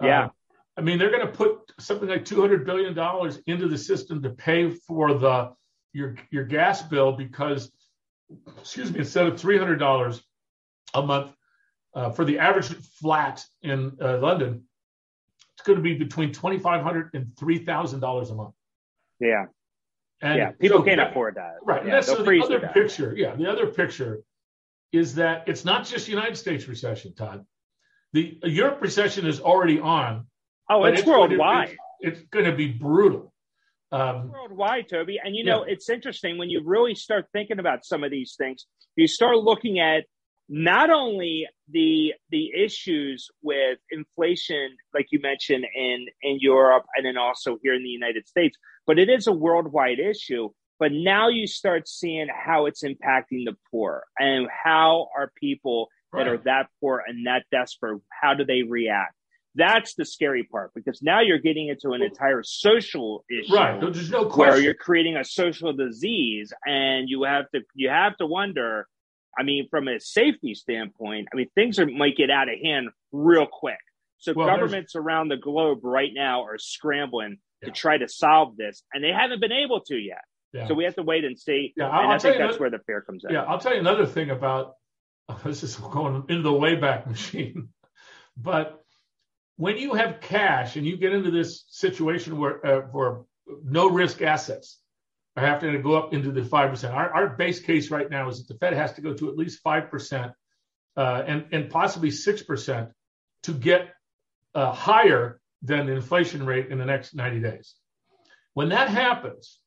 Yeah, 0.01 0.25
um, 0.25 0.31
I 0.75 0.81
mean, 0.81 0.97
they're 0.97 1.11
going 1.11 1.25
to 1.25 1.31
put 1.31 1.71
something 1.79 2.09
like 2.09 2.25
two 2.25 2.41
hundred 2.41 2.65
billion 2.65 2.93
dollars 2.93 3.39
into 3.45 3.67
the 3.67 3.77
system 3.77 4.21
to 4.23 4.29
pay 4.31 4.69
for 4.71 5.13
the 5.13 5.53
your 5.93 6.15
your 6.31 6.45
gas 6.45 6.81
bill 6.81 7.11
because, 7.11 7.71
excuse 8.59 8.91
me, 8.91 8.99
instead 8.99 9.27
of 9.27 9.39
three 9.39 9.57
hundred 9.57 9.77
dollars 9.77 10.23
a 10.93 11.01
month 11.01 11.31
uh, 11.93 12.09
for 12.09 12.25
the 12.25 12.39
average 12.39 12.67
flat 12.99 13.45
in 13.61 13.97
uh, 14.01 14.17
London, 14.17 14.63
it's 15.55 15.65
going 15.65 15.77
to 15.77 15.83
be 15.83 15.95
between 15.95 16.33
twenty 16.33 16.57
five 16.57 16.81
hundred 16.81 17.11
and 17.13 17.37
three 17.37 17.59
thousand 17.59 17.99
dollars 17.99 18.31
a 18.31 18.35
month. 18.35 18.55
Yeah. 19.19 19.45
And 20.21 20.37
yeah, 20.37 20.51
people 20.51 20.79
so 20.79 20.83
can't 20.85 20.97
that, 20.97 21.11
afford 21.11 21.35
that. 21.35 21.55
Right. 21.63 21.85
Yeah, 21.85 21.95
that's 21.95 22.07
so 22.07 22.23
the 22.23 22.41
other 22.43 22.71
picture. 22.73 23.13
Yeah, 23.15 23.35
the 23.35 23.51
other 23.51 23.67
picture 23.67 24.23
is 24.91 25.15
that 25.15 25.43
it's 25.47 25.65
not 25.65 25.85
just 25.85 26.07
United 26.07 26.37
States 26.37 26.67
recession, 26.67 27.13
Todd. 27.13 27.45
The 28.13 28.37
Europe 28.43 28.81
recession 28.81 29.25
is 29.25 29.41
already 29.41 29.79
on, 29.79 30.27
Oh, 30.69 30.85
it's, 30.85 30.99
it's 30.99 31.07
worldwide. 31.07 31.69
Be, 31.69 31.77
it's, 31.99 32.19
it's 32.19 32.29
going 32.29 32.45
to 32.45 32.55
be 32.55 32.67
brutal. 32.67 33.33
Um, 33.91 34.31
worldwide, 34.31 34.89
Toby. 34.89 35.19
And 35.23 35.35
you 35.35 35.43
know, 35.43 35.65
yeah. 35.65 35.73
it's 35.73 35.89
interesting 35.89 36.37
when 36.37 36.49
you 36.49 36.61
really 36.65 36.95
start 36.95 37.27
thinking 37.31 37.59
about 37.59 37.85
some 37.85 38.03
of 38.03 38.11
these 38.11 38.35
things. 38.37 38.65
You 38.95 39.07
start 39.07 39.37
looking 39.37 39.79
at 39.79 40.05
not 40.49 40.89
only 40.89 41.47
the 41.69 42.13
the 42.29 42.51
issues 42.53 43.29
with 43.41 43.77
inflation, 43.91 44.75
like 44.93 45.07
you 45.11 45.19
mentioned 45.21 45.65
in 45.75 46.07
in 46.21 46.37
Europe, 46.41 46.85
and 46.95 47.05
then 47.05 47.17
also 47.17 47.57
here 47.61 47.73
in 47.73 47.83
the 47.83 47.89
United 47.89 48.27
States, 48.27 48.57
but 48.87 48.99
it 48.99 49.09
is 49.09 49.27
a 49.27 49.31
worldwide 49.31 49.99
issue. 49.99 50.49
But 50.79 50.91
now 50.91 51.29
you 51.29 51.47
start 51.47 51.87
seeing 51.87 52.27
how 52.27 52.65
it's 52.65 52.83
impacting 52.83 53.45
the 53.45 53.55
poor 53.71 54.03
and 54.19 54.47
how 54.51 55.07
are 55.15 55.31
people 55.39 55.87
right. 56.11 56.23
that 56.23 56.29
are 56.29 56.37
that 56.45 56.67
poor 56.81 57.03
and 57.05 57.27
that 57.27 57.43
desperate, 57.51 58.01
how 58.09 58.33
do 58.33 58.43
they 58.43 58.63
react? 58.63 59.13
That's 59.55 59.93
the 59.95 60.05
scary 60.05 60.43
part 60.43 60.71
because 60.73 61.01
now 61.01 61.21
you're 61.21 61.39
getting 61.39 61.67
into 61.67 61.91
an 61.91 62.01
entire 62.01 62.41
social 62.43 63.23
issue. 63.29 63.53
Right. 63.53 63.79
There's 63.79 64.09
no 64.09 64.25
question. 64.25 64.53
Where 64.53 64.59
you're 64.59 64.73
creating 64.73 65.17
a 65.17 65.23
social 65.23 65.73
disease 65.73 66.51
and 66.65 67.07
you 67.07 67.23
have 67.23 67.49
to 67.51 67.61
you 67.75 67.89
have 67.89 68.17
to 68.17 68.25
wonder, 68.25 68.87
I 69.37 69.43
mean, 69.43 69.67
from 69.69 69.87
a 69.87 69.99
safety 69.99 70.55
standpoint, 70.55 71.27
I 71.31 71.35
mean, 71.35 71.49
things 71.53 71.77
are 71.77 71.85
might 71.85 72.17
get 72.17 72.31
out 72.31 72.49
of 72.49 72.59
hand 72.63 72.89
real 73.11 73.45
quick. 73.45 73.79
So 74.17 74.33
well, 74.35 74.47
governments 74.47 74.95
around 74.95 75.27
the 75.27 75.37
globe 75.37 75.79
right 75.83 76.11
now 76.13 76.45
are 76.45 76.57
scrambling 76.57 77.37
yeah. 77.61 77.67
to 77.67 77.73
try 77.73 77.97
to 77.97 78.07
solve 78.07 78.55
this, 78.57 78.81
and 78.93 79.03
they 79.03 79.11
haven't 79.11 79.41
been 79.41 79.51
able 79.51 79.81
to 79.81 79.95
yet. 79.95 80.23
Yeah. 80.53 80.67
So 80.67 80.75
we 80.75 80.83
have 80.85 80.95
to 80.95 81.03
wait 81.03 81.25
and 81.25 81.37
see. 81.37 81.73
Yeah, 81.75 81.87
and 81.87 81.93
I'll 81.93 82.11
i 82.11 82.17
think 82.17 82.37
that's 82.37 82.55
another, 82.55 82.59
where 82.59 82.69
the 82.69 82.79
fear 82.85 83.01
comes 83.01 83.23
in. 83.27 83.33
Yeah, 83.33 83.43
I'll 83.43 83.59
tell 83.59 83.73
you 83.73 83.79
another 83.79 84.05
thing 84.05 84.29
about 84.29 84.73
this 85.43 85.63
is 85.63 85.75
going 85.75 86.23
into 86.29 86.41
the 86.41 86.51
wayback 86.51 87.07
machine, 87.07 87.69
but 88.37 88.82
when 89.57 89.77
you 89.77 89.93
have 89.93 90.21
cash 90.21 90.75
and 90.75 90.85
you 90.85 90.97
get 90.97 91.13
into 91.13 91.31
this 91.31 91.65
situation 91.67 92.37
where 92.37 92.65
uh, 92.65 92.81
where 92.91 93.21
no 93.63 93.89
risk 93.89 94.21
assets 94.21 94.79
are 95.35 95.45
having 95.45 95.71
to 95.71 95.79
go 95.79 95.95
up 95.95 96.13
into 96.13 96.31
the 96.31 96.41
5%. 96.41 96.93
Our, 96.93 97.09
our 97.13 97.29
base 97.29 97.59
case 97.59 97.89
right 97.89 98.09
now 98.09 98.29
is 98.29 98.39
that 98.39 98.53
the 98.53 98.59
Fed 98.59 98.73
has 98.73 98.93
to 98.93 99.01
go 99.01 99.13
to 99.13 99.29
at 99.29 99.37
least 99.37 99.63
5% 99.63 100.33
uh, 100.95 101.23
and, 101.25 101.45
and 101.51 101.69
possibly 101.69 102.09
6% 102.09 102.91
to 103.43 103.53
get 103.53 103.89
uh, 104.53 104.71
higher 104.71 105.39
than 105.61 105.87
the 105.87 105.93
inflation 105.93 106.45
rate 106.45 106.67
in 106.69 106.77
the 106.77 106.85
next 106.85 107.15
90 107.15 107.39
days. 107.39 107.75
When 108.53 108.69
that 108.69 108.89
happens, 108.89 109.59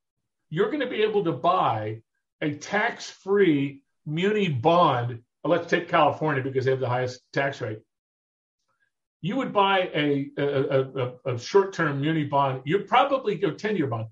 you're 0.50 0.70
going 0.70 0.80
to 0.80 0.86
be 0.86 1.02
able 1.02 1.24
to 1.24 1.32
buy 1.32 2.02
a 2.40 2.54
tax 2.54 3.10
free 3.10 3.82
muni 4.04 4.48
bond. 4.48 5.22
Let's 5.42 5.68
take 5.68 5.88
California 5.88 6.42
because 6.42 6.64
they 6.64 6.70
have 6.70 6.80
the 6.80 6.88
highest 6.88 7.20
tax 7.32 7.60
rate. 7.60 7.80
You 9.26 9.34
would 9.38 9.52
buy 9.52 9.90
a, 9.92 10.30
a, 10.38 10.44
a, 10.44 11.34
a 11.34 11.38
short 11.38 11.72
term 11.72 12.00
muni 12.00 12.22
bond, 12.22 12.62
you'd 12.64 12.86
probably 12.86 13.34
go 13.34 13.50
10 13.50 13.76
year 13.76 13.88
bond. 13.88 14.06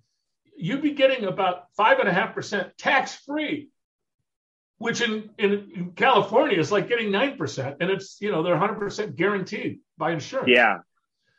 You'd 0.57 0.83
be 0.83 0.90
getting 0.90 1.27
about 1.27 1.72
5.5% 1.79 2.72
tax 2.77 3.14
free, 3.24 3.68
which 4.79 5.03
in, 5.03 5.31
in, 5.38 5.53
in, 5.77 5.92
California 5.92 6.59
is 6.59 6.72
like 6.72 6.88
getting 6.88 7.11
9%. 7.11 7.77
And 7.79 7.90
it's, 7.90 8.16
you 8.20 8.33
know, 8.33 8.42
they're 8.42 8.57
100% 8.57 9.14
guaranteed 9.14 9.79
by 9.96 10.11
insurance. 10.11 10.50
Yeah. 10.50 10.79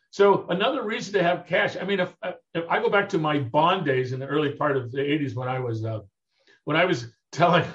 So 0.09 0.45
another 0.47 0.81
reason 0.81 1.11
to 1.15 1.23
have 1.23 1.45
cash. 1.45 1.75
I 1.75 1.83
mean, 1.83 1.99
if, 1.99 2.13
if, 2.53 2.63
I 2.69 2.79
go 2.79 2.89
back 2.89 3.09
to 3.09 3.17
my 3.17 3.39
bond 3.39 3.85
days 3.85 4.13
in 4.13 4.21
the 4.21 4.27
early 4.27 4.53
part 4.53 4.77
of 4.77 4.93
the 4.93 4.99
'80s 4.99 5.35
when 5.35 5.49
I 5.49 5.59
was 5.59 5.83
uh, 5.83 5.99
when 6.63 6.77
I 6.77 6.85
was 6.85 7.07
telling 7.33 7.65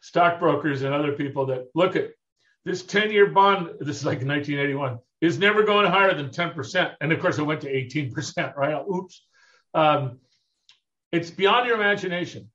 stockbrokers 0.00 0.80
and 0.80 0.94
other 0.94 1.12
people 1.12 1.44
that 1.46 1.66
look 1.74 1.94
at 1.96 2.12
this 2.64 2.82
10-year 2.82 3.26
bond. 3.26 3.72
This 3.80 3.98
is 3.98 4.06
like 4.06 4.24
1981 4.24 5.00
is 5.20 5.38
never 5.38 5.64
going 5.64 5.90
higher 5.90 6.14
than 6.14 6.30
10%, 6.30 6.94
and 7.00 7.12
of 7.12 7.20
course 7.20 7.38
it 7.38 7.42
went 7.42 7.60
to 7.62 7.72
18%. 7.72 8.56
Right? 8.56 8.82
Oops. 8.94 9.26
Um, 9.74 10.18
it's 11.12 11.30
beyond 11.30 11.66
your 11.66 11.76
imagination. 11.76 12.50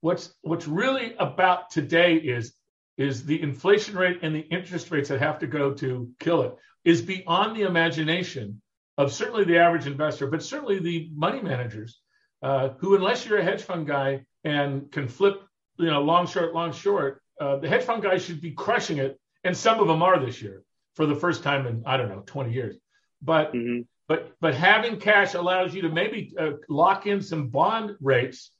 What's 0.00 0.34
what's 0.42 0.68
really 0.68 1.14
about 1.18 1.70
today 1.70 2.16
is 2.16 2.54
is 2.98 3.24
the 3.24 3.40
inflation 3.40 3.96
rate 3.96 4.20
and 4.22 4.34
the 4.34 4.40
interest 4.40 4.90
rates 4.90 5.08
that 5.08 5.20
have 5.20 5.38
to 5.40 5.46
go 5.46 5.72
to 5.74 6.10
kill 6.18 6.42
it 6.42 6.54
is 6.84 7.02
beyond 7.02 7.56
the 7.56 7.62
imagination 7.62 8.60
of 8.96 9.12
certainly 9.12 9.44
the 9.44 9.58
average 9.58 9.86
investor, 9.86 10.26
but 10.26 10.42
certainly 10.42 10.78
the 10.78 11.10
money 11.14 11.42
managers 11.42 12.00
uh, 12.42 12.70
who, 12.78 12.94
unless 12.94 13.26
you're 13.26 13.38
a 13.38 13.44
hedge 13.44 13.62
fund 13.62 13.86
guy 13.86 14.24
and 14.44 14.90
can 14.92 15.08
flip, 15.08 15.42
you 15.78 15.90
know, 15.90 16.00
long 16.02 16.26
short, 16.26 16.54
long 16.54 16.72
short, 16.72 17.20
uh, 17.40 17.56
the 17.56 17.68
hedge 17.68 17.82
fund 17.82 18.02
guys 18.02 18.24
should 18.24 18.40
be 18.40 18.52
crushing 18.52 18.98
it, 18.98 19.18
and 19.44 19.54
some 19.54 19.78
of 19.78 19.88
them 19.88 20.02
are 20.02 20.24
this 20.24 20.40
year 20.40 20.62
for 20.96 21.06
the 21.06 21.14
first 21.14 21.42
time 21.42 21.66
in 21.66 21.84
I 21.86 21.96
don't 21.96 22.08
know 22.08 22.22
20 22.26 22.52
years. 22.52 22.76
But 23.22 23.52
mm-hmm. 23.52 23.82
but 24.08 24.32
but 24.40 24.54
having 24.54 24.98
cash 24.98 25.34
allows 25.34 25.74
you 25.74 25.82
to 25.82 25.88
maybe 25.88 26.34
uh, 26.38 26.52
lock 26.68 27.06
in 27.06 27.22
some 27.22 27.48
bond 27.48 27.96
rates. 28.00 28.50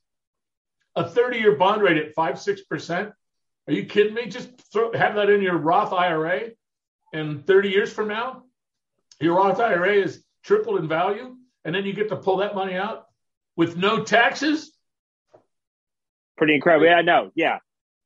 A 0.94 1.04
30-year 1.04 1.56
bond 1.56 1.82
rate 1.82 1.98
at 1.98 2.14
five 2.14 2.40
six 2.40 2.62
percent. 2.62 3.10
Are 3.66 3.72
you 3.72 3.84
kidding 3.84 4.14
me? 4.14 4.26
Just 4.26 4.48
throw, 4.72 4.92
have 4.92 5.16
that 5.16 5.28
in 5.28 5.42
your 5.42 5.58
Roth 5.58 5.92
IRA 5.92 6.50
and 7.12 7.46
30 7.46 7.68
years 7.70 7.92
from 7.92 8.08
now, 8.08 8.44
your 9.20 9.36
Roth 9.36 9.60
IRA 9.60 9.94
is 9.94 10.22
tripled 10.44 10.78
in 10.80 10.88
value, 10.88 11.36
and 11.64 11.74
then 11.74 11.84
you 11.84 11.92
get 11.92 12.08
to 12.10 12.16
pull 12.16 12.38
that 12.38 12.54
money 12.54 12.74
out 12.74 13.06
with 13.56 13.76
no 13.76 14.04
taxes. 14.04 14.72
Pretty 16.36 16.54
incredible. 16.54 16.86
Yeah, 16.86 17.00
no, 17.00 17.30
yeah, 17.34 17.58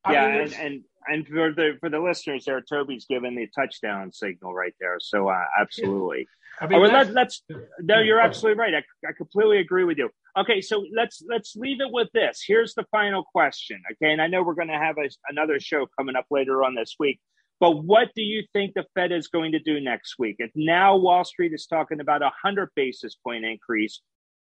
yeah, 0.09 0.29
mean, 0.29 0.41
and, 0.41 0.53
and 0.55 0.85
and 1.11 1.27
for 1.27 1.53
the 1.53 1.77
for 1.81 1.91
the 1.91 1.99
listeners 1.99 2.45
there, 2.45 2.61
Toby's 2.61 3.05
given 3.07 3.35
the 3.35 3.49
touchdown 3.55 4.13
signal 4.13 4.55
right 4.55 4.75
there. 4.81 4.99
So 5.01 5.29
uh, 5.29 5.45
absolutely. 5.61 6.29
I 6.61 6.67
mean, 6.67 6.79
oh, 6.79 6.83
let, 6.83 7.17
us 7.17 7.43
no, 7.81 8.01
you're 8.01 8.21
absolutely 8.21 8.59
right. 8.59 8.75
I, 8.75 9.09
I 9.09 9.13
completely 9.13 9.59
agree 9.59 9.85
with 9.85 9.99
you. 9.99 10.11
Okay, 10.39 10.61
so 10.61 10.85
let's 10.95 11.23
let's 11.29 11.57
leave 11.57 11.81
it 11.81 11.91
with 11.91 12.09
this. 12.15 12.43
Here's 12.47 12.75
the 12.75 12.85
final 12.91 13.25
question. 13.25 13.83
Okay, 13.93 14.13
and 14.13 14.23
I 14.23 14.29
know 14.29 14.43
we're 14.43 14.55
going 14.55 14.69
to 14.69 14.79
have 14.79 14.97
a, 14.99 15.09
another 15.29 15.59
show 15.59 15.87
coming 15.99 16.17
up 16.17 16.27
later 16.31 16.63
on 16.63 16.75
this 16.75 16.97
week. 16.99 17.21
But 17.59 17.85
what 17.85 18.09
do 18.15 18.23
you 18.23 18.45
think 18.55 18.73
the 18.75 18.87
Fed 18.95 19.13
is 19.13 19.29
going 19.29 19.53
to 19.53 19.59
do 19.59 19.81
next 19.81 20.15
week? 20.19 20.37
If 20.39 20.51
now 20.55 20.97
Wall 20.97 21.25
Street 21.25 21.53
is 21.53 21.67
talking 21.67 22.01
about 22.01 22.23
a 22.23 22.33
100 22.43 22.71
basis 22.75 23.17
point 23.17 23.45
increase, 23.45 24.01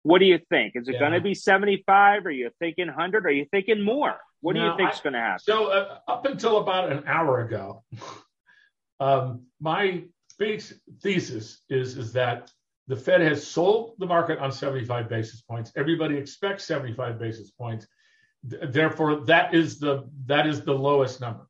what 0.01 0.19
do 0.19 0.25
you 0.25 0.39
think? 0.49 0.73
Is 0.75 0.87
it 0.87 0.93
yeah. 0.93 0.99
going 0.99 1.11
to 1.13 1.21
be 1.21 1.35
75? 1.35 2.25
Are 2.25 2.31
you 2.31 2.49
thinking 2.59 2.87
100? 2.87 3.25
Are 3.25 3.31
you 3.31 3.45
thinking 3.51 3.81
more? 3.83 4.15
What 4.45 4.55
do 4.55 4.61
you 4.61 4.77
think 4.77 4.93
is 4.93 4.99
going 4.99 5.13
to 5.13 5.19
happen? 5.19 5.39
So, 5.39 5.71
uh, 5.71 5.97
up 6.07 6.27
until 6.27 6.57
about 6.57 6.91
an 6.91 7.03
hour 7.07 7.41
ago, 7.41 7.83
um, 8.99 9.47
my 9.59 10.03
big 10.37 10.61
thesis 11.01 11.63
is, 11.67 11.97
is 11.97 12.13
that 12.13 12.51
the 12.87 12.95
Fed 12.95 13.21
has 13.21 13.47
sold 13.47 13.95
the 13.97 14.05
market 14.05 14.37
on 14.37 14.51
75 14.51 15.09
basis 15.09 15.41
points. 15.41 15.71
Everybody 15.75 16.15
expects 16.15 16.63
75 16.65 17.17
basis 17.17 17.49
points. 17.49 17.87
Therefore, 18.43 19.25
that 19.25 19.55
is 19.55 19.79
the 19.79 20.07
that 20.27 20.45
is 20.45 20.61
the 20.61 20.75
lowest 20.75 21.21
number. 21.21 21.47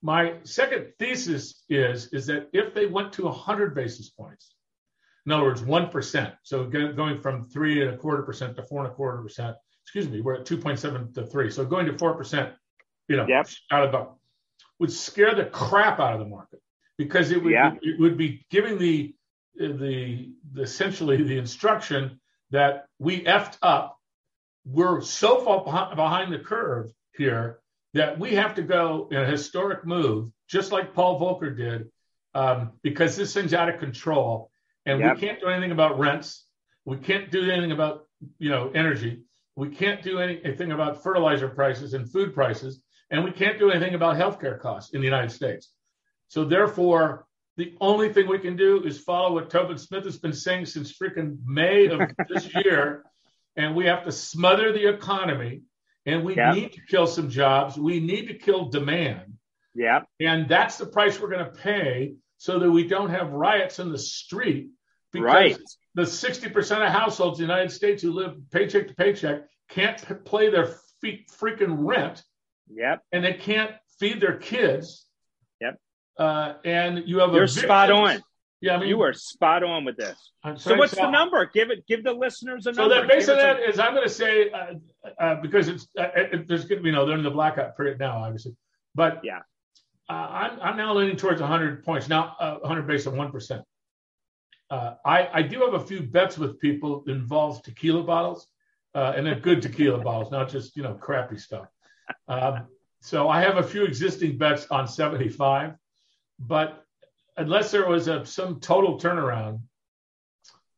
My 0.00 0.34
second 0.44 0.92
thesis 1.00 1.64
is, 1.68 2.12
is 2.12 2.26
that 2.26 2.48
if 2.52 2.74
they 2.74 2.86
went 2.86 3.12
to 3.14 3.24
100 3.24 3.74
basis 3.74 4.10
points, 4.10 4.54
in 5.26 5.32
other 5.32 5.42
words, 5.42 5.62
1%, 5.62 6.32
so 6.44 6.64
going 6.64 7.20
from 7.20 7.42
three 7.42 7.82
and 7.82 7.92
a 7.92 7.96
quarter 7.96 8.22
percent 8.22 8.54
to 8.54 8.62
four 8.62 8.84
and 8.84 8.92
a 8.92 8.94
quarter 8.94 9.20
percent, 9.20 9.56
excuse 9.84 10.08
me, 10.08 10.20
we're 10.20 10.34
at 10.34 10.46
2.7 10.46 11.14
to 11.14 11.26
three. 11.26 11.50
So 11.50 11.64
going 11.64 11.86
to 11.86 11.92
4%, 11.92 12.52
you 13.08 13.16
know, 13.16 13.26
yep. 13.28 13.48
out 13.70 13.84
of 13.84 13.92
the, 13.92 14.08
would 14.78 14.92
scare 14.92 15.34
the 15.34 15.44
crap 15.44 16.00
out 16.00 16.14
of 16.14 16.18
the 16.18 16.26
market 16.26 16.60
because 16.98 17.30
it 17.30 17.42
would, 17.42 17.52
yeah. 17.52 17.74
it 17.82 18.00
would 18.00 18.16
be 18.16 18.44
giving 18.50 18.78
the, 18.78 19.14
the, 19.56 20.32
the, 20.52 20.62
essentially 20.62 21.22
the 21.22 21.38
instruction 21.38 22.20
that 22.50 22.86
we 22.98 23.24
effed 23.24 23.58
up. 23.62 23.98
We're 24.66 25.02
so 25.02 25.44
far 25.44 25.94
behind 25.94 26.32
the 26.32 26.38
curve 26.38 26.90
here 27.16 27.60
that 27.94 28.18
we 28.18 28.34
have 28.34 28.54
to 28.56 28.62
go 28.62 29.08
in 29.10 29.18
a 29.18 29.26
historic 29.26 29.86
move, 29.86 30.30
just 30.48 30.72
like 30.72 30.94
Paul 30.94 31.20
Volcker 31.20 31.56
did, 31.56 31.90
um, 32.34 32.72
because 32.82 33.16
this 33.16 33.32
thing's 33.32 33.54
out 33.54 33.68
of 33.68 33.78
control, 33.78 34.50
and 34.84 35.00
yep. 35.00 35.14
we 35.14 35.20
can't 35.20 35.40
do 35.40 35.46
anything 35.46 35.70
about 35.70 35.98
rents. 35.98 36.44
We 36.84 36.96
can't 36.96 37.30
do 37.30 37.50
anything 37.50 37.72
about 37.72 38.06
you 38.38 38.50
know 38.50 38.70
energy. 38.74 39.22
We 39.56 39.68
can't 39.68 40.02
do 40.02 40.18
anything 40.18 40.72
about 40.72 41.02
fertilizer 41.02 41.48
prices 41.48 41.94
and 41.94 42.10
food 42.10 42.34
prices, 42.34 42.80
and 43.10 43.24
we 43.24 43.30
can't 43.30 43.58
do 43.58 43.70
anything 43.70 43.94
about 43.94 44.16
healthcare 44.16 44.58
costs 44.58 44.94
in 44.94 45.00
the 45.00 45.06
United 45.06 45.30
States. 45.30 45.70
So 46.28 46.44
therefore, 46.44 47.26
the 47.56 47.74
only 47.80 48.12
thing 48.12 48.26
we 48.26 48.40
can 48.40 48.56
do 48.56 48.82
is 48.82 48.98
follow 48.98 49.34
what 49.34 49.50
Tobin 49.50 49.78
Smith 49.78 50.04
has 50.04 50.18
been 50.18 50.32
saying 50.32 50.66
since 50.66 50.92
freaking 50.92 51.38
May 51.44 51.86
of 51.86 52.00
this 52.28 52.52
year, 52.64 53.04
and 53.56 53.76
we 53.76 53.86
have 53.86 54.04
to 54.04 54.12
smother 54.12 54.72
the 54.72 54.88
economy 54.88 55.62
and 56.06 56.24
we 56.24 56.36
yep. 56.36 56.54
need 56.54 56.72
to 56.72 56.80
kill 56.88 57.06
some 57.06 57.30
jobs. 57.30 57.78
We 57.78 58.00
need 58.00 58.28
to 58.28 58.34
kill 58.34 58.66
demand. 58.66 59.34
Yeah. 59.74 60.00
And 60.20 60.48
that's 60.48 60.78
the 60.78 60.86
price 60.86 61.20
we're 61.20 61.30
going 61.30 61.46
to 61.46 61.50
pay 61.50 62.14
so 62.36 62.58
that 62.58 62.70
we 62.70 62.86
don't 62.86 63.10
have 63.10 63.30
riots 63.32 63.78
in 63.78 63.90
the 63.90 63.98
street 63.98 64.70
because 65.12 65.24
right. 65.24 65.58
The 65.94 66.02
60% 66.02 66.86
of 66.86 66.92
households 66.92 67.40
in 67.40 67.46
the 67.46 67.52
United 67.52 67.72
States 67.72 68.02
who 68.02 68.12
live 68.12 68.36
paycheck 68.50 68.88
to 68.88 68.94
paycheck 68.94 69.42
can't 69.68 69.96
p- 70.06 70.14
pay 70.14 70.50
their 70.50 70.74
feet 71.00 71.30
freaking 71.38 71.76
rent. 71.78 72.22
Yep. 72.68 73.02
And 73.12 73.24
they 73.24 73.34
can't 73.34 73.72
feed 73.98 74.20
their 74.20 74.36
kids. 74.36 75.06
Yep. 75.60 75.78
Uh, 76.18 76.54
and 76.64 77.04
you 77.06 77.18
have 77.18 77.32
You're 77.32 77.46
spot 77.46 77.90
on. 77.90 78.22
Yeah, 78.60 78.76
I 78.76 78.78
mean, 78.78 78.88
you 78.88 79.02
are 79.02 79.12
spot 79.12 79.62
on 79.62 79.84
with 79.84 79.98
this. 79.98 80.16
So, 80.56 80.74
what's 80.76 80.94
the 80.94 81.10
number? 81.10 81.44
Give 81.44 81.70
it. 81.70 81.86
Give 81.86 82.02
the 82.02 82.14
listeners 82.14 82.66
a 82.66 82.72
so 82.72 82.82
number. 82.88 82.94
So, 82.94 83.02
the 83.02 83.08
base 83.08 83.28
of 83.28 83.36
that 83.36 83.58
a... 83.58 83.68
is 83.68 83.78
I'm 83.78 83.92
going 83.92 84.08
to 84.08 84.14
say 84.14 84.50
uh, 84.50 84.74
uh, 85.20 85.34
because 85.42 85.68
it's 85.68 85.86
uh, 85.98 86.08
it, 86.16 86.48
there's 86.48 86.64
going 86.64 86.78
to 86.78 86.82
be 86.82 86.90
no 86.90 87.04
they're 87.04 87.18
in 87.18 87.22
the 87.22 87.30
blackout 87.30 87.76
period 87.76 87.98
now, 87.98 88.24
obviously, 88.24 88.56
but 88.94 89.20
yeah, 89.22 89.40
uh, 90.08 90.12
I'm 90.12 90.60
I'm 90.62 90.76
now 90.78 90.94
leaning 90.94 91.16
towards 91.16 91.42
100 91.42 91.84
points 91.84 92.08
now, 92.08 92.36
100 92.38 92.86
based 92.86 93.06
on 93.06 93.18
one 93.18 93.30
percent. 93.30 93.64
Uh, 94.70 94.94
I 95.04 95.28
I 95.32 95.42
do 95.42 95.60
have 95.60 95.74
a 95.74 95.86
few 95.86 96.00
bets 96.00 96.38
with 96.38 96.58
people 96.58 97.02
that 97.04 97.12
involves 97.12 97.60
tequila 97.60 98.02
bottles, 98.02 98.48
uh, 98.94 99.12
and 99.16 99.26
they're 99.26 99.38
good 99.38 99.62
tequila 99.62 99.98
bottles, 99.98 100.30
not 100.30 100.48
just 100.48 100.76
you 100.76 100.82
know 100.82 100.94
crappy 100.94 101.38
stuff. 101.38 101.68
Um, 102.28 102.66
so 103.00 103.28
I 103.28 103.42
have 103.42 103.58
a 103.58 103.62
few 103.62 103.84
existing 103.84 104.38
bets 104.38 104.66
on 104.70 104.88
75, 104.88 105.74
but 106.38 106.84
unless 107.36 107.70
there 107.70 107.86
was 107.86 108.08
a, 108.08 108.24
some 108.24 108.60
total 108.60 108.98
turnaround, 108.98 109.60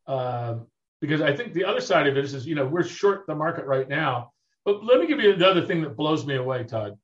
uh, 0.09 0.57
because 1.01 1.20
I 1.20 1.37
think 1.37 1.53
the 1.53 1.64
other 1.64 1.81
side 1.81 2.09
of 2.09 2.16
it 2.16 2.25
is, 2.25 2.35
is, 2.35 2.44
you 2.44 2.57
know, 2.57 2.66
we're 2.66 2.83
short 2.83 3.27
the 3.29 3.35
market 3.35 3.66
right 3.66 3.88
now. 3.88 4.33
But 4.64 4.85
let 4.85 4.99
me 4.99 5.07
give 5.07 5.20
you 5.20 5.35
another 5.35 5.64
thing 5.64 5.83
that 5.83 5.96
blows 5.96 6.26
me 6.26 6.34
away, 6.34 6.64
Todd. 6.64 6.99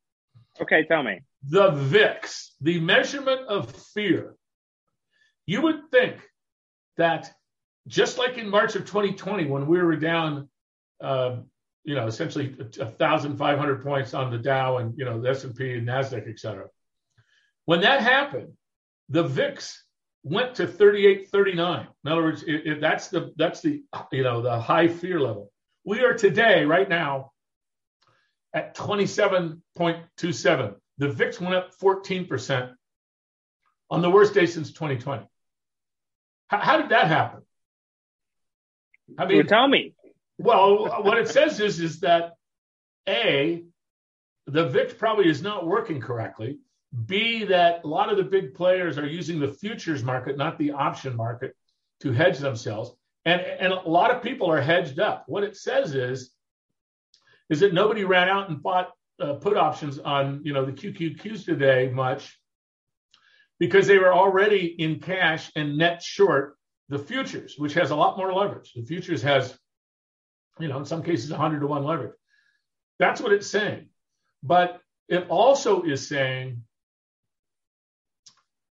Okay, 0.61 0.85
tell 0.85 1.05
me. 1.05 1.21
The 1.49 1.71
VIX, 1.71 2.55
the 2.61 2.81
measurement 2.81 3.43
of 3.47 3.71
fear. 3.95 4.35
You 5.47 5.63
would 5.63 5.91
think 5.93 6.17
that 6.97 7.33
just 7.89 8.19
like 8.19 8.39
in 8.39 8.49
March 8.49 8.77
of 8.77 8.85
2020, 8.85 9.47
when 9.47 9.67
we 9.67 9.81
were 9.83 9.97
down, 9.97 10.49
uh, 11.01 11.37
you 11.85 11.95
know, 11.95 12.07
essentially 12.07 12.55
1,500 12.57 13.83
points 13.83 14.15
on 14.15 14.31
the 14.31 14.39
Dow 14.39 14.79
and, 14.79 14.97
you 14.97 15.05
know, 15.05 15.21
the 15.21 15.31
S&P 15.31 15.75
and 15.75 15.89
NASDAQ, 15.89 16.29
et 16.29 16.39
cetera. 16.39 16.67
When 17.65 17.81
that 17.81 18.01
happened, 18.03 18.53
the 19.09 19.25
VIX 19.25 19.85
went 20.25 20.55
to 20.57 20.67
38, 20.67 21.29
39. 21.29 21.87
In 22.05 22.13
other 22.13 22.23
words, 22.23 22.43
it, 22.45 22.67
it, 22.67 22.81
that's 22.81 23.09
the 23.09 23.33
that's 23.37 23.61
the 23.61 23.83
you 24.13 24.23
know 24.23 24.41
the 24.43 24.59
high 24.61 24.89
fear 24.89 25.21
level. 25.21 25.51
We 25.85 26.01
are 26.05 26.15
today, 26.15 26.65
right 26.65 26.89
now, 26.89 27.33
at 28.55 28.77
27.27. 28.77 30.75
The 30.99 31.09
VIX 31.09 31.41
went 31.41 31.55
up 31.55 31.71
14% 31.81 32.73
on 33.91 34.03
the 34.03 34.11
worst 34.11 34.35
day 34.35 34.47
since 34.47 34.73
2020. 34.73 35.27
How, 36.49 36.59
how 36.59 36.77
did 36.79 36.91
that 36.91 37.09
happen? 37.09 37.43
I 39.19 39.27
mean, 39.27 39.39
well, 39.39 39.47
tell 39.47 39.69
me. 39.69 39.95
Well, 40.39 41.03
what 41.03 41.19
it 41.19 41.29
says 41.29 41.61
is 41.61 41.81
is 41.81 42.01
that 42.01 42.33
a 43.09 43.65
the 44.47 44.69
VIX 44.69 44.95
probably 44.95 45.29
is 45.29 45.43
not 45.43 45.67
working 45.67 46.01
correctly. 46.01 46.59
B 47.07 47.45
that 47.45 47.85
a 47.85 47.87
lot 47.87 48.11
of 48.11 48.17
the 48.17 48.25
big 48.25 48.55
players 48.55 48.99
are 48.99 49.07
using 49.07 49.39
the 49.39 49.53
futures 49.53 50.03
market, 50.03 50.37
not 50.37 50.59
the 50.59 50.73
option 50.73 51.17
market, 51.17 51.55
to 52.01 52.13
hedge 52.13 52.39
themselves, 52.39 52.93
and 53.25 53.41
and 53.41 53.73
a 53.73 53.89
lot 53.89 54.11
of 54.11 54.23
people 54.23 54.51
are 54.51 54.61
hedged 54.61 54.99
up. 55.01 55.25
What 55.27 55.45
it 55.45 55.57
says 55.57 55.95
is 55.95 56.33
is 57.49 57.61
that 57.61 57.73
nobody 57.73 58.05
ran 58.05 58.29
out 58.29 58.49
and 58.49 58.63
bought 58.63 58.91
uh, 59.21 59.35
put 59.35 59.57
options 59.57 59.99
on 59.99 60.41
you 60.45 60.53
know 60.53 60.65
the 60.65 60.73
QQQs 60.73 61.45
today 61.45 61.91
much 61.93 62.39
because 63.63 63.87
they 63.87 63.97
were 63.97 64.13
already 64.13 64.75
in 64.77 64.99
cash 64.99 65.49
and 65.55 65.79
net 65.79 66.03
short 66.03 66.57
the 66.89 66.99
futures, 66.99 67.55
which 67.57 67.75
has 67.75 67.93
a 67.93 67.95
lot 67.95 68.17
more 68.17 68.33
leverage. 68.33 68.73
The 68.75 68.83
futures 68.83 69.23
has, 69.23 69.57
you 70.59 70.67
know, 70.67 70.79
in 70.79 70.85
some 70.85 71.05
cases 71.05 71.31
100 71.31 71.61
to 71.61 71.69
1 71.69 71.85
leverage. 71.85 72.17
That's 72.99 73.21
what 73.21 73.33
it's 73.33 73.47
saying. 73.47 73.87
But 74.43 74.81
it 75.09 75.29
also 75.29 75.83
is 75.83 76.09
saying 76.09 76.65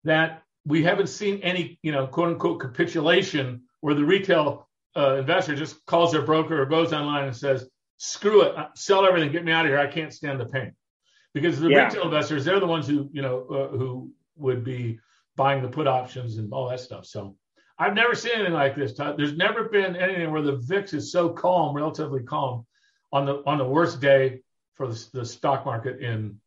that 0.04 0.44
we 0.68 0.84
haven't 0.84 1.10
seen 1.10 1.42
any, 1.42 1.80
you 1.82 1.92
know, 1.92 2.06
quote 2.06 2.30
unquote 2.30 2.62
capitulation 2.62 3.64
where 3.82 3.96
the 3.96 4.06
retail 4.06 4.70
uh, 4.96 5.16
investor 5.16 5.56
just 5.56 5.84
calls 5.88 6.12
their 6.12 6.22
broker 6.22 6.62
or 6.62 6.68
goes 6.68 6.94
online 6.94 7.24
and 7.24 7.36
says, 7.36 7.68
screw 7.98 8.44
it, 8.44 8.56
sell 8.76 9.04
everything, 9.04 9.32
get 9.32 9.44
me 9.44 9.52
out 9.52 9.66
of 9.66 9.72
here. 9.72 9.80
I 9.80 9.88
can't 9.88 10.14
stand 10.14 10.40
the 10.40 10.46
pain. 10.46 10.74
Because 11.34 11.60
the 11.60 11.70
yeah. 11.70 11.86
retail 11.86 12.04
investors, 12.04 12.46
they're 12.46 12.60
the 12.60 12.68
ones 12.68 12.88
who, 12.88 13.10
you 13.12 13.24
know, 13.24 13.48
uh, 13.50 13.76
who 13.76 14.12
would 14.38 14.64
be 14.64 15.00
buying 15.36 15.62
the 15.62 15.70
put 15.70 15.88
options 15.88 16.38
and 16.38 16.52
all 16.54 16.70
that 16.70 16.80
stuff. 16.80 17.06
So 17.06 17.36
I've 17.78 17.94
never 17.94 18.16
seen 18.16 18.34
anything 18.36 18.54
like 18.54 18.76
this. 18.76 18.94
There's 18.94 19.36
never 19.36 19.66
been 19.66 19.96
anything 19.96 20.32
where 20.32 20.42
the 20.42 20.58
VIX 20.58 20.94
is 20.94 21.12
so 21.12 21.30
calm, 21.30 21.76
relatively 21.76 22.24
calm, 22.24 22.66
on 23.12 23.26
the 23.26 23.44
on 23.46 23.58
the 23.58 23.66
worst 23.66 24.00
day 24.00 24.42
for 24.74 24.88
the, 24.88 25.06
the 25.14 25.26
stock 25.26 25.66
market 25.66 26.00
in. 26.00 26.40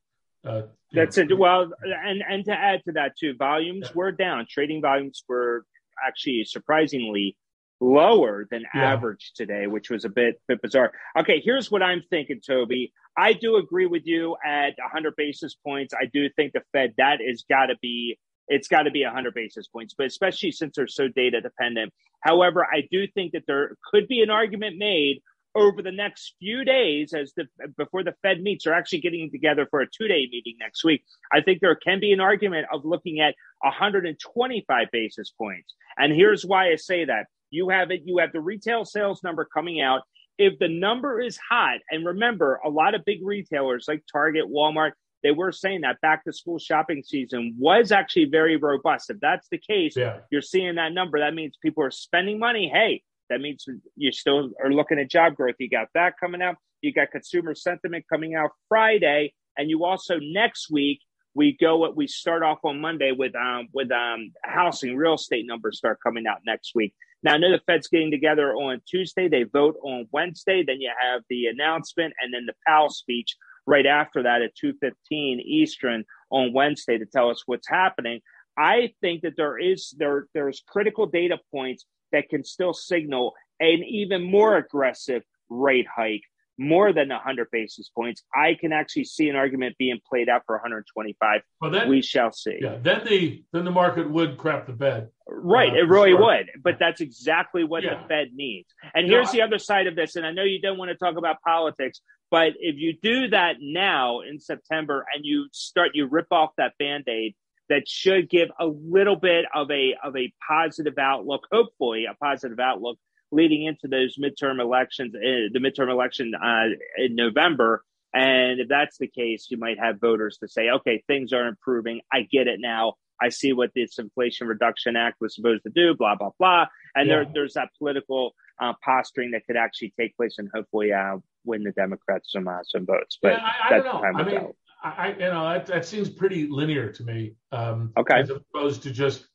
Uh, 0.45 0.62
That's 0.93 1.18
it. 1.18 1.36
Well, 1.36 1.70
and 1.82 2.22
and 2.26 2.45
to 2.47 2.53
add 2.53 2.82
to 2.84 2.93
that 2.93 3.16
too, 3.18 3.34
volumes 3.36 3.86
yeah. 3.86 3.93
were 3.95 4.12
down. 4.12 4.47
Trading 4.49 4.80
volumes 4.80 5.22
were 5.28 5.64
actually 6.07 6.45
surprisingly 6.45 7.36
lower 7.80 8.47
than 8.51 8.64
yeah. 8.74 8.93
average 8.93 9.32
today, 9.34 9.66
which 9.66 9.91
was 9.91 10.05
a 10.05 10.09
bit 10.09 10.41
bit 10.49 10.62
bizarre. 10.62 10.93
Okay, 11.18 11.41
here's 11.45 11.70
what 11.70 11.82
I'm 11.82 12.03
thinking, 12.09 12.41
Toby. 12.45 12.93
I 13.18 13.32
do 13.32 13.56
agree 13.56 13.86
with 13.86 14.06
you 14.06 14.36
at 14.46 14.74
100 14.78 15.14
basis 15.16 15.56
points. 15.56 15.92
I 15.92 16.06
do 16.06 16.28
think 16.36 16.52
the 16.52 16.62
Fed 16.72 16.94
that 16.98 17.18
is 17.20 17.44
got 17.48 17.66
to 17.66 17.74
be 17.82 18.18
it's 18.46 18.68
got 18.68 18.84
to 18.84 18.90
be 18.90 19.04
100 19.04 19.34
basis 19.34 19.66
points, 19.68 19.94
but 19.98 20.06
especially 20.06 20.52
since 20.52 20.76
they're 20.76 20.86
so 20.86 21.08
data 21.08 21.40
dependent. 21.40 21.92
However, 22.20 22.64
I 22.64 22.88
do 22.90 23.06
think 23.14 23.32
that 23.32 23.42
there 23.46 23.76
could 23.90 24.08
be 24.08 24.22
an 24.22 24.30
argument 24.30 24.78
made 24.78 25.20
over 25.54 25.82
the 25.82 25.92
next 25.92 26.34
few 26.38 26.64
days 26.64 27.12
as 27.12 27.32
the 27.36 27.44
before 27.76 28.04
the 28.04 28.14
Fed 28.22 28.40
meets 28.40 28.66
are 28.66 28.72
actually 28.72 29.00
getting 29.00 29.30
together 29.30 29.66
for 29.68 29.80
a 29.80 29.86
two-day 29.86 30.28
meeting 30.30 30.54
next 30.60 30.84
week. 30.84 31.04
I 31.32 31.40
think 31.40 31.60
there 31.60 31.74
can 31.74 32.00
be 32.00 32.12
an 32.12 32.20
argument 32.20 32.68
of 32.72 32.84
looking 32.84 33.20
at 33.20 33.34
125 33.62 34.86
basis 34.92 35.30
points. 35.30 35.74
And 35.96 36.12
here's 36.12 36.46
why 36.46 36.70
I 36.70 36.76
say 36.76 37.04
that. 37.04 37.26
You 37.50 37.70
have 37.70 37.90
it, 37.90 38.02
you 38.04 38.18
have 38.18 38.32
the 38.32 38.40
retail 38.40 38.84
sales 38.84 39.22
number 39.24 39.46
coming 39.52 39.80
out. 39.80 40.02
If 40.39 40.59
the 40.59 40.68
number 40.68 41.20
is 41.20 41.36
hot, 41.36 41.80
and 41.91 42.07
remember, 42.07 42.61
a 42.64 42.68
lot 42.68 42.95
of 42.95 43.05
big 43.05 43.18
retailers 43.24 43.86
like 43.89 44.05
Target, 44.11 44.45
Walmart, 44.47 44.93
they 45.22 45.32
were 45.32 45.51
saying 45.51 45.80
that 45.80 46.01
back 46.01 46.24
to 46.24 46.32
school 46.32 46.59
shopping 46.59 47.03
season 47.05 47.57
was 47.59 47.91
actually 47.91 48.26
very 48.26 48.57
robust. 48.57 49.11
If 49.11 49.18
that's 49.20 49.49
the 49.51 49.59
case, 49.59 49.97
yeah. 49.97 50.18
you're 50.30 50.43
seeing 50.43 50.76
that 50.76 50.93
number. 50.93 51.18
That 51.18 51.34
means 51.34 51.57
people 51.61 51.82
are 51.82 51.91
spending 51.91 52.39
money. 52.39 52.70
Hey, 52.72 53.03
that 53.28 53.41
means 53.41 53.66
you 53.97 54.12
still 54.12 54.51
are 54.62 54.70
looking 54.70 54.99
at 54.99 55.11
job 55.11 55.34
growth. 55.34 55.57
You 55.59 55.68
got 55.68 55.89
that 55.95 56.14
coming 56.20 56.41
out. 56.41 56.57
You 56.82 56.93
got 56.93 57.11
consumer 57.11 57.55
sentiment 57.55 58.05
coming 58.11 58.36
out 58.36 58.51
Friday, 58.68 59.34
and 59.57 59.68
you 59.68 59.84
also 59.84 60.18
next 60.20 60.70
week 60.70 61.01
we 61.34 61.57
go. 61.61 61.91
We 61.91 62.07
start 62.07 62.43
off 62.43 62.59
on 62.64 62.80
Monday 62.80 63.12
with 63.12 63.34
um 63.34 63.68
with 63.72 63.91
um 63.91 64.32
housing 64.45 64.97
real 64.97 65.14
estate 65.14 65.47
numbers 65.47 65.78
start 65.78 65.99
coming 66.03 66.26
out 66.26 66.39
next 66.47 66.72
week. 66.74 66.95
Now 67.22 67.34
I 67.34 67.38
know 67.38 67.50
the 67.50 67.60
Fed's 67.66 67.88
getting 67.88 68.10
together 68.10 68.54
on 68.54 68.80
Tuesday. 68.88 69.28
They 69.28 69.42
vote 69.42 69.76
on 69.82 70.06
Wednesday. 70.12 70.62
Then 70.64 70.80
you 70.80 70.90
have 71.00 71.22
the 71.28 71.46
announcement 71.46 72.14
and 72.20 72.32
then 72.32 72.46
the 72.46 72.54
Powell 72.66 72.90
speech 72.90 73.36
right 73.66 73.86
after 73.86 74.22
that 74.22 74.42
at 74.42 74.54
2:15 74.54 75.40
Eastern 75.40 76.04
on 76.30 76.52
Wednesday 76.52 76.98
to 76.98 77.06
tell 77.06 77.30
us 77.30 77.42
what's 77.46 77.68
happening. 77.68 78.20
I 78.56 78.92
think 79.00 79.22
that 79.22 79.36
there 79.36 79.58
is 79.58 79.94
there 79.98 80.26
there's 80.34 80.62
critical 80.66 81.06
data 81.06 81.38
points 81.52 81.84
that 82.12 82.28
can 82.28 82.44
still 82.44 82.72
signal 82.72 83.34
an 83.60 83.82
even 83.84 84.22
more 84.22 84.56
aggressive 84.56 85.22
rate 85.48 85.86
hike, 85.86 86.22
more 86.59 86.92
than 86.92 87.09
100 87.09 87.48
basis 87.52 87.88
points. 87.88 88.22
I 88.34 88.56
can 88.61 88.72
actually 88.72 89.04
see 89.04 89.28
an 89.28 89.36
argument 89.36 89.76
being 89.78 90.00
played 90.09 90.28
out 90.28 90.42
for 90.44 90.56
125. 90.56 91.40
Well, 91.61 91.70
then, 91.70 91.88
we 91.88 92.02
shall 92.02 92.32
see. 92.32 92.59
Yeah, 92.61 92.78
then 92.82 93.02
the 93.06 93.44
then 93.52 93.64
the 93.64 93.70
market 93.70 94.11
would 94.11 94.36
crap 94.36 94.66
the 94.66 94.72
bed. 94.72 95.09
Right, 95.28 95.72
uh, 95.72 95.76
it 95.76 95.88
really 95.88 96.11
sure. 96.11 96.24
would. 96.24 96.50
But 96.62 96.78
that's 96.80 97.00
exactly 97.00 97.64
what 97.64 97.84
yeah. 97.84 98.02
the 98.02 98.09
Fed 98.09 98.28
needs. 98.34 98.68
And 98.94 99.06
here's 99.06 99.30
the 99.30 99.42
other 99.42 99.59
side 99.59 99.86
of 99.86 99.94
this. 99.94 100.16
And 100.16 100.26
I 100.26 100.32
know 100.32 100.42
you 100.42 100.61
don't 100.61 100.78
want 100.78 100.90
to 100.90 100.96
talk 100.96 101.16
about 101.16 101.40
politics, 101.42 102.00
but 102.30 102.54
if 102.59 102.76
you 102.76 102.94
do 103.00 103.28
that 103.28 103.56
now 103.61 104.20
in 104.20 104.40
September 104.40 105.06
and 105.14 105.24
you 105.24 105.48
start, 105.52 105.90
you 105.94 106.06
rip 106.06 106.26
off 106.30 106.50
that 106.59 106.72
band 106.78 107.04
aid, 107.09 107.34
that 107.68 107.86
should 107.86 108.28
give 108.28 108.48
a 108.59 108.66
little 108.66 109.16
bit 109.16 109.44
of 109.54 109.70
a 109.70 109.94
of 110.02 110.16
a 110.16 110.32
positive 110.48 110.98
outlook, 110.98 111.42
hopefully 111.52 112.06
a 112.06 112.14
positive 112.14 112.59
outlook 112.59 112.98
leading 113.31 113.64
into 113.64 113.89
those 113.89 114.16
midterm 114.16 114.61
elections, 114.61 115.14
uh, 115.14 115.49
the 115.53 115.61
midterm 115.61 115.91
election 115.91 116.33
uh, 116.35 116.64
in 116.97 117.14
November. 117.14 117.83
And 118.14 118.61
if 118.61 118.68
that's 118.68 118.99
the 118.99 119.07
case, 119.07 119.49
you 119.51 119.59
might 119.59 119.79
have 119.79 120.01
voters 120.01 120.39
to 120.39 120.49
say, 120.49 120.70
okay, 120.70 121.03
things 121.07 121.33
are 121.33 121.47
improving. 121.47 122.01
I 122.12 122.22
get 122.22 122.47
it 122.47 122.59
now. 122.61 122.95
I 123.20 123.29
see 123.31 123.53
what 123.53 123.70
this 123.74 123.99
Inflation 123.99 124.47
Reduction 124.47 124.97
Act 124.97 125.20
was 125.20 125.35
supposed 125.35 125.64
to 125.64 125.70
do, 125.70 125.95
blah, 125.95 126.14
blah, 126.14 126.31
blah. 126.39 126.66
And 126.95 127.09
yeah. 127.09 127.16
there, 127.16 127.26
there's 127.35 127.55
that 127.55 127.70
political 127.76 128.35
uh, 128.61 128.72
posturing 128.85 129.33
that 129.33 129.45
could 129.47 129.57
actually 129.57 129.93
take 129.99 130.16
place 130.16 130.37
and 130.39 130.49
hopefully 130.55 130.93
uh, 130.93 131.16
win 131.45 131.64
the 131.64 131.72
Democrats 131.72 132.33
some 132.33 132.49
uh, 132.49 132.61
some 132.64 132.87
votes. 132.87 133.18
But 133.20 133.33
yeah, 133.33 133.39
I, 133.43 133.66
I 133.66 133.79
don't 133.79 133.85
know. 133.85 134.03
I 134.05 134.22
mean, 134.24 134.53
I, 134.83 135.09
you 135.12 135.18
know 135.18 135.49
that, 135.53 135.66
that 135.66 135.85
seems 135.85 136.09
pretty 136.09 136.47
linear 136.49 136.93
to 136.93 137.05
me. 137.05 137.35
Um, 137.53 137.93
okay, 137.97 138.20
as 138.20 138.31
opposed 138.31 138.83
to 138.85 138.91
just 138.91 139.26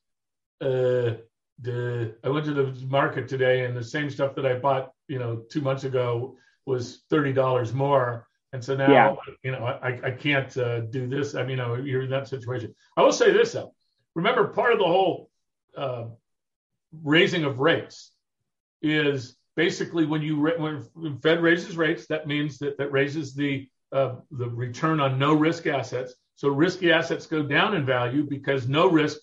uh, 0.62 1.12
the 1.62 2.16
I 2.24 2.30
went 2.30 2.46
to 2.46 2.54
the 2.54 2.86
market 2.88 3.28
today 3.28 3.66
and 3.66 3.76
the 3.76 3.84
same 3.84 4.10
stuff 4.10 4.36
that 4.36 4.46
I 4.46 4.56
bought 4.56 4.92
you 5.08 5.20
know 5.20 5.44
two 5.50 5.62
months 5.62 5.84
ago 5.84 6.38
was 6.66 7.04
thirty 7.10 7.34
dollars 7.34 7.74
more. 7.74 8.28
And 8.54 8.64
so 8.64 8.76
now, 8.76 8.92
yeah. 8.92 9.16
you 9.44 9.52
know, 9.52 9.66
I, 9.66 10.00
I 10.04 10.12
can't 10.12 10.56
uh, 10.58 10.82
do 10.82 11.08
this. 11.08 11.34
I 11.34 11.42
mean, 11.42 11.52
you 11.52 11.56
know, 11.56 11.74
you're 11.74 12.04
in 12.04 12.12
that 12.12 12.28
situation. 12.28 12.76
I 12.96 13.02
will 13.02 13.12
say 13.12 13.32
this 13.32 13.54
though. 13.54 13.74
Remember, 14.14 14.48
part 14.50 14.74
of 14.74 14.78
the 14.78 14.86
whole 14.86 15.32
uh, 15.76 16.06
raising 17.02 17.46
of 17.46 17.60
rates 17.60 18.12
is 18.84 19.36
basically 19.56 20.06
when 20.06 20.22
you 20.22 20.40
when 20.40 21.18
Fed 21.20 21.42
raises 21.42 21.78
rates, 21.78 22.08
that 22.08 22.28
means 22.28 22.60
that 22.60 22.78
that 22.78 22.92
raises 22.92 23.34
the 23.34 23.68
uh, 23.92 24.16
the 24.32 24.50
return 24.50 25.00
on 25.00 25.20
no 25.20 25.34
risk 25.34 25.68
assets. 25.68 26.14
So 26.36 26.50
risky 26.50 26.92
assets 26.92 27.28
go 27.28 27.44
down 27.44 27.76
in 27.76 27.86
value 27.86 28.24
because 28.24 28.68
no 28.68 28.90
risk 28.90 29.20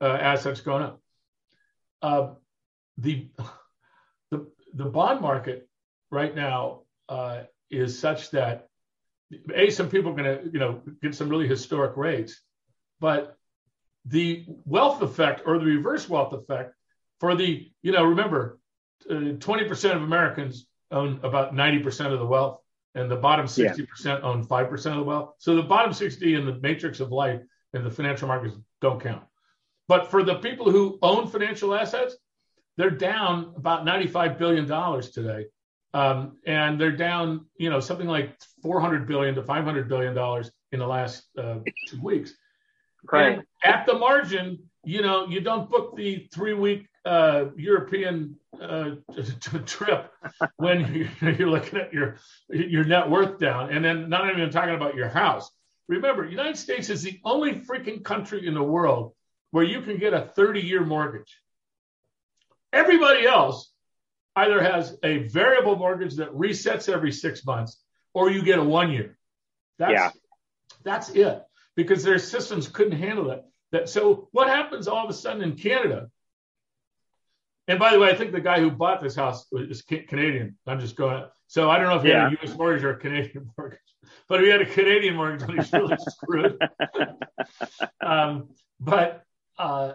uh, 0.00 0.18
assets 0.20 0.60
going 0.60 0.82
up. 0.82 1.00
Uh, 2.04 2.34
the 2.98 3.30
the 4.30 4.46
the 4.74 4.84
bond 4.84 5.22
market 5.22 5.66
right 6.10 6.36
now 6.36 6.82
uh, 7.08 7.44
is 7.70 7.98
such 7.98 8.30
that 8.30 8.68
a 9.54 9.70
some 9.70 9.88
people 9.88 10.12
are 10.12 10.14
going 10.14 10.38
to 10.38 10.50
you 10.52 10.58
know 10.58 10.82
get 11.00 11.14
some 11.14 11.30
really 11.30 11.48
historic 11.48 11.96
rates, 11.96 12.42
but 13.00 13.38
the 14.04 14.44
wealth 14.66 15.00
effect 15.00 15.44
or 15.46 15.58
the 15.58 15.64
reverse 15.64 16.06
wealth 16.06 16.34
effect 16.34 16.74
for 17.20 17.34
the 17.34 17.72
you 17.82 17.92
know 17.92 18.04
remember 18.04 18.58
20% 19.08 19.84
uh, 19.90 19.96
of 19.96 20.02
Americans 20.02 20.66
own 20.90 21.20
about 21.22 21.54
90% 21.54 22.12
of 22.12 22.18
the 22.18 22.26
wealth, 22.26 22.60
and 22.94 23.10
the 23.10 23.16
bottom 23.16 23.46
60% 23.46 23.86
yeah. 24.04 24.18
own 24.20 24.46
5% 24.46 24.72
of 24.72 24.96
the 24.96 25.02
wealth. 25.02 25.36
So 25.38 25.56
the 25.56 25.62
bottom 25.62 25.94
60 25.94 26.34
in 26.34 26.44
the 26.44 26.56
matrix 26.56 27.00
of 27.00 27.10
life 27.12 27.40
and 27.72 27.84
the 27.84 27.90
financial 27.90 28.28
markets 28.28 28.54
don't 28.82 29.02
count. 29.02 29.24
But 29.88 30.10
for 30.10 30.22
the 30.22 30.36
people 30.36 30.70
who 30.70 30.98
own 31.02 31.26
financial 31.28 31.74
assets, 31.74 32.16
they're 32.76 32.90
down 32.90 33.52
about 33.56 33.84
$95 33.84 34.38
billion 34.38 34.66
today. 35.02 35.46
Um, 35.92 36.38
and 36.44 36.80
they're 36.80 36.96
down, 36.96 37.46
you 37.56 37.70
know, 37.70 37.78
something 37.78 38.08
like 38.08 38.36
400 38.62 39.06
billion 39.06 39.34
to 39.36 39.44
500 39.44 39.88
billion 39.88 40.14
dollars 40.14 40.50
in 40.72 40.80
the 40.80 40.86
last 40.86 41.24
uh, 41.38 41.58
two 41.88 42.02
weeks. 42.02 42.32
Right. 43.12 43.40
at 43.62 43.84
the 43.84 43.94
margin, 43.94 44.58
you 44.82 45.02
know, 45.02 45.26
you 45.26 45.40
don't 45.40 45.70
book 45.70 45.94
the 45.94 46.26
three 46.32 46.54
week 46.54 46.88
uh, 47.04 47.46
European 47.56 48.36
uh, 48.60 48.92
trip 49.66 50.10
when 50.56 51.08
you're 51.38 51.50
looking 51.50 51.78
at 51.78 51.92
your 51.92 52.16
your 52.48 52.84
net 52.84 53.08
worth 53.08 53.38
down, 53.38 53.70
and 53.70 53.84
then 53.84 54.08
not 54.08 54.30
even 54.30 54.50
talking 54.50 54.74
about 54.74 54.94
your 54.94 55.08
house. 55.08 55.50
Remember, 55.86 56.24
United 56.24 56.56
States 56.56 56.88
is 56.88 57.02
the 57.02 57.20
only 57.24 57.52
freaking 57.52 58.02
country 58.02 58.46
in 58.46 58.54
the 58.54 58.62
world 58.62 59.12
where 59.54 59.62
you 59.62 59.82
can 59.82 59.98
get 59.98 60.12
a 60.12 60.32
30 60.34 60.62
year 60.62 60.84
mortgage. 60.84 61.40
Everybody 62.72 63.24
else 63.24 63.72
either 64.34 64.60
has 64.60 64.98
a 65.04 65.28
variable 65.28 65.76
mortgage 65.76 66.16
that 66.16 66.34
resets 66.34 66.92
every 66.92 67.12
six 67.12 67.46
months, 67.46 67.80
or 68.14 68.32
you 68.32 68.42
get 68.42 68.58
a 68.58 68.64
one 68.64 68.90
year. 68.90 69.16
That's, 69.78 69.92
yeah. 69.92 70.10
that's 70.82 71.10
it 71.10 71.40
because 71.76 72.02
their 72.02 72.18
systems 72.18 72.66
couldn't 72.66 72.98
handle 72.98 73.30
it. 73.30 73.44
That 73.70 73.88
so 73.88 74.28
what 74.32 74.48
happens 74.48 74.88
all 74.88 75.04
of 75.04 75.08
a 75.08 75.12
sudden 75.12 75.40
in 75.40 75.54
Canada? 75.54 76.08
And 77.68 77.78
by 77.78 77.92
the 77.92 78.00
way, 78.00 78.10
I 78.10 78.16
think 78.16 78.32
the 78.32 78.40
guy 78.40 78.58
who 78.58 78.72
bought 78.72 79.00
this 79.00 79.14
house 79.14 79.46
is 79.52 79.82
Canadian. 79.82 80.58
I'm 80.66 80.80
just 80.80 80.96
going. 80.96 81.26
So 81.46 81.70
I 81.70 81.78
don't 81.78 81.90
know 81.90 81.98
if 81.98 82.02
he 82.02 82.08
yeah. 82.08 82.24
had 82.24 82.32
a 82.32 82.36
U.S. 82.42 82.58
mortgage 82.58 82.82
or 82.82 82.90
a 82.90 82.98
Canadian 82.98 83.52
mortgage, 83.56 83.78
but 84.28 84.40
if 84.40 84.46
he 84.46 84.50
had 84.50 84.62
a 84.62 84.66
Canadian 84.66 85.14
mortgage, 85.14 85.48
he's 85.48 85.72
really 85.72 85.96
screwed. 86.08 86.60
um, 88.04 88.48
but 88.80 89.23
uh, 89.58 89.92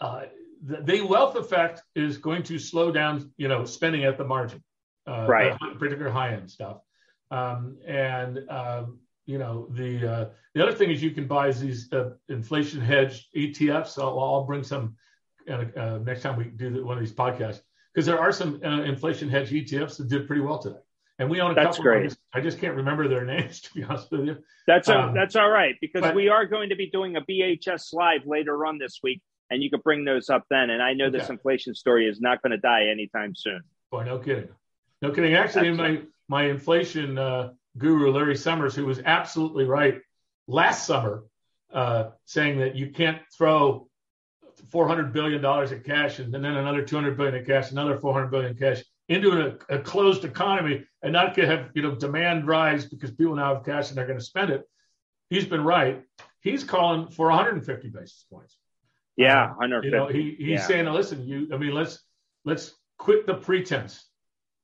uh, 0.00 0.22
the, 0.62 0.82
the, 0.82 1.00
wealth 1.02 1.36
effect 1.36 1.82
is 1.94 2.18
going 2.18 2.42
to 2.44 2.58
slow 2.58 2.90
down, 2.90 3.32
you 3.36 3.48
know, 3.48 3.64
spending 3.64 4.04
at 4.04 4.18
the 4.18 4.24
margin, 4.24 4.62
uh, 5.06 5.26
right? 5.28 5.58
Particular 5.78 6.10
high 6.10 6.34
end 6.34 6.50
stuff, 6.50 6.78
um, 7.30 7.78
and 7.86 8.48
um, 8.48 8.98
you 9.26 9.38
know 9.38 9.68
the 9.70 10.12
uh, 10.12 10.28
the 10.54 10.62
other 10.62 10.72
thing 10.72 10.90
is 10.90 11.02
you 11.02 11.10
can 11.10 11.26
buy 11.26 11.50
these 11.52 11.92
uh, 11.92 12.10
inflation 12.28 12.80
hedge 12.80 13.28
ETFs. 13.36 13.98
I'll, 13.98 14.18
I'll 14.18 14.44
bring 14.44 14.62
some 14.62 14.96
uh, 15.48 15.98
next 16.04 16.22
time 16.22 16.36
we 16.36 16.44
do 16.44 16.84
one 16.84 16.96
of 16.96 17.04
these 17.04 17.14
podcasts 17.14 17.60
because 17.94 18.06
there 18.06 18.18
are 18.18 18.32
some 18.32 18.60
uh, 18.64 18.82
inflation 18.82 19.28
hedge 19.28 19.50
ETFs 19.50 19.98
that 19.98 20.08
did 20.08 20.26
pretty 20.26 20.42
well 20.42 20.58
today. 20.58 20.78
And 21.18 21.30
we 21.30 21.40
own 21.40 21.52
a 21.52 21.54
that's 21.54 21.76
couple. 21.76 21.84
Great. 21.84 22.00
I 22.00 22.08
just, 22.08 22.18
I 22.34 22.40
just, 22.40 22.58
can't 22.58 22.76
remember 22.76 23.08
their 23.08 23.24
names 23.36 23.60
to 23.62 23.74
be 23.74 23.82
honest 23.84 24.10
with 24.10 24.26
you. 24.26 24.36
That's 24.66 24.88
a, 24.88 24.98
um, 24.98 25.14
that's 25.14 25.36
all 25.36 25.48
right 25.48 25.74
because 25.80 26.02
but, 26.02 26.14
we 26.14 26.28
are 26.28 26.44
going 26.44 26.70
to 26.70 26.76
be 26.76 26.90
doing 26.90 27.16
a 27.16 27.20
BHS 27.20 27.92
live 27.92 28.26
later 28.26 28.66
on 28.66 28.78
this 28.78 29.00
week, 29.02 29.22
and 29.50 29.62
you 29.62 29.70
can 29.70 29.80
bring 29.80 30.04
those 30.04 30.28
up 30.28 30.44
then. 30.50 30.70
And 30.70 30.82
I 30.82 30.92
know 30.92 31.06
okay. 31.06 31.18
this 31.18 31.30
inflation 31.30 31.74
story 31.74 32.06
is 32.06 32.20
not 32.20 32.42
going 32.42 32.50
to 32.50 32.58
die 32.58 32.88
anytime 32.90 33.34
soon. 33.34 33.62
Boy, 33.90 34.04
no 34.04 34.18
kidding, 34.18 34.48
no 35.00 35.10
kidding. 35.10 35.34
Actually, 35.34 35.68
in 35.68 35.76
my 35.76 36.02
my 36.28 36.44
inflation 36.44 37.16
uh, 37.16 37.52
guru 37.78 38.12
Larry 38.12 38.36
Summers, 38.36 38.74
who 38.74 38.84
was 38.84 39.00
absolutely 39.04 39.64
right 39.64 40.00
last 40.46 40.86
summer, 40.86 41.24
uh, 41.72 42.10
saying 42.24 42.58
that 42.58 42.76
you 42.76 42.90
can't 42.90 43.20
throw 43.36 43.88
400 44.70 45.12
billion 45.12 45.40
dollars 45.40 45.72
in 45.72 45.80
cash 45.80 46.18
and 46.18 46.32
then 46.32 46.44
another 46.44 46.82
200 46.82 47.16
billion 47.16 47.34
in 47.36 47.44
cash, 47.44 47.70
another 47.70 47.98
400 47.98 48.30
billion 48.30 48.52
in 48.52 48.58
cash 48.58 48.82
into 49.08 49.56
a, 49.70 49.76
a 49.76 49.78
closed 49.78 50.24
economy 50.24 50.84
and 51.02 51.12
not 51.12 51.36
have 51.36 51.70
you 51.74 51.82
know 51.82 51.94
demand 51.94 52.46
rise 52.46 52.84
because 52.84 53.10
people 53.10 53.36
now 53.36 53.54
have 53.54 53.64
cash 53.64 53.88
and 53.88 53.98
they're 53.98 54.06
going 54.06 54.18
to 54.18 54.24
spend 54.24 54.50
it. 54.50 54.64
He's 55.30 55.44
been 55.44 55.64
right. 55.64 56.02
He's 56.40 56.64
calling 56.64 57.08
for 57.08 57.28
150 57.28 57.88
basis 57.88 58.24
points. 58.30 58.56
Yeah, 59.16 59.48
150. 59.54 59.86
You 59.86 59.90
know, 59.92 60.06
he, 60.08 60.36
he's 60.38 60.60
yeah. 60.60 60.66
saying, 60.66 60.86
listen, 60.86 61.26
you. 61.26 61.48
I 61.52 61.56
mean, 61.56 61.72
let's 61.72 62.00
let's 62.44 62.74
quit 62.98 63.26
the 63.26 63.34
pretense. 63.34 64.04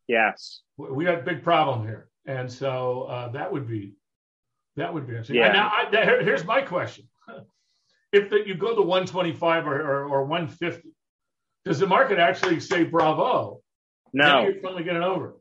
Yes, 0.09 0.61
we 0.77 1.05
got 1.05 1.21
a 1.21 1.23
big 1.23 1.43
problem 1.43 1.87
here. 1.87 2.09
And 2.27 2.51
so 2.51 3.05
uh, 3.05 3.29
that 3.33 3.53
would 3.53 3.67
be 3.67 3.95
that 4.77 4.93
would 4.93 5.07
be 5.07 5.13
interesting. 5.13 5.37
Yeah. 5.37 5.47
And 5.47 5.55
now 5.55 5.73
I, 5.73 5.91
that, 5.91 6.23
here's 6.23 6.45
my 6.45 6.61
question: 6.61 7.09
If 8.13 8.31
the, 8.31 8.47
you 8.47 8.55
go 8.55 8.75
to 8.75 8.83
125 8.83 9.67
or, 9.67 9.81
or, 9.81 10.05
or 10.05 10.25
150, 10.25 10.91
does 11.65 11.79
the 11.79 11.87
market 11.87 12.19
actually 12.19 12.61
say 12.61 12.85
bravo? 12.85 13.61
No, 14.13 14.43
you're 14.43 14.61
finally 14.61 14.85
getting 14.85 15.03
over. 15.03 15.35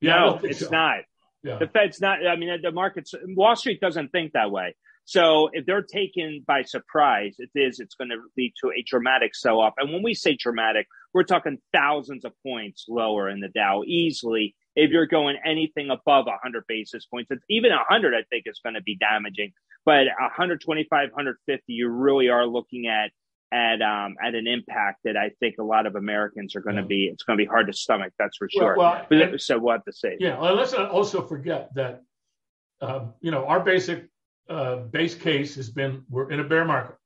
Yeah, 0.00 0.16
no, 0.16 0.40
it's 0.42 0.60
so. 0.60 0.68
not. 0.70 0.98
Yeah. 1.42 1.58
The 1.58 1.66
Fed's 1.66 2.00
not. 2.00 2.26
I 2.26 2.36
mean, 2.36 2.58
the 2.62 2.72
markets. 2.72 3.14
Wall 3.26 3.56
Street 3.56 3.80
doesn't 3.80 4.12
think 4.12 4.32
that 4.32 4.50
way. 4.50 4.74
So 5.06 5.50
if 5.52 5.66
they're 5.66 5.82
taken 5.82 6.42
by 6.46 6.62
surprise, 6.62 7.36
it 7.38 7.50
is. 7.54 7.78
It's 7.78 7.94
going 7.94 8.08
to 8.08 8.16
lead 8.36 8.54
to 8.62 8.68
a 8.68 8.82
dramatic 8.86 9.34
sell-off. 9.34 9.74
And 9.76 9.92
when 9.92 10.02
we 10.02 10.14
say 10.14 10.34
dramatic, 10.34 10.86
we're 11.12 11.24
talking 11.24 11.58
thousands 11.74 12.24
of 12.24 12.32
points 12.42 12.86
lower 12.88 13.28
in 13.28 13.40
the 13.40 13.48
Dow 13.48 13.82
easily 13.86 14.54
if 14.74 14.90
you're 14.90 15.06
going 15.06 15.36
anything 15.44 15.90
above 15.90 16.24
100 16.24 16.64
basis 16.66 17.04
points. 17.04 17.30
It's, 17.30 17.44
even 17.50 17.70
100, 17.70 18.14
I 18.14 18.22
think, 18.30 18.44
is 18.46 18.60
going 18.64 18.76
to 18.76 18.82
be 18.82 18.96
damaging. 18.96 19.52
But 19.84 20.06
125, 20.18 20.88
150, 20.88 21.62
you 21.68 21.88
really 21.88 22.30
are 22.30 22.46
looking 22.46 22.86
at 22.86 23.10
at 23.54 23.80
um, 23.80 24.16
at 24.22 24.34
an 24.34 24.46
impact 24.48 25.00
that 25.04 25.16
I 25.16 25.30
think 25.38 25.56
a 25.60 25.62
lot 25.62 25.86
of 25.86 25.94
Americans 25.94 26.56
are 26.56 26.60
going 26.60 26.76
to 26.76 26.82
yeah. 26.82 26.88
be. 26.88 27.04
It's 27.12 27.22
going 27.22 27.38
to 27.38 27.44
be 27.44 27.48
hard 27.48 27.68
to 27.68 27.72
stomach. 27.72 28.12
That's 28.18 28.36
for 28.36 28.48
sure. 28.50 28.76
Well, 28.76 29.06
well, 29.08 29.30
but, 29.30 29.40
so 29.40 29.58
we'll 29.58 29.74
have 29.74 29.84
to 29.84 29.92
see. 29.92 30.16
Yeah. 30.18 30.40
Well, 30.40 30.56
let's 30.56 30.74
also 30.74 31.22
forget 31.22 31.72
that 31.74 32.02
uh, 32.80 33.06
you 33.20 33.30
know 33.30 33.46
our 33.46 33.60
basic 33.60 34.08
uh, 34.50 34.76
base 34.76 35.14
case 35.14 35.54
has 35.54 35.70
been 35.70 36.02
we're 36.10 36.30
in 36.30 36.40
a 36.40 36.44
bear 36.44 36.64
market. 36.64 36.96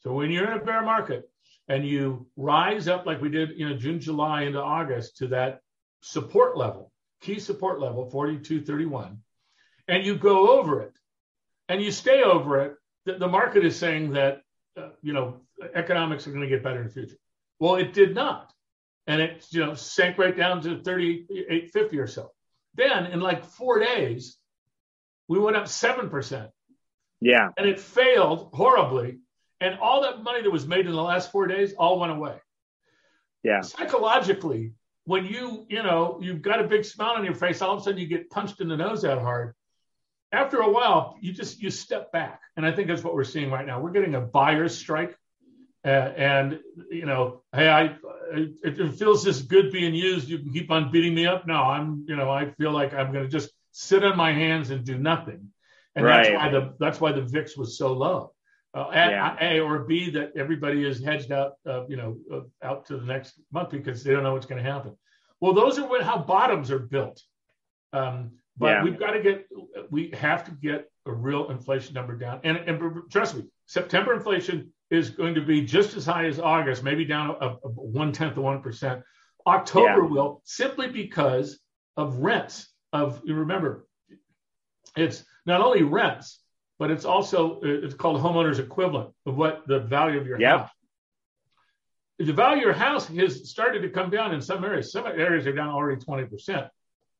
So 0.00 0.12
when 0.12 0.30
you're 0.30 0.50
in 0.52 0.60
a 0.60 0.64
bear 0.64 0.82
market 0.82 1.30
and 1.68 1.86
you 1.86 2.26
rise 2.36 2.88
up 2.88 3.06
like 3.06 3.22
we 3.22 3.30
did, 3.30 3.52
you 3.56 3.68
know, 3.68 3.76
June, 3.76 3.98
July 3.98 4.42
into 4.42 4.62
August 4.62 5.16
to 5.16 5.28
that 5.28 5.60
support 6.02 6.58
level, 6.58 6.92
key 7.22 7.38
support 7.38 7.80
level, 7.80 8.10
42.31, 8.12 9.16
and 9.88 10.04
you 10.04 10.16
go 10.16 10.58
over 10.58 10.82
it 10.82 10.92
and 11.70 11.82
you 11.82 11.90
stay 11.90 12.22
over 12.22 12.60
it, 12.60 12.74
the, 13.06 13.14
the 13.14 13.28
market 13.28 13.64
is 13.64 13.76
saying 13.76 14.12
that, 14.12 14.34
uh, 14.34 14.40
you 15.04 15.12
know, 15.12 15.42
economics 15.74 16.26
are 16.26 16.30
going 16.30 16.42
to 16.42 16.48
get 16.48 16.64
better 16.64 16.80
in 16.80 16.86
the 16.86 16.92
future. 16.92 17.16
Well, 17.60 17.76
it 17.76 17.92
did 17.92 18.14
not. 18.14 18.52
And 19.06 19.20
it, 19.20 19.46
you 19.50 19.64
know, 19.64 19.74
sank 19.74 20.16
right 20.16 20.36
down 20.36 20.62
to 20.62 20.76
38.50 20.78 21.98
or 21.98 22.06
so. 22.06 22.30
Then 22.74 23.06
in 23.06 23.20
like 23.20 23.44
four 23.44 23.78
days, 23.78 24.38
we 25.28 25.38
went 25.38 25.56
up 25.56 25.64
7%. 25.64 26.50
Yeah. 27.20 27.50
And 27.56 27.68
it 27.68 27.78
failed 27.78 28.50
horribly. 28.54 29.18
And 29.60 29.78
all 29.78 30.02
that 30.02 30.22
money 30.22 30.42
that 30.42 30.50
was 30.50 30.66
made 30.66 30.86
in 30.86 30.92
the 30.92 31.02
last 31.02 31.30
four 31.30 31.46
days 31.46 31.74
all 31.74 32.00
went 32.00 32.12
away. 32.12 32.36
Yeah. 33.42 33.60
Psychologically, 33.60 34.72
when 35.04 35.26
you, 35.26 35.66
you 35.68 35.82
know, 35.82 36.18
you've 36.22 36.42
got 36.42 36.60
a 36.60 36.66
big 36.66 36.84
smile 36.84 37.16
on 37.16 37.24
your 37.24 37.34
face, 37.34 37.60
all 37.60 37.74
of 37.74 37.80
a 37.80 37.84
sudden 37.84 38.00
you 38.00 38.06
get 38.06 38.30
punched 38.30 38.60
in 38.62 38.68
the 38.68 38.76
nose 38.76 39.02
that 39.02 39.18
hard. 39.18 39.54
After 40.34 40.58
a 40.58 40.68
while, 40.68 41.16
you 41.20 41.32
just 41.32 41.62
you 41.62 41.70
step 41.70 42.10
back, 42.10 42.40
and 42.56 42.66
I 42.66 42.72
think 42.72 42.88
that's 42.88 43.04
what 43.04 43.14
we're 43.14 43.22
seeing 43.22 43.50
right 43.52 43.64
now. 43.64 43.80
We're 43.80 43.92
getting 43.92 44.16
a 44.16 44.20
buyer's 44.20 44.76
strike, 44.76 45.16
uh, 45.84 45.88
and 45.88 46.58
you 46.90 47.06
know, 47.06 47.42
hey, 47.54 47.68
I 47.68 47.82
it, 48.32 48.54
it 48.64 48.94
feels 48.94 49.22
just 49.22 49.46
good 49.46 49.70
being 49.70 49.94
used. 49.94 50.28
You 50.28 50.40
can 50.40 50.52
keep 50.52 50.72
on 50.72 50.90
beating 50.90 51.14
me 51.14 51.26
up. 51.26 51.46
No, 51.46 51.62
I'm, 51.62 52.04
you 52.08 52.16
know, 52.16 52.30
I 52.30 52.50
feel 52.50 52.72
like 52.72 52.92
I'm 52.92 53.12
going 53.12 53.24
to 53.24 53.30
just 53.30 53.50
sit 53.70 54.02
on 54.02 54.16
my 54.16 54.32
hands 54.32 54.70
and 54.70 54.84
do 54.84 54.98
nothing, 54.98 55.50
and 55.94 56.04
right. 56.04 56.24
that's 56.24 56.34
why 56.34 56.48
the 56.50 56.74
that's 56.80 57.00
why 57.00 57.12
the 57.12 57.22
VIX 57.22 57.56
was 57.56 57.78
so 57.78 57.92
low. 57.92 58.32
Uh, 58.74 58.90
yeah. 58.92 59.36
A 59.40 59.60
or 59.60 59.84
B 59.84 60.10
that 60.10 60.32
everybody 60.36 60.84
is 60.84 61.00
hedged 61.00 61.30
out, 61.30 61.52
uh, 61.64 61.86
you 61.86 61.96
know, 61.96 62.16
uh, 62.32 62.40
out 62.66 62.86
to 62.86 62.96
the 62.96 63.06
next 63.06 63.40
month 63.52 63.70
because 63.70 64.02
they 64.02 64.12
don't 64.12 64.24
know 64.24 64.32
what's 64.32 64.46
going 64.46 64.62
to 64.62 64.68
happen. 64.68 64.96
Well, 65.40 65.52
those 65.52 65.78
are 65.78 65.88
what, 65.88 66.02
how 66.02 66.18
bottoms 66.18 66.72
are 66.72 66.80
built. 66.80 67.22
Um, 67.92 68.32
but 68.56 68.66
yeah. 68.66 68.84
we've 68.84 68.98
got 68.98 69.12
to 69.12 69.22
get, 69.22 69.46
we 69.90 70.10
have 70.10 70.44
to 70.44 70.50
get 70.52 70.90
a 71.06 71.12
real 71.12 71.50
inflation 71.50 71.94
number 71.94 72.16
down. 72.16 72.40
And, 72.44 72.56
and 72.56 73.10
trust 73.10 73.36
me, 73.36 73.44
September 73.66 74.14
inflation 74.14 74.72
is 74.90 75.10
going 75.10 75.34
to 75.34 75.40
be 75.40 75.62
just 75.62 75.96
as 75.96 76.06
high 76.06 76.26
as 76.26 76.38
August, 76.38 76.82
maybe 76.82 77.04
down 77.04 77.36
a, 77.40 77.46
a 77.46 77.68
one 77.68 78.12
tenth 78.12 78.36
of 78.36 78.44
one 78.44 78.62
percent. 78.62 79.02
October 79.46 80.02
yeah. 80.02 80.08
will 80.08 80.42
simply 80.44 80.88
because 80.88 81.58
of 81.96 82.16
rents. 82.16 82.68
Of 82.92 83.20
you 83.24 83.34
remember, 83.34 83.88
it's 84.96 85.24
not 85.46 85.60
only 85.60 85.82
rents, 85.82 86.40
but 86.78 86.90
it's 86.90 87.04
also 87.04 87.60
it's 87.62 87.94
called 87.94 88.20
homeowners 88.20 88.60
equivalent 88.60 89.12
of 89.26 89.36
what 89.36 89.66
the 89.66 89.80
value 89.80 90.20
of 90.20 90.26
your 90.26 90.40
yep. 90.40 90.60
house. 90.60 90.70
The 92.18 92.32
value 92.32 92.58
of 92.58 92.62
your 92.62 92.72
house 92.72 93.08
has 93.08 93.50
started 93.50 93.82
to 93.82 93.90
come 93.90 94.10
down 94.10 94.32
in 94.32 94.40
some 94.40 94.64
areas. 94.64 94.92
Some 94.92 95.06
areas 95.06 95.46
are 95.48 95.52
down 95.52 95.70
already 95.70 96.00
20%. 96.00 96.68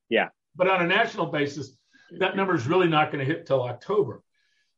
Yeah. 0.09 0.29
But 0.57 0.69
on 0.69 0.83
a 0.83 0.87
national 0.87 1.27
basis, 1.27 1.77
that 2.19 2.37
number 2.37 2.55
is 2.55 2.67
really 2.67 2.89
not 2.89 3.11
going 3.11 3.25
to 3.25 3.33
hit 3.33 3.47
till 3.47 3.63
October. 3.63 4.23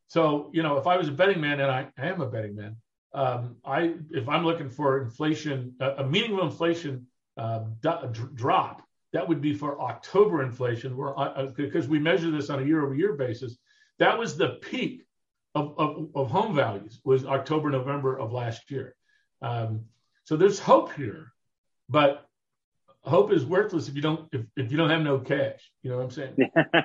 So, 0.09 0.51
you 0.53 0.63
know, 0.63 0.77
if 0.79 0.87
I 0.87 0.97
was 0.97 1.09
a 1.09 1.13
betting 1.13 1.41
man, 1.41 1.61
and 1.61 1.71
I, 1.71 1.89
I 1.99 2.07
am 2.07 2.21
a 2.21 2.27
betting 2.27 2.55
man, 2.55 2.77
um, 3.13 3.57
I 3.65 3.95
if 4.11 4.29
I'm 4.29 4.45
looking 4.45 4.71
for 4.71 5.03
inflation, 5.03 5.75
a 5.81 6.05
meaningful 6.05 6.47
inflation 6.47 7.07
uh, 7.37 7.65
drop, 8.35 8.83
that 9.13 9.27
would 9.27 9.41
be 9.41 9.55
for 9.55 9.81
October 9.81 10.43
inflation, 10.43 10.97
where 10.97 11.19
uh, 11.19 11.47
because 11.57 11.89
we 11.89 11.99
measure 11.99 12.31
this 12.31 12.51
on 12.51 12.63
a 12.63 12.67
year-over-year 12.67 13.15
basis. 13.15 13.57
That 13.99 14.19
was 14.19 14.37
the 14.37 14.59
peak 14.61 15.07
of, 15.55 15.75
of, 15.79 16.09
of 16.15 16.31
home 16.31 16.55
values 16.55 17.01
was 17.05 17.25
October, 17.25 17.71
November 17.71 18.19
of 18.19 18.33
last 18.33 18.71
year. 18.71 18.95
Um, 19.41 19.87
so 20.25 20.37
there's 20.37 20.59
hope 20.59 20.93
here, 20.93 21.33
but 21.89 22.26
hope 23.07 23.33
is 23.33 23.45
worthless 23.45 23.89
if 23.89 23.95
you 23.95 24.03
don't 24.03 24.29
if, 24.33 24.43
if 24.57 24.71
you 24.71 24.77
don't 24.77 24.91
have 24.91 25.03
no 25.03 25.19
cash. 25.19 25.71
You 25.83 25.91
know 25.91 25.99
what 25.99 26.05
I'm 26.05 26.11
saying? 26.11 26.37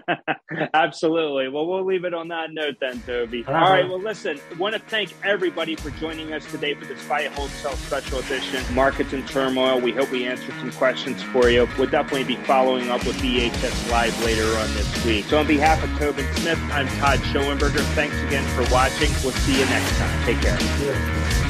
Absolutely. 0.74 1.50
Well, 1.50 1.66
we'll 1.66 1.86
leave 1.86 2.06
it 2.06 2.14
on 2.14 2.28
that 2.28 2.52
note 2.52 2.76
then, 2.80 3.02
Toby. 3.02 3.44
All 3.48 3.54
right. 3.54 3.64
All 3.64 3.70
right 3.72 3.90
well, 3.90 4.00
listen, 4.00 4.40
want 4.60 4.76
to 4.76 4.80
thank 4.80 5.14
everybody 5.24 5.76
for 5.76 5.90
joining 5.92 6.34
us 6.34 6.50
today 6.52 6.76
for 6.76 6.86
this 6.86 7.04
buy, 7.08 7.24
hold, 7.24 7.50
sell 7.50 7.76
special 7.76 8.20
edition, 8.20 8.64
Markets 8.74 9.14
in 9.14 9.26
Turmoil. 9.26 9.80
We 9.80 9.92
hope 9.92 10.12
we 10.12 10.28
answered 10.28 10.54
some 10.60 10.72
questions 10.72 11.24
for 11.24 11.50
you. 11.50 11.68
We'll 11.78 11.90
definitely 11.90 12.24
be 12.24 12.36
following 12.44 12.90
up 12.90 13.06
with 13.06 13.18
BHS 13.18 13.90
Live 13.90 14.24
later 14.24 14.46
on 14.58 14.74
this 14.74 15.06
week. 15.06 15.26
So 15.26 15.40
on 15.40 15.48
behalf 15.48 15.84
of 15.84 15.90
Tobin 15.98 16.32
Smith, 16.36 16.60
I'm 16.72 16.88
Todd 17.00 17.20
Schoenberger. 17.20 17.84
Thanks 17.96 18.16
again 18.24 18.46
for 18.56 18.72
watching. 18.72 19.12
We'll 19.24 19.34
see 19.34 19.60
you 19.60 19.66
next 19.66 19.98
time. 19.98 20.26
Take 20.26 20.42
care. 20.42 21.41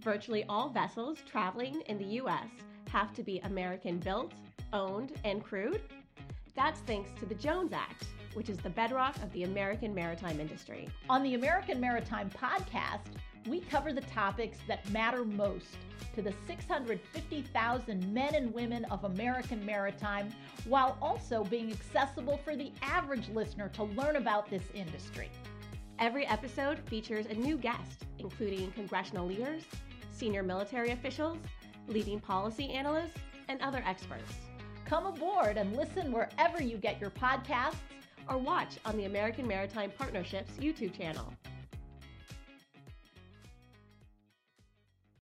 Virtually 0.00 0.44
all 0.48 0.68
vessels 0.68 1.18
traveling 1.30 1.82
in 1.86 1.98
the 1.98 2.04
U.S. 2.04 2.48
have 2.90 3.12
to 3.14 3.22
be 3.22 3.38
American 3.40 3.98
built, 3.98 4.32
owned, 4.72 5.12
and 5.24 5.42
crewed? 5.44 5.82
That's 6.56 6.80
thanks 6.80 7.10
to 7.20 7.26
the 7.26 7.34
Jones 7.34 7.72
Act, 7.72 8.06
which 8.34 8.48
is 8.48 8.58
the 8.58 8.70
bedrock 8.70 9.16
of 9.22 9.32
the 9.32 9.44
American 9.44 9.94
maritime 9.94 10.40
industry. 10.40 10.88
On 11.08 11.22
the 11.22 11.34
American 11.34 11.80
Maritime 11.80 12.30
Podcast, 12.30 13.16
we 13.46 13.60
cover 13.60 13.92
the 13.92 14.02
topics 14.02 14.58
that 14.68 14.88
matter 14.90 15.24
most 15.24 15.76
to 16.14 16.22
the 16.22 16.34
650,000 16.46 18.12
men 18.12 18.34
and 18.34 18.52
women 18.52 18.84
of 18.86 19.04
American 19.04 19.64
maritime 19.64 20.32
while 20.66 20.98
also 21.00 21.44
being 21.44 21.70
accessible 21.70 22.38
for 22.44 22.56
the 22.56 22.72
average 22.82 23.28
listener 23.30 23.68
to 23.70 23.84
learn 23.84 24.16
about 24.16 24.50
this 24.50 24.64
industry. 24.74 25.30
Every 25.98 26.26
episode 26.26 26.78
features 26.88 27.26
a 27.26 27.34
new 27.34 27.56
guest, 27.56 28.06
including 28.18 28.72
congressional 28.72 29.26
leaders, 29.26 29.62
senior 30.20 30.42
military 30.42 30.90
officials, 30.90 31.38
leading 31.88 32.20
policy 32.20 32.70
analysts, 32.70 33.16
and 33.48 33.60
other 33.62 33.82
experts. 33.86 34.34
Come 34.84 35.06
aboard 35.06 35.56
and 35.56 35.74
listen 35.74 36.12
wherever 36.12 36.62
you 36.62 36.76
get 36.76 37.00
your 37.00 37.10
podcasts 37.10 37.76
or 38.28 38.36
watch 38.36 38.76
on 38.84 38.96
the 38.98 39.06
American 39.06 39.48
Maritime 39.48 39.90
Partnerships 39.96 40.52
YouTube 40.60 40.96
channel. 40.96 41.32